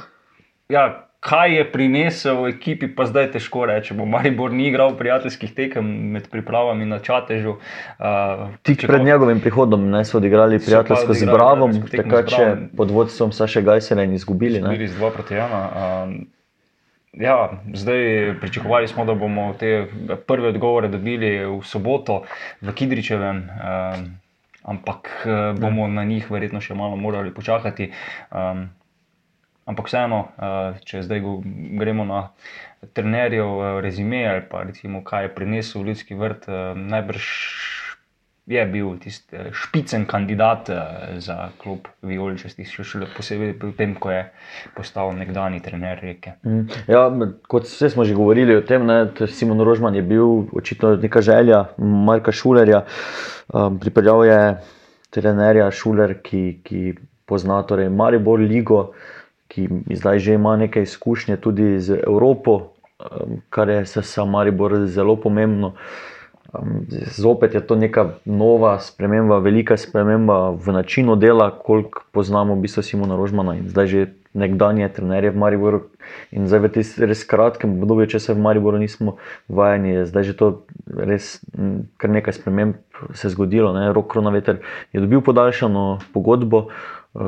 ja, 0.68 1.08
kaj 1.22 1.56
je 1.56 1.64
prinesel 1.72 2.46
ekipi, 2.50 2.88
pa 2.90 3.06
zdaj 3.06 3.30
težko 3.36 3.64
rečemo. 3.70 4.04
Maribor 4.06 4.52
ni 4.52 4.66
igral 4.68 4.96
prijateljskih 4.98 5.54
tekem 5.54 5.86
med 6.12 6.28
pripravami 6.30 6.86
na 6.86 6.98
Čatežu. 6.98 7.56
Uh, 7.56 8.50
Tik 8.62 8.84
pred 8.86 9.04
njegovim 9.06 9.40
prihodom 9.40 9.88
ne, 9.90 10.04
so 10.04 10.18
odigrali 10.18 10.58
prijateljsko 10.58 11.14
z 11.14 11.22
odigrali 11.22 11.38
Bravom, 11.38 11.72
z 11.72 11.96
takrat 11.96 12.28
še 12.28 12.44
Bravom. 12.44 12.68
pod 12.76 12.90
vodstvom 12.90 13.32
Saše 13.32 13.62
Gajsera 13.62 14.04
in 14.04 14.18
izgubili. 14.18 14.60
Ne. 14.60 14.74
Bili 14.74 14.88
z 14.88 14.98
2 14.98 15.12
proti 15.14 15.34
1. 15.34 16.26
Ja, 17.12 17.50
zdaj 17.74 18.34
pričakovali 18.40 18.88
smo, 18.88 19.04
da 19.04 19.14
bomo 19.14 19.54
te 19.60 19.86
prve 20.26 20.48
odgovore 20.48 20.88
dobili 20.88 21.44
v 21.44 21.58
soboto 21.64 22.22
v 22.60 22.72
Kidričevem, 22.72 23.36
um, 23.36 24.06
ampak 24.62 25.10
uh, 25.26 25.60
bomo 25.60 25.88
na 25.88 26.04
njih 26.08 26.30
verjetno 26.30 26.60
še 26.64 26.74
malo 26.74 26.96
morali 26.96 27.34
počakati. 27.34 27.90
Um, 28.30 28.70
ampak 29.68 29.92
vseeno, 29.92 30.22
uh, 30.24 30.80
če 30.88 31.02
zdaj 31.04 31.20
gremo 31.82 32.08
na 32.08 32.22
trenerjev 32.96 33.52
uh, 33.60 33.68
rezime 33.84 34.24
ali 34.30 34.48
pa 34.48 34.64
recimo, 34.64 35.04
kaj 35.04 35.28
je 35.28 35.34
prinesel 35.36 35.84
ljudski 35.84 36.16
vrt, 36.16 36.48
uh, 36.48 36.72
najbrž 36.78 37.28
je 38.46 38.66
bil 38.66 38.96
tisti 38.98 39.36
eh, 39.36 39.50
špicen 39.52 40.04
kandidat 40.06 40.68
uh, 40.68 40.76
za 41.22 41.48
klub 41.62 41.86
Violičastih, 42.02 42.66
še 42.66 42.84
šele 42.84 43.06
posebej 43.14 43.54
pri 43.58 43.70
tem, 43.78 43.94
ko 43.94 44.10
je 44.10 44.24
postal 44.74 45.12
nekdani 45.14 45.62
trener 45.62 46.00
reke. 46.02 46.34
Mm. 46.42 46.66
Ja, 46.90 47.06
kot 47.46 47.70
vse 47.70 47.92
smo 47.92 48.04
že 48.04 48.18
govorili 48.18 48.56
o 48.58 48.64
tem, 48.66 48.88
Simon 49.30 49.62
Rožman 49.62 49.94
je 49.94 50.02
bil 50.02 50.48
očitno 50.52 50.96
neka 50.98 51.22
želja 51.22 51.64
Marka 51.78 52.34
Šulerja. 52.34 52.82
Um, 53.52 53.78
pripeljal 53.78 54.26
je 54.26 54.40
trenerja 55.14 55.70
Šuler, 55.70 56.18
ki, 56.24 56.62
ki 56.66 56.94
pozna 57.28 57.62
torej 57.62 57.92
Maribor 57.94 58.40
ligo, 58.42 58.90
ki 59.52 59.68
zdaj 59.92 60.18
že 60.18 60.34
ima 60.34 60.56
nekaj 60.56 60.88
izkušnje 60.88 61.36
tudi 61.36 61.76
z 61.78 62.02
Evropo, 62.02 62.74
um, 62.98 63.38
kar 63.54 63.70
je 63.70 63.84
za 63.86 64.24
Maribor 64.26 64.82
zelo 64.90 65.14
pomembno. 65.16 65.76
Um, 66.52 66.86
zopet 67.16 67.54
je 67.54 67.60
to 67.66 67.76
neka 67.76 68.10
nova 68.24 68.78
sprememba, 68.78 69.38
velika 69.38 69.76
sprememba 69.76 70.50
v 70.50 70.72
načinu 70.72 71.16
dela, 71.16 71.50
koliko 71.50 72.02
poznamo, 72.12 72.54
v 72.54 72.60
bistvu 72.66 72.82
Simona 72.82 73.16
Rožmana 73.16 73.56
in 73.56 73.68
zdaj 73.72 73.86
že 73.86 74.06
nekdanje 74.34 74.88
trenerje 74.88 75.30
v 75.30 75.36
Mariboru. 75.36 75.80
In 76.32 76.48
zdaj 76.48 76.60
v 76.60 76.68
tem 76.76 77.08
res 77.08 77.24
kratkem 77.24 77.80
obdobju, 77.80 78.16
če 78.16 78.20
se 78.20 78.36
v 78.36 78.44
Mariboru 78.44 78.76
nismo 78.76 79.16
vajeni, 79.48 80.04
zdaj 80.04 80.24
že 80.28 80.34
to 80.36 80.46
res 80.92 81.40
kar 81.96 82.12
nekaj 82.12 82.36
sprememb 82.36 82.76
se 83.16 83.28
je 83.28 83.32
zgodilo. 83.32 83.72
Ne? 83.72 83.92
Rok 83.92 84.12
Kronaveter 84.12 84.60
je 84.92 85.00
dobil 85.00 85.24
podaljšano 85.24 86.04
pogodbo, 86.12 86.68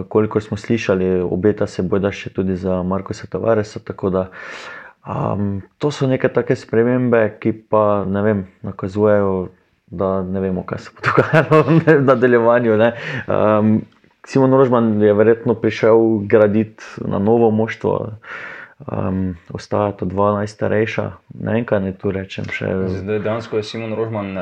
kolikor 0.09 0.43
smo 0.43 0.57
slišali, 0.57 1.25
obeta 1.25 1.67
se 1.67 1.83
bo 1.83 2.01
da 2.01 2.13
še 2.13 2.33
tudi 2.33 2.57
za 2.57 2.83
Marko 2.83 3.17
Satavaresa. 3.17 3.81
Um, 5.05 5.63
to 5.79 5.91
so 5.91 6.07
neke 6.09 6.29
take 6.33 6.57
spremembe, 6.57 7.37
ki 7.41 7.53
pa 7.69 8.05
ne 8.09 8.23
vem, 8.25 8.47
nakazujejo, 8.65 9.49
da 9.87 10.23
ne 10.23 10.41
vemo, 10.41 10.65
kaj 10.67 10.79
se 10.79 10.95
bo 10.95 11.05
dogajalo 11.09 11.63
v 11.63 12.01
nadaljevanju. 12.05 12.79
Um, 13.29 13.75
Simon 14.25 14.57
Rožman 14.57 15.03
je 15.03 15.13
verjetno 15.13 15.55
prišel 15.55 16.25
graditi 16.25 16.85
na 17.05 17.19
novo 17.19 17.51
moštvo. 17.51 18.17
Um, 18.85 19.37
ostaja 19.53 19.93
to 19.93 20.09
dva 20.09 20.33
najstarejša, 20.41 21.11
ne 21.41 21.53
vem, 21.53 21.65
kaj 21.69 21.81
ne 21.81 21.93
tu 21.93 22.11
rečem. 22.11 22.49
Zdaj, 22.51 23.19
dejansko 23.19 23.61
je 23.61 23.63
Simon 23.63 23.95
Rožman 23.95 24.33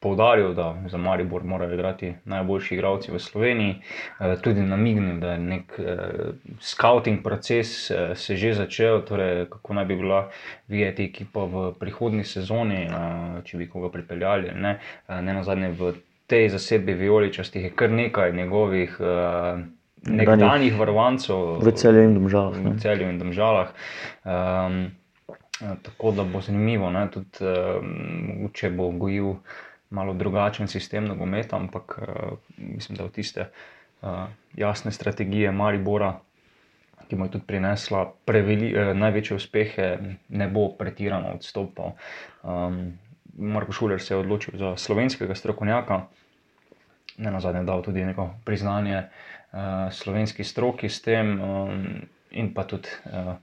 poudaril, 0.00 0.54
da 0.54 0.76
za 0.88 0.98
Maribor 0.98 1.44
morajo 1.44 1.74
igrati 1.74 2.14
najboljši 2.24 2.74
igralci 2.74 3.12
v 3.12 3.18
Sloveniji, 3.18 3.74
eh, 4.20 4.36
tudi 4.42 4.60
namignil, 4.60 5.20
da 5.20 5.32
je 5.32 5.38
nek 5.38 5.78
uh, 5.78 5.86
scouting 6.60 7.22
proces 7.22 7.90
uh, 7.90 7.96
se 8.16 8.36
že 8.36 8.54
začel, 8.54 9.02
torej 9.04 9.46
kako 9.50 9.74
naj 9.74 9.84
bi 9.84 9.96
bila 9.96 10.30
videti 10.68 11.04
ekipa 11.04 11.44
v 11.44 11.72
prihodnji 11.80 12.24
sezoni, 12.24 12.88
če 13.44 13.58
bi 13.58 13.68
koga 13.68 13.90
pripeljali. 13.92 14.54
Ne, 14.54 14.78
ne 15.08 15.34
na 15.34 15.42
zadnje 15.42 15.68
v 15.68 15.92
tej 16.26 16.48
zasedbi 16.48 16.94
Violičastih 16.94 17.64
je 17.64 17.70
kar 17.70 17.90
nekaj 17.90 18.32
njegovih. 18.32 18.96
Nekdanjih 20.00 20.78
varovancev 20.80 21.58
v 21.60 21.72
celju 21.76 22.02
in 22.08 22.14
državah. 22.16 22.56
V 22.56 22.78
celju 22.80 23.08
in 23.10 23.18
državah. 23.18 23.72
Um, 24.24 24.78
tako 25.60 26.12
da 26.16 26.24
bo 26.24 26.40
zanimivo, 26.40 26.88
tudi 27.12 27.44
um, 27.44 28.48
če 28.56 28.70
bo 28.70 28.88
gojil 28.96 29.34
uh, 29.34 29.58
malo 29.90 30.14
drugačen 30.14 30.68
sistem 30.68 31.04
nogometa, 31.04 31.56
ampak 31.56 31.98
uh, 31.98 32.38
mislim, 32.56 32.96
da 32.96 33.04
v 33.04 33.10
tiste 33.10 33.46
uh, 34.02 34.26
jasne 34.56 34.92
strategije 34.92 35.52
Maribora, 35.52 36.18
ki 37.08 37.16
mu 37.16 37.26
je 37.26 37.30
tudi 37.30 37.46
prinesla 37.46 38.04
preveli, 38.24 38.70
uh, 38.74 38.92
največje 38.96 39.36
uspehe, 39.36 39.88
ne 40.28 40.48
bo 40.48 40.68
pretirano 40.78 41.34
odstopal. 41.34 41.96
Um, 42.42 42.98
Marko 43.38 43.72
Šuler 43.72 44.00
se 44.02 44.14
je 44.14 44.18
odločil 44.18 44.58
za 44.58 44.76
slovenskega 44.76 45.34
strokovnjaka, 45.34 46.00
ne 47.18 47.30
na 47.30 47.40
zadnje 47.40 47.62
dal 47.64 47.82
tudi 47.82 48.04
neko 48.04 48.30
priznanje 48.44 49.02
uh, 49.02 49.58
slovenski 49.90 50.44
stroki 50.44 50.88
s 50.88 51.02
tem 51.02 51.40
um, 51.40 51.84
in 52.30 52.54
pa 52.54 52.64
tudi. 52.64 52.88
Uh, 53.04 53.34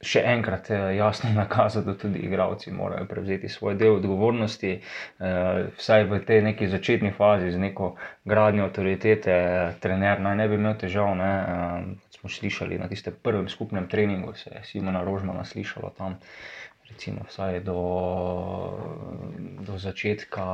še 0.00 0.22
enkrat 0.28 0.70
eh, 0.70 0.96
jasno 0.96 1.30
nakazal, 1.42 1.84
da 1.86 1.94
tudi 1.94 2.18
igravci 2.26 2.72
morajo 2.72 3.06
prevzeti 3.08 3.48
svoj 3.48 3.76
del 3.80 3.96
odgovornosti, 3.96 4.72
eh, 4.76 5.62
vsaj 5.78 6.04
v 6.10 6.20
tej 6.26 6.42
neki 6.50 6.68
začetni 6.68 7.12
fazi 7.16 7.52
z 7.52 7.60
neko 7.60 7.94
gradnjo 8.24 8.68
avtoritete, 8.68 9.38
trener 9.80 10.20
naj 10.20 10.36
ne 10.36 10.48
bi 10.48 10.60
imel 10.60 10.76
težav. 10.80 11.14
Ne, 11.16 11.32
eh, 11.32 12.12
smo 12.18 12.30
slišali 12.32 12.78
na 12.80 12.88
tistem 12.88 13.16
prvem 13.22 13.48
skupnem 13.48 13.88
treningu, 13.88 14.34
se 14.34 14.50
je 14.50 14.64
Simona 14.64 15.04
Rožmana 15.04 15.44
slišalo 15.44 15.92
tam. 15.96 16.20
Recimo, 16.86 17.24
vsaj 17.26 17.64
do, 17.66 17.80
do 19.66 19.74
začetka, 19.74 20.44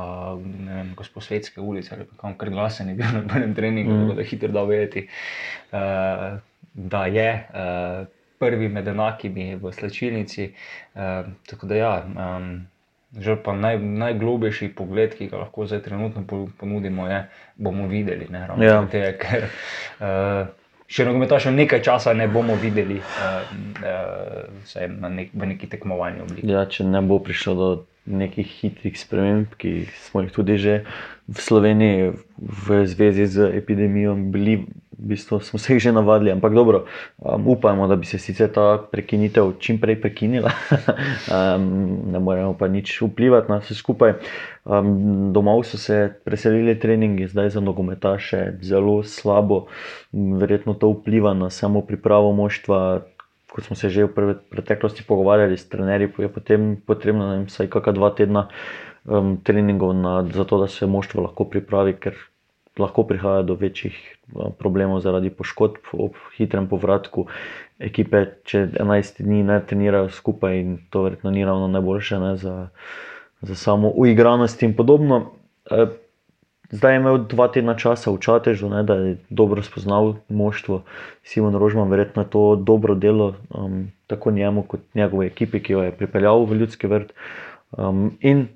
ne 0.41 0.79
vem, 0.79 0.89
gospodske 0.97 1.61
ulice, 1.61 1.93
ali 1.93 2.07
pa 2.09 2.31
kar 2.33 2.49
glasen 2.49 2.89
je 2.89 2.95
bil 2.97 3.11
na 3.13 3.21
prvem 3.29 3.53
treningu, 3.53 3.93
mm. 3.93 4.15
da 4.15 4.21
je 4.21 4.27
hitro 4.31 4.49
da 4.49 4.63
vedeti, 4.65 5.05
uh, 5.69 6.41
da 6.73 7.05
je. 7.05 7.29
Uh, 7.53 8.22
prvi 8.39 8.69
med 8.69 8.87
enakimi 8.87 9.53
v 9.61 9.73
slčilnici. 9.73 10.51
Uh, 10.95 11.29
tako 11.49 11.69
da, 11.69 11.75
ja, 11.79 11.93
um, 12.05 12.49
žal 13.19 13.37
pa 13.45 13.53
naj, 13.57 13.77
najglobejši 13.77 14.73
pogled, 14.77 15.13
ki 15.17 15.29
ga 15.31 15.43
lahko 15.45 15.67
zdaj 15.69 15.83
trenutno 15.85 16.25
ponudimo, 16.59 17.07
je, 17.09 17.23
bomo 17.55 17.87
videli. 17.87 18.27
Ne, 18.33 18.47
ja. 18.65 18.81
te, 18.91 19.05
ker, 19.21 19.49
uh, 20.01 20.51
Še 20.93 21.07
nogometašem 21.07 21.55
nekaj 21.57 21.79
časa 21.81 22.11
ne 22.13 22.27
bomo 22.29 22.53
videli, 22.59 22.99
uh, 22.99 23.53
uh, 23.81 24.83
na 24.99 25.09
nek, 25.09 25.31
v 25.33 25.47
neki 25.53 25.69
tekmovalni 25.71 26.21
obliki. 26.21 26.45
Ja, 26.51 26.67
če 26.69 26.85
ne 26.85 27.01
bo 27.01 27.17
prišlo 27.23 27.53
do 27.57 27.69
nekih 28.05 28.45
hitrih 28.59 28.97
sprememb, 28.99 29.55
ki 29.57 29.87
smo 30.09 30.21
jih 30.21 30.33
tudi 30.35 30.59
že 30.59 30.75
v 31.31 31.39
Sloveniji, 31.39 32.11
v 32.37 32.83
zvezi 32.85 33.25
z 33.31 33.47
epidemijo, 33.55 34.13
bili 34.13 34.65
v 35.03 35.07
bistvu 35.07 35.39
smo 35.39 35.59
se 35.59 35.73
jih 35.73 35.81
že 35.83 35.91
navadili, 35.91 36.31
ampak 36.31 36.53
dobro, 36.53 36.85
um, 37.17 37.47
upajmo, 37.47 37.87
da 37.87 37.95
bi 37.95 38.05
se 38.05 38.17
sicer 38.17 38.47
ta 38.51 38.79
prekinitev 38.91 39.53
čim 39.59 39.79
prej 39.79 39.99
prekinila. 40.01 40.51
um, 41.27 41.99
ne 42.11 42.19
moremo 42.19 42.55
pa 42.55 42.67
nič 42.71 43.01
vplivati 43.01 43.51
na 43.51 43.59
vse 43.59 43.75
skupaj. 43.75 44.15
Um, 44.63 45.33
domov 45.35 45.65
so 45.67 45.77
se 45.77 46.07
preselili 46.23 46.79
treningi, 46.79 47.27
zdaj 47.27 47.49
za 47.49 47.59
nogometaše 47.59 48.63
zelo 48.63 49.03
slabo, 49.03 49.65
verjetno 50.13 50.73
to 50.73 50.95
vpliva 50.95 51.33
na 51.33 51.49
samo 51.49 51.81
pripravo 51.81 52.31
moštva. 52.31 53.03
Kot 53.53 53.67
smo 53.67 53.75
se 53.75 53.89
že 53.89 54.07
v 54.07 54.39
preteklosti 54.49 55.03
pogovarjali 55.05 55.57
s 55.57 55.69
trenerji, 55.69 56.09
je 56.17 56.29
potem 56.31 56.79
potrebno 56.79 57.43
vsaj 57.45 57.67
kakšna 57.69 57.91
dva 57.93 58.09
tedna 58.09 58.47
um, 59.05 59.37
treningov, 59.43 59.93
na, 59.93 60.23
zato 60.31 60.57
da 60.57 60.67
se 60.67 60.87
moštvo 60.87 61.27
lahko 61.27 61.45
pripravi, 61.45 61.93
ker 61.93 62.17
lahko 62.79 63.03
prihaja 63.03 63.41
do 63.41 63.55
večjih 63.55 63.95
eh, 63.95 64.49
problemov 64.59 64.99
zaradi 64.99 65.29
poškodb 65.29 65.93
ob 65.93 66.17
hitrem 66.37 66.67
povratku. 66.69 67.27
Ekipe, 67.79 68.25
če 68.45 68.67
11 68.79 69.23
dni 69.23 69.43
ne 69.43 69.59
trenirajo 69.67 70.09
skupaj, 70.13 70.59
in 70.59 70.77
to 70.89 71.03
verjetno 71.07 71.31
ni 71.31 71.45
ravno 71.45 71.67
najboljše 71.67 72.19
ne, 72.19 72.37
za, 72.37 72.55
za 73.41 73.55
samo 73.55 73.91
uigranost 73.95 74.63
in 74.63 74.75
podobno. 74.77 75.25
Eh, 75.71 75.85
zdaj 76.73 76.93
je 76.93 76.99
imel 76.99 77.17
dva 77.29 77.47
tedna 77.53 77.75
časa 77.77 78.11
v 78.11 78.17
Čatežu, 78.17 78.69
ne, 78.69 78.83
da 78.83 78.95
je 78.95 79.17
dobro 79.29 79.61
spoznal 79.61 80.15
moštvo. 80.29 80.81
Simon 81.23 81.55
Rožman, 81.55 81.89
verjetno 81.89 82.25
je 82.25 82.29
to 82.29 82.55
dobro 82.55 82.95
delo, 82.95 83.35
um, 83.49 83.91
tako 84.07 84.31
njemu 84.31 84.63
kot 84.63 84.81
njegovi 84.95 85.27
ekipi, 85.27 85.61
ki 85.63 85.73
jo 85.73 85.83
je 85.83 85.91
pripeljal 85.91 86.45
v 86.45 86.57
ljudski 86.63 86.87
vrt. 86.87 87.13
Um, 87.77 88.17
in 88.21 88.47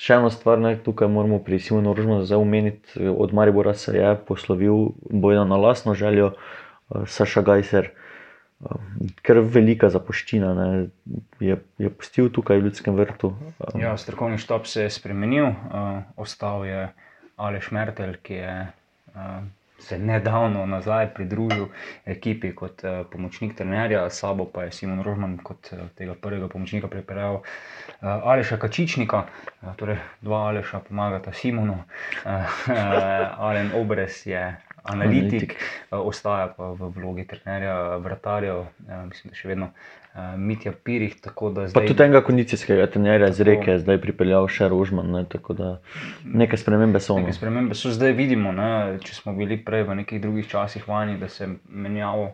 še 0.00 0.18
ena 0.18 0.30
stvar, 0.32 0.60
ne, 0.62 0.74
tukaj 0.80 1.08
moramo 1.08 1.38
pri 1.44 1.58
Simonu 1.62 1.94
Rožmanu 1.96 2.26
zdaj 2.28 2.40
omeniti, 2.40 3.08
od 3.08 3.34
Maribora 3.34 3.74
se 3.74 3.96
je 3.96 4.14
poslovil 4.28 4.92
bojo 5.10 5.44
na 5.44 5.56
lasno 5.56 5.94
željo 5.94 6.32
uh, 6.32 7.06
Saša 7.06 7.42
Gajser. 7.42 7.90
Uh, 8.60 8.80
ker 9.20 9.42
velika 9.44 9.90
zapuščina 9.92 10.54
ne, 10.56 10.68
je, 11.44 11.58
je 11.78 11.90
pustil 11.92 12.30
tukaj 12.32 12.60
v 12.60 12.68
ljudskem 12.68 12.96
vrtu. 12.96 13.34
Ja, 13.76 13.96
strokovni 14.00 14.40
štab 14.40 14.68
se 14.68 14.86
je 14.86 14.94
spremenil, 14.94 15.52
uh, 15.52 16.06
ostal 16.16 16.64
je 16.68 16.88
Aleš 17.36 17.70
Mertel, 17.76 18.16
ki 18.24 18.40
je 18.40 18.54
uh, 19.12 19.44
se 19.78 19.98
nedavno 19.98 20.66
nazaj 20.66 21.14
pridružil 21.14 21.66
ekipi 22.04 22.54
kot 22.54 22.84
uh, 22.84 23.06
pomočnik 23.12 23.56
trenerja, 23.56 24.10
sabo 24.10 24.44
pa 24.44 24.64
je 24.64 24.72
Simon 24.72 25.02
Rožman 25.02 25.38
kot 25.38 25.72
uh, 25.72 25.88
tega 25.94 26.14
prvega 26.14 26.48
pomočnika 26.48 26.88
pripeljal 26.88 27.34
uh, 27.34 27.42
Aleša 28.02 28.56
Kačičnika, 28.56 29.24
uh, 29.62 29.74
torej 29.76 29.98
dva 30.20 30.46
Aleša 30.48 30.80
pomagata 30.88 31.32
Simonu, 31.32 31.76
uh, 31.76 32.30
uh, 32.30 32.76
Alen 33.38 33.70
Obres 33.74 34.26
je 34.26 34.56
analitik, 34.92 35.56
uh, 35.90 36.00
ostaja 36.00 36.48
pa 36.56 36.72
v 36.78 36.90
vlogi 36.94 37.26
trenerja 37.28 37.96
vratarjev, 38.02 38.64
uh, 38.64 39.04
mislim, 39.08 39.32
da 39.32 39.38
še 39.38 39.50
vedno 39.50 39.68
uh, 39.70 40.34
Mitja 40.40 40.72
Pirih. 40.72 41.16
Pa 41.22 41.32
Zdaj, 41.66 41.86
tudi 41.86 42.04
enega 42.06 42.22
kondicijskega 42.26 42.88
trenerja 42.92 43.30
iz 43.34 43.40
reke 43.44 43.74
je 43.74 43.78
zdaj 43.84 44.00
pripeljal 44.02 44.48
še 44.52 44.70
Rožman, 44.72 45.12
ne, 45.12 45.24
tako 45.28 45.56
da 45.58 45.70
neke 46.24 46.58
spremembe 46.60 47.00
so. 47.00 47.18
no. 47.18 47.26
Neke 47.26 47.36
spremembe 47.36 47.78
so 47.78 47.92
zdaj 47.94 48.16
vidimo, 48.18 48.54
ne, 48.56 48.98
če 49.04 49.20
smo 49.20 49.36
bili 49.36 49.60
prej 49.62 49.86
v 49.88 50.00
nekih 50.02 50.22
drugih 50.22 50.48
časih 50.50 50.88
vani, 50.88 51.18
da 51.20 51.28
se 51.28 51.44
je 51.44 51.54
menjal 51.68 52.32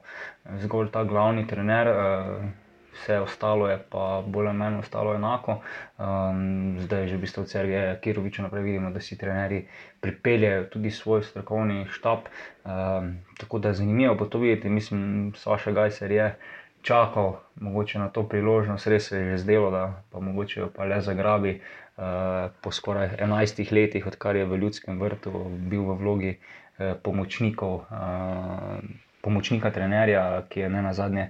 zgolj 0.64 0.92
ta 0.94 1.04
glavni 1.08 1.46
trener. 1.48 1.92
Uh, 1.92 2.50
Vse 2.92 3.18
ostalo 3.20 3.68
je 3.68 3.78
pa 3.90 4.22
bolj 4.26 4.48
ali 4.48 4.58
manj 4.58 4.78
ostalo 4.78 5.14
enako. 5.14 5.60
Um, 5.98 6.76
zdaj, 6.80 7.08
že 7.08 7.16
v 7.16 7.20
bistvu 7.20 7.42
od 7.42 7.50
Sergeja 7.50 7.96
Kiroviča 8.00 8.42
naprej 8.42 8.62
vidimo, 8.62 8.90
da 8.90 9.00
si 9.00 9.18
trenerji 9.18 9.66
pripeljejo 10.00 10.64
tudi 10.64 10.90
svoj 10.90 11.22
strokovni 11.22 11.86
štab. 11.90 12.28
Um, 12.64 13.16
tako 13.38 13.58
da 13.58 13.68
je 13.68 13.74
zanimivo 13.74 14.14
bo 14.14 14.26
to 14.26 14.38
videti. 14.38 14.68
Mislim, 14.68 15.32
Saša 15.36 15.72
Gajser 15.72 16.10
je 16.10 16.34
čakal 16.82 17.36
mogoče 17.60 17.98
na 17.98 18.08
to 18.08 18.28
priložnost, 18.28 18.86
res 18.86 19.08
se 19.08 19.18
je 19.18 19.30
že 19.30 19.38
zdelo, 19.38 19.70
da 19.70 20.02
pa 20.10 20.20
mogoče 20.20 20.60
jo 20.60 20.70
pa 20.76 20.84
le 20.84 21.00
zagrabi. 21.00 21.60
Uh, 21.96 22.50
po 22.60 22.70
skoraj 22.72 23.16
11 23.20 23.72
letih, 23.72 24.06
odkar 24.06 24.36
je 24.36 24.44
v 24.44 24.56
ljudskem 24.56 25.00
vrtu 25.00 25.30
bil 25.68 25.82
v 25.82 25.96
vlogi 26.00 26.30
uh, 26.32 26.96
pomočnikov, 27.02 27.84
uh, 27.92 28.80
pomočnika 29.20 29.70
trenerja, 29.70 30.42
ki 30.48 30.60
je 30.60 30.68
ne 30.68 30.82
na 30.82 30.92
zadnje 30.92 31.28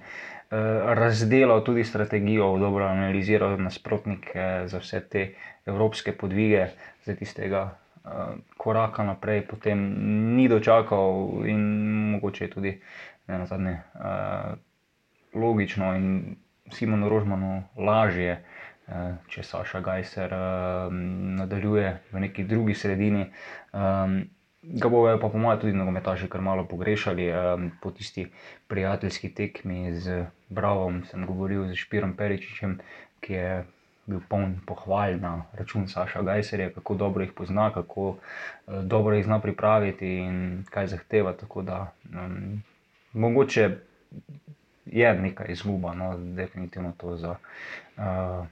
razdelal 0.94 1.62
tudi 1.64 1.84
strategijo, 1.84 2.58
dobro 2.58 2.84
analiziral 2.86 3.56
nasprotnike 3.62 4.62
za 4.66 4.78
vse 4.78 5.00
te 5.00 5.22
evropske 5.66 6.12
podvige, 6.12 6.66
za 7.04 7.14
tistega 7.14 7.62
uh, 8.04 8.10
koraka 8.56 9.04
naprej, 9.04 9.46
potem 9.46 9.80
ni 10.36 10.48
dočakal 10.48 11.46
in 11.46 11.62
mogoče 12.10 12.50
tudi 12.50 12.80
ne 13.26 13.38
na 13.38 13.46
zadnje 13.46 13.78
logično 15.34 15.94
in 15.96 16.36
Simonu 16.72 17.08
Rožmanu 17.08 17.62
lažje. 17.76 18.44
Če 19.28 19.42
Saša 19.46 19.80
Gajser 19.80 20.32
uh, 20.34 20.92
nadaljuje 21.38 21.92
v 22.12 22.20
neki 22.20 22.44
drugi 22.44 22.74
sredini, 22.74 23.22
um, 23.72 24.16
ga 24.62 24.88
bojo 24.88 25.18
pa, 25.18 25.28
po 25.28 25.38
mojem, 25.38 25.60
tudi 25.60 25.72
nogometaši 25.72 26.28
kar 26.30 26.40
malo 26.40 26.64
pogrešali. 26.64 27.30
Um, 27.30 27.70
po 27.82 27.90
tisti 27.90 28.26
prijateljski 28.68 29.34
tekmi 29.34 29.94
z 29.94 30.26
Bravom 30.48 31.02
sem 31.10 31.26
govoril 31.26 31.66
z 31.68 31.74
Špirom 31.74 32.14
Peričičem, 32.16 32.78
ki 33.20 33.32
je 33.32 33.64
bil 34.06 34.20
poln 34.28 34.60
pohval 34.66 35.18
na 35.18 35.44
račun 35.58 35.88
Saša 35.88 36.22
Gajserja, 36.22 36.70
kako 36.74 36.94
dobro 36.94 37.24
jih 37.24 37.32
pozna, 37.32 37.70
kako 37.74 38.08
uh, 38.08 38.18
dobro 38.84 39.16
jih 39.16 39.24
zna 39.24 39.40
pripraviti 39.40 40.16
in 40.18 40.64
kaj 40.70 40.86
zahteva. 40.94 41.32
Tako 41.32 41.62
da 41.62 41.92
um, 42.14 42.62
mogoče 43.12 43.70
je 44.86 45.14
neka 45.14 45.46
izguba, 45.46 45.94
no, 45.94 46.16
definitivno 46.18 46.92
to 46.96 47.16
za. 47.16 47.36
Uh, 47.96 48.46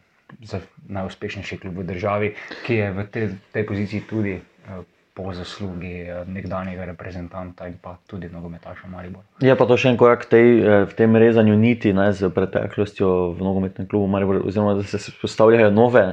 Za 0.46 0.60
najuspešnejši 0.86 1.56
klub 1.58 1.80
v 1.80 1.84
državi, 1.88 2.28
ki 2.62 2.74
je 2.74 2.90
v 2.94 3.04
te, 3.10 3.22
tej 3.50 3.64
poziciji 3.66 4.04
tudi 4.06 4.36
uh, 4.38 4.84
po 5.14 5.32
zaslugi 5.34 6.06
nekdanjega 6.26 6.84
reprezentanta 6.84 7.66
in 7.68 7.74
pa 7.82 7.96
tudi 8.06 8.28
nogometaša 8.32 8.88
Maribor. 8.88 9.22
Je 9.40 9.54
pa 9.56 9.66
to 9.66 9.76
še 9.80 9.90
en 9.92 9.98
korak 10.00 10.26
tej, 10.30 10.62
v 10.86 10.92
tem 10.96 11.16
rezanju 11.18 11.56
niti 11.58 11.92
ne, 11.96 12.10
z 12.14 12.30
preteklostjo 12.34 13.34
v 13.34 13.44
nogometnem 13.44 13.88
klubu 13.90 14.06
Maribor, 14.10 14.40
oziroma 14.46 14.76
da 14.78 14.84
se 14.86 15.12
postavljajo 15.20 15.70
nove, 15.74 16.04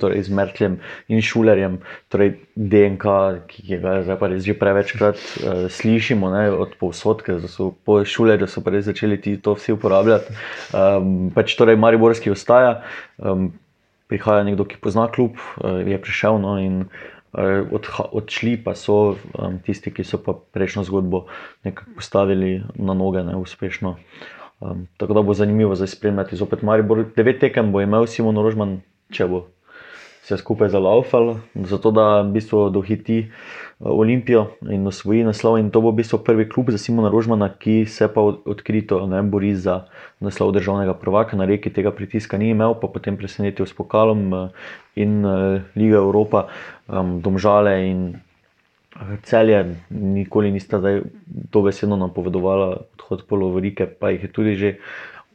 torej 0.00 0.26
z 0.26 0.36
Mertljem 0.38 0.78
in 1.12 1.22
Šulerjem, 1.22 1.78
torej 2.12 2.36
DNK, 2.56 3.16
ki 3.50 3.80
ga 3.82 4.00
zdaj 4.06 4.18
pa 4.20 4.30
res 4.32 4.46
že 4.46 4.56
prevečkrat 4.56 5.20
uh, 5.20 5.66
slišimo 5.72 6.32
ne, 6.32 6.48
od 6.54 6.74
povsod, 6.80 7.22
ker 7.26 7.44
so 7.50 7.72
po 7.84 8.00
Šulerju 8.04 8.48
so 8.48 8.64
pa 8.64 8.72
res 8.74 8.88
začeli 8.88 9.20
ti 9.20 9.36
to 9.36 9.56
vsi 9.58 9.76
uporabljati. 9.76 10.32
Um, 10.72 11.30
pač 11.36 11.54
torej 11.58 11.78
Mariborski 11.80 12.32
ostaja. 12.32 12.80
Um, 13.18 13.52
Prihaja 14.06 14.44
nekdo, 14.46 14.62
ki 14.62 14.76
pozna 14.78 15.08
klub, 15.10 15.34
je 15.58 15.96
prišel 15.98 16.36
no, 16.38 16.52
in 16.62 16.84
odšli 17.36 18.56
pa 18.64 18.72
so 18.74 19.16
um, 19.36 19.58
tisti, 19.60 19.92
ki 19.92 20.04
so 20.04 20.18
pa 20.22 20.32
prejšnjo 20.32 20.86
zgodbo 20.88 21.26
nekako 21.64 21.98
postavili 22.00 22.62
na 22.74 22.94
noge, 22.96 23.22
ne 23.22 23.36
uspešno. 23.36 23.96
Um, 24.60 24.86
tako 24.96 25.14
da 25.14 25.22
bo 25.22 25.34
zanimivo 25.36 25.74
zdaj 25.76 25.92
spremljati 25.92 26.36
zopet 26.36 26.62
Maribor. 26.62 27.04
Devet 27.16 27.40
tekem 27.40 27.72
bo 27.72 27.84
imel 27.84 28.08
Simon 28.08 28.40
Rožman, 28.40 28.80
če 29.12 29.28
bo 29.28 29.44
vse 30.24 30.40
skupaj 30.40 30.72
zalaufal, 30.72 31.36
zato 31.54 31.92
da 31.94 32.22
v 32.22 32.32
bistvu 32.34 32.70
dohiti 32.74 33.28
Olimpijo 33.78 34.46
in 34.72 34.86
osvoji 34.86 35.24
naslov. 35.24 35.58
In 35.60 35.68
to 35.70 35.82
bo 35.84 35.90
v 35.92 36.00
bistvu 36.00 36.22
prvi 36.24 36.48
klub 36.48 36.70
za 36.72 36.78
Simona 36.80 37.10
Rožmana, 37.12 37.50
ki 37.52 37.84
se 37.84 38.08
pa 38.08 38.24
odkrito 38.24 39.02
ne 39.06 39.20
bori 39.22 39.52
za 39.54 39.84
naslov 40.20 40.54
državnega 40.56 40.94
prvaka. 40.96 41.36
Na 41.36 41.44
reki 41.44 41.70
tega 41.70 41.92
pritiska 41.92 42.40
ni 42.40 42.50
imel, 42.56 42.72
pa 42.80 42.88
potem 42.88 43.20
presenetil 43.20 43.68
s 43.68 43.76
pokalom 43.76 44.48
in 44.96 45.20
Liga 45.76 46.00
Evropa, 46.00 46.48
Domžale 47.20 47.76
in 47.84 48.00
celje, 49.22 49.76
nikoli 49.90 50.50
nista 50.50 50.80
zdaj 50.80 51.02
to 51.50 51.62
besedno 51.62 51.96
napovedovala 51.96 52.80
odhod 52.96 53.26
polovorike, 53.28 53.86
pa 53.86 54.10
jih 54.10 54.22
je 54.22 54.32
tudi 54.32 54.56
že 54.56 54.70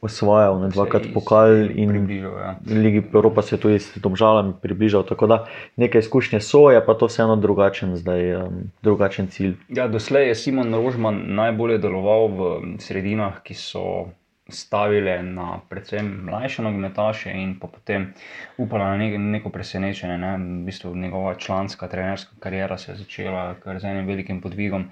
osvajal, 0.02 0.58
ne 0.60 0.68
dvakrat 0.68 1.02
pokal 1.14 1.70
in 1.70 2.10
ja. 2.10 2.56
Ligi 2.66 3.02
Evropa 3.14 3.42
se 3.42 3.54
je 3.54 3.60
tudi 3.60 3.78
s 3.78 3.98
Domžalami 4.02 4.52
približal. 4.62 5.06
Tako 5.06 5.26
da 5.26 5.46
neke 5.76 5.98
izkušnje 5.98 6.40
so, 6.40 6.70
je 6.70 6.82
pa 6.86 6.94
to 6.94 7.06
vseeno 7.06 7.36
drugačen, 7.36 7.96
zdaj, 7.96 8.34
um, 8.34 8.64
drugačen 8.82 9.30
cilj. 9.30 9.54
Ja, 9.68 9.86
doslej 9.88 10.28
je 10.28 10.34
Simon 10.34 10.74
Rožman 10.74 11.22
najbolje 11.34 11.78
deloval 11.78 12.26
v 12.28 12.50
sredinah, 12.82 13.38
ki 13.46 13.54
so 13.54 14.10
stavile 14.48 15.22
na 15.22 15.60
predvsem 15.68 16.24
mlajše 16.26 16.62
nogometaše 16.62 17.30
in 17.30 17.54
potem 17.60 18.12
upala 18.58 18.90
na 18.92 18.96
ne, 18.96 19.18
neko 19.18 19.50
presenečenje. 19.50 20.18
Ne? 20.18 20.36
V 20.36 20.64
bistvu 20.66 20.96
njegova 20.96 21.34
članska 21.34 21.88
trenerska 21.88 22.34
karijera 22.40 22.78
se 22.78 22.92
je 22.92 22.96
začela 22.96 23.54
kar 23.54 23.78
z 23.78 23.84
enim 23.84 24.06
velikim 24.06 24.40
podvigom, 24.40 24.90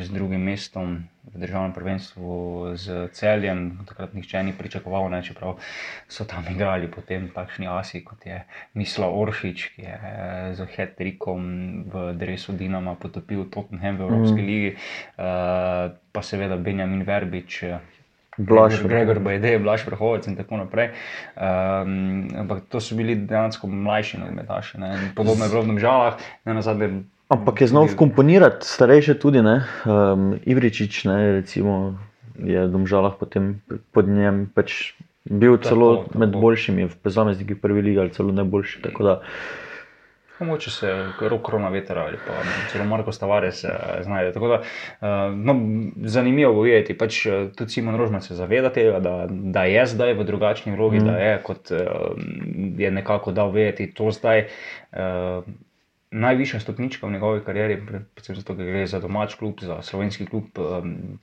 z 0.00 0.10
drugim 0.10 0.42
mestom 0.42 1.06
v 1.34 1.38
državnem 1.38 1.72
prvenstvu 1.72 2.28
z 2.74 3.08
celjem. 3.14 3.78
Takrat 3.86 4.14
nihče 4.14 4.42
ni 4.42 4.52
pričakoval, 4.52 5.08
ne? 5.10 5.22
čeprav 5.22 5.56
so 6.08 6.26
tam 6.26 6.44
igrali 6.50 6.90
potem 6.90 7.30
takšni 7.30 7.70
asi, 7.70 8.02
kot 8.04 8.26
je 8.26 8.42
Mislav 8.74 9.14
Oršič, 9.14 9.66
ki 9.76 9.82
je 9.82 9.98
z 10.58 10.66
Hetrikom 10.74 11.42
v 11.86 12.12
Dresu 12.18 12.52
Dinama 12.52 12.94
potopil 12.98 13.46
Tottenham 13.46 13.96
v 13.96 14.06
Evropski 14.10 14.42
mm. 14.42 14.46
ligi, 14.46 14.70
pa 16.12 16.20
seveda 16.22 16.56
Benjamin 16.56 17.06
Verbič. 17.06 17.64
Blaž, 18.34 18.82
Gregor 18.82 19.22
Bajde, 19.22 19.62
Blaž 19.62 19.86
Vrhovec 19.86 20.26
in 20.26 20.34
tako 20.34 20.58
naprej. 20.58 20.90
Um, 21.38 22.26
ampak 22.34 22.66
to 22.66 22.82
so 22.82 22.98
bili 22.98 23.14
dejansko 23.14 23.70
mlajši 23.70 24.18
nogometaši, 24.18 24.78
podobno 25.14 25.46
je 25.46 25.50
bilo 25.54 25.62
v 25.62 25.70
Domžalah, 25.70 26.18
ne 26.42 26.54
na 26.54 26.62
zadnje. 26.62 27.06
Ampak 27.28 27.60
je 27.60 27.66
znal 27.66 27.88
komponirati 27.96 28.66
starejše 28.66 29.18
tudi, 29.18 29.42
ne? 29.42 29.64
Um, 29.84 30.38
Ivričič, 30.44 31.04
ne, 31.04 31.32
recimo, 31.40 31.96
je 32.36 32.66
v 32.66 32.70
Domžalah 32.70 33.16
potem 33.16 33.62
pod 33.92 34.08
njem 34.08 34.50
pač 34.54 34.92
bil 35.24 35.56
celo 35.56 36.04
tako, 36.04 36.18
med 36.18 36.32
tako. 36.32 36.40
boljšimi, 36.40 36.84
v 36.84 36.96
posamezniki 37.00 37.56
prvi 37.56 37.82
liga 37.82 38.04
ali 38.04 38.12
celo 38.12 38.32
najboljši. 38.32 38.82
Tako 38.82 39.04
Mogoče 40.38 40.70
se 40.70 40.90
rok 41.30 41.42
korona 41.46 41.68
veter 41.70 41.98
ali 41.98 42.18
pa 42.26 42.42
celo 42.72 42.84
Marko 42.84 43.12
Stavares 43.12 43.64
znajde. 44.02 44.32
Tako 44.32 44.48
da, 44.48 44.62
no, 45.30 45.54
zanimivo 46.04 46.52
bo 46.54 46.64
videti, 46.66 46.96
pač 46.98 47.22
tudi 47.56 47.70
Simon 47.70 47.96
Rožman 47.96 48.20
se 48.20 48.34
zaveda 48.34 48.72
tega, 48.74 48.98
da, 49.00 49.26
da 49.30 49.64
je 49.64 49.86
zdaj 49.86 50.14
v 50.18 50.24
drugačni 50.24 50.74
vlogi, 50.76 51.00
mm. 51.00 51.06
da 51.06 51.16
je 51.16 51.36
kot 51.42 51.70
je 52.76 52.90
nekako 52.90 53.32
dal 53.32 53.54
vedeti 53.54 53.94
to 53.94 54.10
zdaj. 54.10 54.50
Najvišja 56.14 56.60
stopnička 56.62 57.08
v 57.08 57.16
njegovi 57.16 57.40
karieri, 57.42 57.76
predvsem 57.82 58.36
zato, 58.38 58.54
ker 58.54 58.68
gre 58.68 58.84
za 58.86 59.00
domač 59.02 59.34
klub, 59.34 59.58
za 59.66 59.80
slovenski 59.82 60.28
klub, 60.30 60.46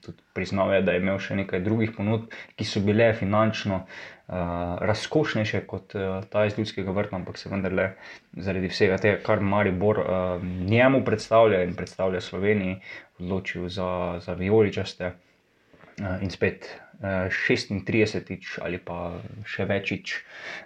tudi 0.03 0.25
priznal 0.35 0.73
je, 0.75 0.81
da 0.83 0.95
je 0.95 0.99
imel 0.99 1.19
še 1.23 1.37
nekaj 1.39 1.63
drugih 1.63 1.93
ponudb, 1.95 2.33
ki 2.59 2.67
so 2.67 2.81
bile 2.83 3.07
finančno 3.15 3.77
uh, 3.85 4.35
razkošnejše 4.83 5.63
kot 5.71 5.95
uh, 5.95 6.19
ta 6.27 6.43
iz 6.49 6.59
ljudskega 6.59 6.91
vrta, 6.91 7.15
ampak 7.21 7.39
se 7.39 7.51
vendarle 7.53 7.87
zaradi 8.35 8.73
vsega 8.73 8.99
tega, 8.99 9.23
kar 9.23 9.39
Maribor 9.39 10.03
uh, 10.03 10.43
njemu 10.43 11.05
predstavlja 11.07 11.63
in 11.63 11.75
predstavlja 11.79 12.19
Sloveniji, 12.21 12.81
odločil 13.23 13.71
za, 13.71 14.19
za 14.19 14.35
vijoličaste 14.35 15.13
uh, 15.13 16.19
in 16.19 16.35
spet 16.35 16.67
uh, 16.99 17.31
36 17.31 18.59
ali 18.61 18.83
pa 18.83 19.01
še 19.47 19.71
večič 19.71 20.19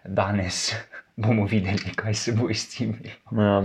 danes 0.03 0.71
bomo 1.15 1.45
videli, 1.45 1.93
kaj 1.95 2.13
se 2.13 2.31
bo 2.31 2.49
izcimilo. 2.49 3.13
Ja, 3.31 3.61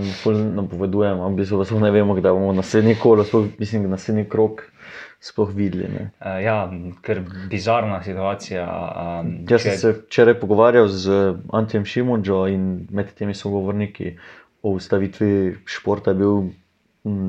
napovedujemo, 0.55 1.29
v 1.29 1.35
bistvu 1.35 1.79
ne 1.79 1.91
vemo, 1.91 2.15
kdaj 2.15 2.31
bomo 2.31 2.53
naslednji 2.53 2.95
kolo, 2.95 3.23
sploh, 3.23 3.49
mislim, 3.59 3.89
naslednji 3.89 4.29
krok. 4.29 4.63
Sploh 5.21 5.51
videli. 5.53 5.85
Uh, 5.85 6.39
ja, 6.41 6.55
ker 7.05 7.19
bizarna 7.49 7.99
situacija. 8.03 8.63
Um, 9.21 9.35
Jaz 9.49 9.61
če... 9.61 9.69
sem 9.69 9.77
se 9.77 9.91
včeraj 9.99 10.39
pogovarjal 10.41 10.87
z 10.89 11.19
Antijem 11.53 11.85
Šimunčo 11.85 12.47
in 12.49 12.87
med 12.89 13.11
temi 13.13 13.35
sogovorniki 13.37 14.15
o 14.65 14.73
ustavitvi 14.79 15.59
športa 15.69 16.15
je 16.15 16.19
bil 16.23 16.41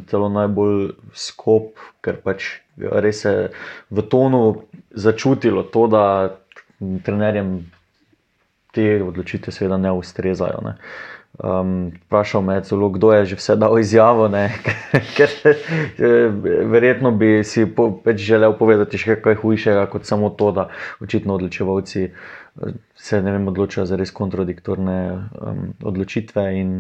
celo 0.09 0.29
najbolj 0.33 0.95
skop, 1.17 1.77
ker 2.05 2.17
pač 2.25 2.49
res 2.77 3.25
je 3.25 3.51
v 3.93 4.05
tonu 4.09 4.43
začutilo 4.93 5.65
to, 5.69 5.87
da 5.93 6.05
trenerjem 7.05 7.55
te 8.73 9.03
odločitve 9.05 9.53
seveda 9.53 9.77
ne 9.81 9.93
ustrezajo. 9.93 10.63
Ne. 10.65 10.77
Um, 11.39 11.93
vprašal 12.05 12.43
me 12.45 12.55
je 12.55 12.63
celo, 12.69 12.91
kdo 12.93 13.13
je 13.13 13.25
že 13.25 13.37
vse 13.41 13.57
dal 13.57 13.79
izjavo, 13.81 14.29
ne, 14.29 14.53
ker 15.17 15.31
eh, 15.49 15.57
verjetno 16.69 17.11
bi 17.17 17.41
si 17.41 17.65
po, 17.65 17.89
pač 18.05 18.21
želel 18.21 18.53
povedati 18.59 19.01
še 19.01 19.17
kaj 19.25 19.41
hujšega, 19.41 19.87
kot 19.89 20.05
samo 20.05 20.29
to, 20.37 20.51
da 20.53 20.69
očitno 21.01 21.41
odločevalci 21.41 22.03
eh, 22.05 22.77
se 22.95 23.23
ne 23.25 23.33
vem, 23.33 23.49
odločajo 23.49 23.89
za 23.89 23.97
res 23.97 24.13
kontradiktorne 24.13 24.99
um, 25.41 25.73
odločitve 25.81 26.45
in 26.61 26.75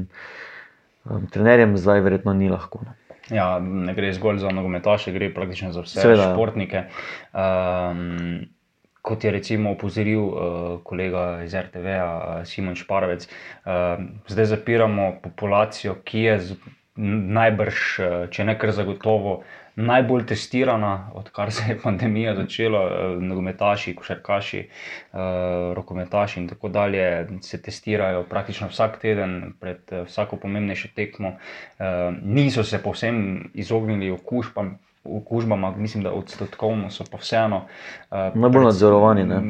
um, 1.09 1.25
trenerjem 1.33 1.79
zdaj 1.81 2.05
verjetno 2.05 2.37
ni 2.37 2.53
lahko. 2.53 2.85
No. 2.85 2.93
Ja, 3.33 3.57
ne 3.59 3.97
gre 3.97 4.13
zgolj 4.13 4.45
za 4.45 4.53
nogometaše, 4.53 5.17
gre 5.17 5.33
praktično 5.33 5.73
za 5.73 5.87
vse 5.87 6.05
Seveda, 6.05 6.29
ja. 6.29 6.33
športnike. 6.37 6.85
Um, 7.33 8.53
kot 9.03 9.25
je 9.25 9.31
recimo 9.31 9.73
opozoril 9.75 10.21
uh, 10.21 10.37
kolega 10.85 11.43
iz 11.45 11.55
RTV-ja 11.55 12.11
uh, 12.17 12.47
Simon 12.47 12.79
Šparovec, 12.79 13.27
uh, 13.27 13.99
zdaj 14.31 14.47
zapiramo 14.55 15.17
populacijo, 15.23 15.97
ki 16.05 16.21
je 16.29 16.39
z, 16.41 16.57
najbrž, 16.97 17.83
uh, 17.99 18.15
če 18.31 18.47
ne 18.47 18.55
kar 18.59 18.71
zagotovo, 18.77 19.41
najbolj 19.75 20.27
testirana, 20.29 21.11
odkar 21.19 21.51
se 21.53 21.65
je 21.73 21.79
pandemija 21.83 22.37
začela. 22.39 22.85
Uh, 22.87 23.23
nogometaši, 23.23 23.97
košarkaši, 23.99 24.63
uh, 24.69 25.19
rokometaši 25.75 26.41
in 26.41 26.49
tako 26.49 26.69
dalje 26.69 27.27
se 27.43 27.63
testirajo 27.63 28.23
praktično 28.31 28.69
vsak 28.71 29.01
teden 29.03 29.55
pred 29.61 29.83
uh, 29.91 30.07
vsako 30.07 30.39
pomembnejšo 30.47 30.95
tekmo. 30.95 31.35
Uh, 31.35 32.15
niso 32.23 32.65
se 32.65 32.83
povsem 32.83 33.51
izognili 33.55 34.11
okužbam. 34.11 34.77
Okužbama, 35.05 35.73
mislim, 35.77 36.05
da 36.05 36.13
odstotkovno 36.15 36.91
so 36.91 37.05
pa 37.11 37.19
vseeno. 37.19 37.65
Uh, 38.11 38.37
Najbolj 38.39 38.69
nadzorovani, 38.69 39.25
ne. 39.27 39.41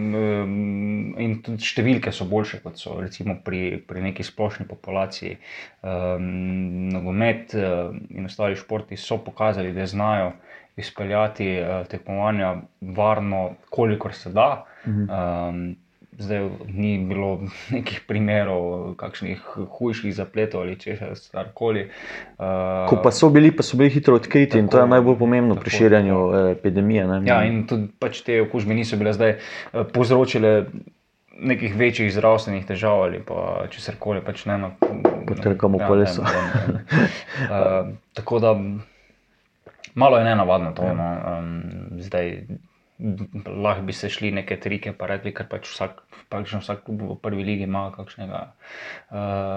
In 1.24 1.34
tudi 1.44 1.68
številke 1.68 2.12
so 2.12 2.24
boljše, 2.30 2.62
kot 2.64 2.80
so 2.80 2.96
recimo 3.00 3.36
pri, 3.44 3.76
pri 3.88 4.06
neki 4.08 4.24
splošni 4.24 4.64
populaciji. 4.70 5.36
Um, 5.84 6.88
nogomet 6.94 7.52
uh, 7.58 7.92
in 8.16 8.30
ostali 8.30 8.56
športi 8.56 8.96
so 8.96 9.20
pokazali, 9.20 9.74
da 9.76 9.86
znajo 9.86 10.32
izpeljati 10.80 11.52
uh, 11.60 11.84
tekmovanja 11.86 12.54
varno, 12.96 13.44
kolikor 13.70 14.16
se 14.16 14.32
da. 14.32 14.64
Um, 14.86 15.76
zdaj 16.18 16.48
ni 16.68 16.98
bilo 16.98 17.40
nekih 17.76 18.00
primerov, 18.08 18.94
kakšnih 19.00 19.40
hujših 19.78 20.14
zapletov 20.14 20.60
ali 20.60 20.78
česa 20.78 21.14
koli. 21.54 21.88
Uh, 22.38 22.88
Ko 22.88 23.00
pa 23.02 23.10
so 23.10 23.30
bili, 23.30 23.52
pa 23.56 23.62
so 23.62 23.76
bili 23.76 23.90
hitro 23.90 24.14
odkriti 24.14 24.58
in 24.58 24.68
to 24.68 24.76
je 24.76 24.82
Tako, 24.82 24.94
najbolj 24.94 25.18
pomembno 25.18 25.54
tako, 25.54 25.64
pri 25.64 25.70
širjenju 25.70 26.18
eh, 26.32 26.50
epidemije. 26.52 27.06
Ne. 27.06 27.20
Ja, 27.26 27.42
in 27.44 27.66
tudi 27.66 27.88
pač 27.98 28.22
te 28.26 28.40
okužbe 28.42 28.74
niso 28.74 28.96
bile 28.96 29.12
zdaj 29.12 29.36
eh, 29.36 29.84
povzročile 29.92 30.66
nekih 31.42 31.76
večjih 31.76 32.12
zdravstvenih 32.12 32.66
težav 32.66 33.02
ali 33.02 33.22
pa 33.24 33.64
če 33.70 33.80
se 33.80 33.94
koli 33.98 34.20
pač 34.24 34.44
ne. 34.46 34.58
No, 34.58 34.74
Ko 35.26 35.34
trkamo 35.38 35.78
ja, 35.80 35.88
ne, 35.88 36.04
ne, 36.04 36.72
ne. 36.72 37.06
Uh, 37.48 37.94
tako 38.12 38.38
da 38.38 38.52
malo 39.94 40.18
je 40.18 40.24
nenavadno 40.24 40.72
to. 40.76 40.94
No, 40.94 41.08
um, 41.38 41.62
zdaj, 42.00 42.44
Lahko 43.56 43.82
bi 43.82 43.92
se 43.92 44.08
šli 44.08 44.30
neke 44.30 44.56
trike, 44.56 44.92
pa 44.92 45.06
rekli, 45.06 45.32
ker 45.32 45.46
pač 45.46 45.66
vsak, 45.66 45.96
praktično 46.28 46.60
vsak 46.60 46.84
klub 46.84 47.00
v 47.02 47.16
prvi 47.16 47.42
ligi 47.42 47.62
ima 47.62 47.90
kakšnega 47.90 48.42
uh, 48.42 49.16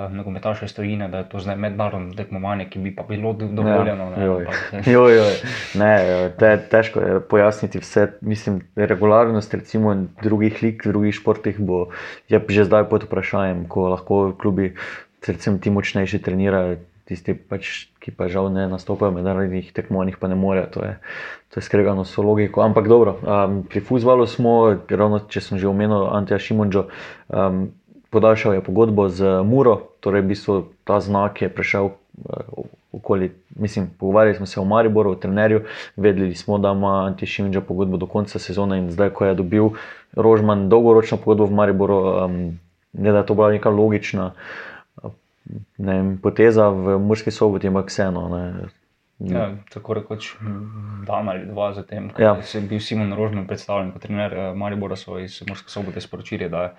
nogometaša 0.09 0.65
iz 0.65 0.73
Tujine, 0.73 1.07
da 1.07 1.17
je 1.17 1.29
to 1.29 1.39
zdaj 1.39 1.55
mednarodno 1.57 2.13
tekmovanje, 2.13 2.65
ki 2.65 2.79
bi 2.79 2.95
pa 2.95 3.03
bilo 3.03 3.33
do- 3.33 3.47
dovoljeno. 3.47 4.09
ne, 4.09 4.17
Ja, 4.17 4.25
joj. 4.25 4.41
ampak, 4.41 4.87
Joj, 4.87 5.15
joj. 5.15 5.33
Ne, 5.75 5.93
te, 6.31 6.57
težko 6.67 6.99
je 7.01 7.19
pojasniti 7.21 7.79
vse. 7.79 8.07
Mislim, 8.23 8.61
regularnost 8.75 9.53
recimo, 9.53 9.93
drugih 10.21 10.63
lig, 10.63 10.81
v 10.81 10.91
drugih 10.91 11.13
športih 11.13 11.59
bo 11.59 11.89
je 12.27 12.41
že 12.49 12.63
zdaj 12.63 12.89
pod 12.89 13.03
vprašanjem, 13.03 13.67
ko 13.67 13.89
lahko 13.89 14.33
klubi, 14.33 14.73
recimo 15.21 15.57
ti 15.57 15.69
močnejši, 15.69 16.19
trenirajo. 16.19 16.77
Tisti, 17.05 17.35
pač, 17.37 17.93
ki 18.01 18.09
pa 18.09 18.25
žal 18.33 18.49
ne 18.49 18.65
nastopajo 18.65 19.13
v 19.13 19.21
mednarodnih 19.21 19.69
tekmovanjih, 19.77 20.17
pa 20.17 20.25
ne 20.25 20.33
morejo. 20.33 20.71
To 20.73 20.79
je, 20.81 20.93
to 21.53 21.61
je 21.61 21.65
skregano 21.65 22.01
s 22.01 22.17
logiko. 22.17 22.65
Ampak 22.65 22.89
dobro, 22.89 23.19
um, 23.21 23.61
pri 23.61 23.81
futbalu 23.85 24.25
smo, 24.25 24.73
ravno 24.89 25.21
če 25.29 25.41
sem 25.45 25.61
že 25.61 25.69
omenil 25.69 26.09
Antija 26.09 26.41
Šimunčo, 26.41 26.87
um, 27.29 27.69
podaljšal 28.09 28.57
je 28.57 28.65
pogodbo 28.65 29.05
z 29.13 29.45
Muro, 29.45 29.93
torej 30.01 30.25
v 30.25 30.33
bistvu 30.33 30.57
ta 30.81 30.97
znak 30.97 31.45
je 31.45 31.53
prešel 31.53 31.93
uh, 31.93 32.65
okoli, 32.89 33.29
mislim, 33.53 33.91
pogovarjali 34.01 34.41
smo 34.41 34.49
se 34.49 34.59
o 34.59 34.65
Mariboru, 34.65 35.13
o 35.13 35.21
trenerju, 35.21 35.61
vedeli 35.95 36.33
smo, 36.33 36.57
da 36.57 36.73
ima 36.73 37.05
Antij 37.05 37.29
Šimunča 37.37 37.61
pogodbo 37.61 38.01
do 38.01 38.09
konca 38.09 38.41
sezone 38.41 38.81
in 38.81 38.89
zdaj, 38.89 39.13
ko 39.13 39.29
je 39.29 39.37
dobil 39.37 39.75
Rožman 40.17 40.69
dolgoročno 40.73 41.21
pogodbo 41.21 41.45
v 41.45 41.61
Mariboru, 41.61 41.97
um, 42.25 42.39
ne 42.97 43.11
da 43.11 43.21
je 43.21 43.29
to 43.29 43.37
bila 43.37 43.53
neka 43.53 43.69
logična 43.69 44.31
vem, 45.77 46.17
poteza 46.21 46.69
v 46.69 46.99
Murski 46.99 47.31
soboti, 47.31 47.67
ampak 47.67 47.91
vseeno. 47.91 48.29
ne. 48.29 48.69
Ja, 49.19 49.55
tako 49.71 49.93
rekoč 49.95 50.33
dan 51.07 51.29
ali 51.31 51.45
dva 51.47 51.71
zatem, 51.73 52.09
ko 52.11 52.21
Ja. 52.21 52.35
je 52.35 52.61
bil 52.61 52.79
Simon 52.83 53.13
Rožman 53.15 53.47
predstavljen 53.47 53.93
kot 53.95 54.01
trener 54.03 54.33
eh, 54.33 54.53
Maribora, 54.55 54.95
so 54.99 55.15
iz 55.19 55.39
Morske 55.47 55.71
sobote 55.71 56.01
sporočili, 56.01 56.49
da 56.49 56.73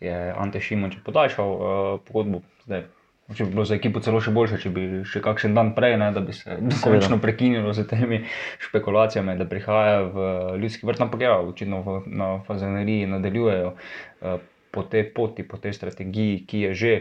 je 0.00 0.34
Ante 0.38 0.60
Šimonč 0.60 0.96
podaljšal 1.04 1.50
uh, 1.50 2.00
pogodbo. 2.06 2.42
Zdaj, 2.66 2.84
Če 3.32 3.46
bi 3.46 3.54
bilo 3.54 3.64
za 3.64 3.76
ekipo 3.78 4.00
celo 4.02 4.18
še 4.20 4.32
boljše, 4.34 4.58
če 4.60 4.70
bi 4.74 4.82
še 5.08 5.20
kakšen 5.24 5.54
dan 5.54 5.70
prej, 5.76 5.94
ne, 5.96 6.10
da 6.12 6.20
bi 6.20 6.34
se 6.36 6.56
dokončno 6.60 7.16
prekinilo 7.22 7.70
z 7.72 7.86
temi 7.88 8.18
špekulacijami, 8.60 9.36
da 9.38 9.46
prihaja 9.48 10.02
v 10.02 10.24
ljudski 10.60 10.86
vrt, 10.86 11.00
ampak 11.00 11.22
ja, 11.22 11.36
očitno 11.38 11.80
v, 11.86 11.94
na 12.12 12.42
fazaneriji 12.44 13.06
nadaljujejo 13.06 13.72
uh, 13.72 14.42
po 14.74 14.82
tej 14.82 15.06
poti, 15.14 15.46
po 15.46 15.56
tej 15.56 15.72
strategiji, 15.72 16.42
ki 16.44 16.60
je 16.66 16.74
že 16.74 16.92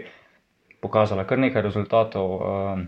pokazala 0.81 1.25
kar 1.29 1.39
nekaj 1.39 1.61
rezultatov 1.61 2.35
uh, 2.35 2.81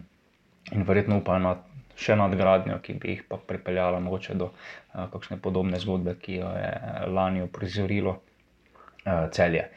in 0.73 0.83
verjetno 0.87 1.21
upajo 1.21 1.39
na 1.43 1.55
še 1.95 2.17
nadgradnjo, 2.17 2.79
ki 2.81 2.95
bi 2.97 3.13
jih 3.13 3.25
pa 3.29 3.37
pripeljala 3.37 3.99
mogoče 4.01 4.37
do 4.39 4.49
uh, 4.49 5.05
kakšne 5.13 5.37
podobne 5.41 5.79
zgodbe, 5.79 6.15
ki 6.19 6.39
jo 6.41 6.49
je 6.57 6.71
lani 7.13 7.43
uprizorilo 7.45 8.17
uh, 8.17 9.29
celje. 9.31 9.67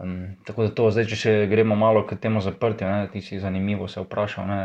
Um, 0.00 0.36
tako 0.44 0.68
da 0.68 0.74
to, 0.76 0.90
zdaj, 0.92 1.08
če 1.08 1.16
še 1.16 1.32
gremo 1.48 1.76
malo 1.76 2.04
k 2.08 2.16
temu 2.20 2.40
zaprtju, 2.44 2.88
ne, 2.88 3.08
ti 3.12 3.20
si 3.24 3.40
zanimivo 3.40 3.88
se 3.88 4.04
vprašal, 4.04 4.48
ne, 4.48 4.60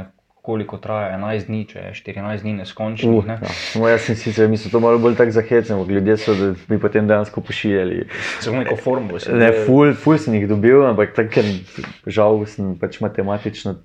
koliko 0.48 0.78
traja 0.80 1.18
11 1.18 1.50
dni, 1.50 1.66
če 1.68 1.82
je 1.82 1.90
14 1.98 2.46
dni 2.46 2.54
neskončnih. 2.62 3.12
Uh, 3.12 3.26
Ne. 3.28 3.36
ja. 3.44 3.56
no, 3.76 3.90
jaz 3.92 4.06
sem 4.08 4.16
sicer 4.16 4.48
mislil, 4.48 4.72
to 4.72 4.80
malo 4.80 5.02
bolj 5.04 5.18
tako 5.20 5.34
zahecno, 5.36 5.82
ljudje 5.90 6.16
so 6.24 6.36
da 6.40 6.54
mi 6.70 6.78
potem 6.80 7.10
dejansko 7.10 7.44
pošiljali. 7.44 8.06
Celo 8.40 8.62
neko 8.62 8.78
formulo 8.80 9.20
se 9.20 9.36
Ne, 9.36 9.50
ful, 9.66 9.92
ful 9.92 10.16
sem 10.24 10.38
jih 10.40 10.48
dobil, 10.48 10.86
ampak 10.88 11.12
tako, 11.18 11.44
žal 12.08 12.40
sem 12.48 12.72
pač 12.80 13.02
matematično, 13.04 13.76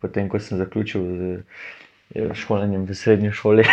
potem 0.00 0.32
ko 0.32 0.40
sem 0.40 0.62
zaključil 0.62 1.04
z 1.04 1.30
eh, 2.16 2.32
šolanjem 2.32 2.88
v 2.88 2.96
srednji 2.96 3.36
šoli, 3.36 3.68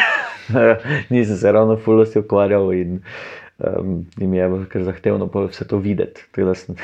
nisem 1.13 1.39
se 1.39 1.55
ravno 1.55 1.79
fulosti 1.79 2.19
ukvarjal 2.19 2.73
in, 2.75 2.99
um, 3.63 4.01
in 4.19 4.27
mi 4.27 4.43
je 4.43 4.51
bilo 4.51 4.67
kar 4.67 4.83
zahtevno 4.83 5.31
vse 5.47 5.71
to 5.71 5.79
videti. 5.79 6.27
Tako 6.35 6.51
da 6.51 6.59
sem 6.65 6.83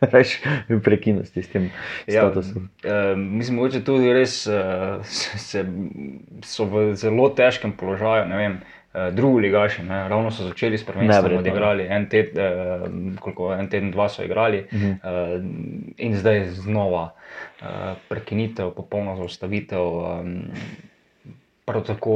reč 0.14 0.40
v 0.68 0.80
prekinosti 0.80 1.42
s 1.42 1.48
tem 1.48 1.70
Ja, 2.06 2.24
statusom. 2.30 2.68
eh, 2.84 3.16
mislim, 3.16 3.56
mogoče 3.56 3.84
tudi 3.84 4.12
res 4.12 4.46
eh, 4.46 4.98
se, 5.04 5.64
so 6.44 6.64
v 6.64 6.94
zelo 6.94 7.28
težkem 7.28 7.72
položaju. 7.72 8.24
Vem, 8.36 8.60
eh, 8.94 9.10
drugi 9.12 9.42
ligaši, 9.42 9.82
ne, 9.82 10.08
ravno 10.08 10.30
so 10.30 10.48
začeli 10.48 10.78
s 10.78 10.84
prvenstvom, 10.84 11.36
odigrali 11.38 11.86
en 11.88 12.08
teden, 12.08 12.38
eh, 12.38 13.20
koliko, 13.20 13.52
en 13.54 13.68
teden, 13.68 13.90
dva 13.90 14.08
so 14.08 14.22
igrali, 14.24 14.64
uh 14.72 14.78
-huh. 14.78 14.94
eh, 15.04 15.42
in 15.98 16.16
zdaj 16.16 16.48
znova 16.48 17.12
eh, 17.62 17.66
prekinitev, 18.08 18.70
popolna 18.70 19.16
zaustavitev. 19.16 19.80
Eh, 19.80 20.89
Prav 21.70 21.84
tako 21.86 22.12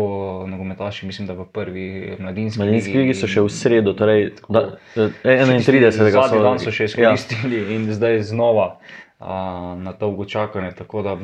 nogometaši, 0.48 1.06
mislim, 1.06 1.26
da 1.26 1.32
v 1.32 1.44
prvi 1.52 2.16
mladinski 2.18 2.58
Mladinski 2.58 2.98
ligi 2.98 3.14
so 3.14 3.28
še 3.30 3.44
v 3.44 3.50
sredo, 3.54 3.92
torej 3.94 4.32
da, 4.48 4.64
eh, 4.96 5.12
Še 5.22 5.22
31. 5.22 5.60
tisti 5.62 5.98
so, 5.98 6.08
Zadnji 6.10 6.40
dan 6.42 6.58
so 6.58 6.72
še 6.74 6.88
ja, 6.88 6.90
izkoristili 6.90 7.60
ja. 7.60 7.68
in 7.76 7.86
zdaj 7.94 8.22
znova 8.26 8.66
a, 9.20 9.36
na 9.78 9.92
dolgo 10.00 10.26
čakanje. 10.26 10.72
Tako 10.74 11.02
da 11.06 11.14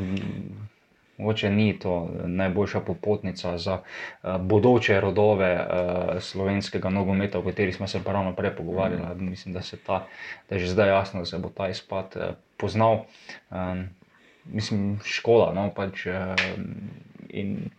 mogoče 1.18 1.50
ni 1.50 1.72
to 1.78 2.08
najboljša 2.24 2.80
popotnica 2.86 3.58
za 3.58 3.80
a, 4.22 4.38
bodoče 4.38 5.00
rodove 5.00 5.50
a, 5.56 6.20
slovenskega 6.20 6.88
nogometa, 6.90 7.38
o 7.38 7.44
kateri 7.44 7.72
smo 7.72 7.88
se 7.90 7.98
pa 8.04 8.12
ravno 8.12 8.36
prej 8.36 8.54
pogovarjali. 8.56 9.18
Mislim, 9.18 9.54
da, 9.54 9.62
se 9.62 9.76
ta, 9.76 10.04
da 10.48 10.56
je 10.56 10.60
že 10.60 10.72
zdaj 10.76 10.88
jasno, 10.88 11.20
da 11.20 11.26
se 11.26 11.38
bo 11.38 11.50
ta 11.50 11.68
izpad 11.68 12.16
a, 12.16 12.32
poznal. 12.56 13.04
A, 13.50 13.74
mislim, 14.44 15.00
škoda. 15.04 15.52
No, 15.54 15.70
pač, 15.74 16.06
a, 16.06 16.36
in 17.28 17.70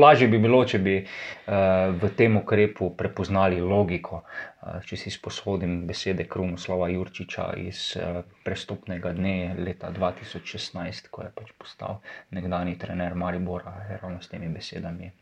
lažje 0.00 0.28
bi 0.28 0.38
bilo, 0.38 0.60
če 0.64 0.78
bi 0.82 0.96
uh, 1.00 1.54
v 1.94 2.10
tem 2.16 2.36
ukrepu 2.36 2.90
prepoznali 2.96 3.60
logiko. 3.60 4.22
Uh, 4.22 4.80
če 4.84 4.98
si 5.00 5.12
sposodim 5.14 5.80
besede 5.88 6.26
Krunoslava 6.30 6.90
Jurčiča 6.92 7.48
iz 7.62 7.82
uh, 7.96 8.20
prestopnega 8.44 9.12
dne 9.16 9.54
leta 9.58 9.92
2016, 9.94 11.10
ko 11.10 11.26
je 11.26 11.32
pač 11.34 11.54
postal 11.58 12.00
nekdani 12.36 12.78
trener 12.78 13.14
Maribora, 13.14 13.74
je 13.90 13.98
ravno 14.02 14.22
s 14.22 14.30
temi 14.32 14.50
besedami 14.52 15.12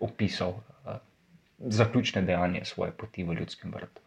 opisal 0.00 0.60
zaključne 1.58 2.22
dejanje 2.22 2.60
svoje 2.64 2.92
poti 2.94 3.24
v 3.24 3.34
ljudskem 3.40 3.72
vrtu. 3.74 4.00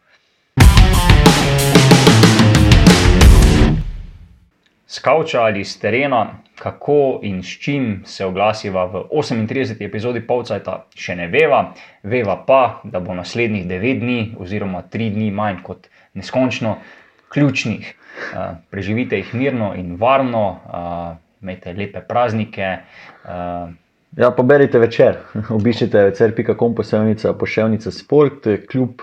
Skavča 4.92 5.40
ali 5.42 5.64
z 5.64 5.78
terena, 5.80 6.26
kako 6.58 7.20
in 7.22 7.42
s 7.42 7.58
čim 7.64 8.02
se 8.04 8.26
oglasiva 8.26 8.84
v 8.84 9.04
38. 9.08 9.80
epizodi 9.80 10.20
Pavcajta, 10.26 10.74
še 10.92 11.16
ne 11.16 11.30
veva, 11.32 11.62
veva 12.02 12.36
pa, 12.46 12.80
da 12.84 13.00
bo 13.00 13.16
naslednjih 13.16 13.64
9 13.70 14.02
dni 14.02 14.18
oziroma 14.36 14.82
3 14.92 15.08
dni 15.14 15.30
manj 15.32 15.62
kot 15.64 15.88
neskončno 16.12 16.76
ključnih. 17.32 17.88
Uh, 17.88 18.60
preživite 18.70 19.16
jih 19.16 19.32
mirno 19.34 19.72
in 19.74 19.96
varno, 19.96 20.44
uh, 20.52 21.16
imejte 21.40 21.72
lepe 21.72 22.04
praznike. 22.08 22.76
Uh, 23.24 23.72
Ja, 24.16 24.28
poberite 24.36 24.76
večer, 24.76 25.16
obiščite 25.56 26.02
večer.com 26.10 26.74
posebnica 26.76 27.32
poševnica 27.32 27.90
sport, 27.90 28.44
kljub 28.68 29.00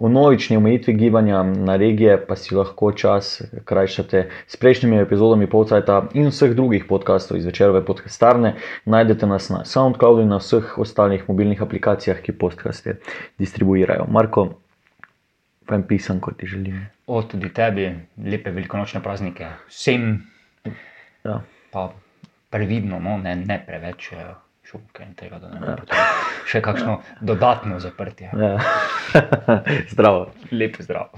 vnovični 0.00 0.56
omejitvi 0.56 0.94
gibanja 0.94 1.42
na 1.42 1.76
regije, 1.76 2.26
pa 2.26 2.36
si 2.36 2.54
lahko 2.54 2.92
čas 2.92 3.42
krajšate 3.64 4.28
s 4.46 4.56
prejšnjimi 4.56 4.98
epizodami 5.00 5.46
Polcajta 5.50 6.02
in 6.14 6.30
vseh 6.32 6.54
drugih 6.56 6.84
podkastov 6.88 7.36
iz 7.36 7.46
večerove 7.46 7.84
podcastarne. 7.84 8.54
Najdete 8.84 9.26
nas 9.26 9.50
na 9.50 9.64
SoundCloudu 9.64 10.22
in 10.22 10.32
na 10.32 10.40
vseh 10.40 10.78
ostalih 10.78 11.28
mobilnih 11.28 11.62
aplikacijah, 11.62 12.20
ki 12.22 12.32
podcaste 12.32 12.96
distribuirajo. 13.38 14.06
Marko, 14.08 14.48
pa 15.66 15.76
jim 15.76 15.86
pisem, 15.86 16.20
kot 16.20 16.40
ti 16.40 16.46
želim. 16.46 16.86
O, 17.06 17.22
tudi 17.22 17.52
tebi, 17.54 17.90
lepe 18.24 18.50
velikonočne 18.50 19.02
praznike, 19.02 19.52
vsem. 19.68 20.22
Ja. 21.24 21.42
Pa 21.72 21.90
previdno, 22.50 22.98
no, 22.98 23.18
ne, 23.18 23.36
ne 23.36 23.60
preveč. 23.66 24.12
Uh, 24.12 24.49
šumke 24.70 25.02
in 25.02 25.14
tega, 25.18 25.38
da 25.42 25.50
ne 25.50 25.60
bo 25.60 25.66
ja. 25.66 26.06
še 26.46 26.62
kakšno 26.62 27.00
dodatno 27.20 27.80
zaprtje. 27.82 28.30
Ja. 28.38 28.54
zdravo. 29.92 30.30
Lep 30.54 30.78
zdrav. 30.78 31.10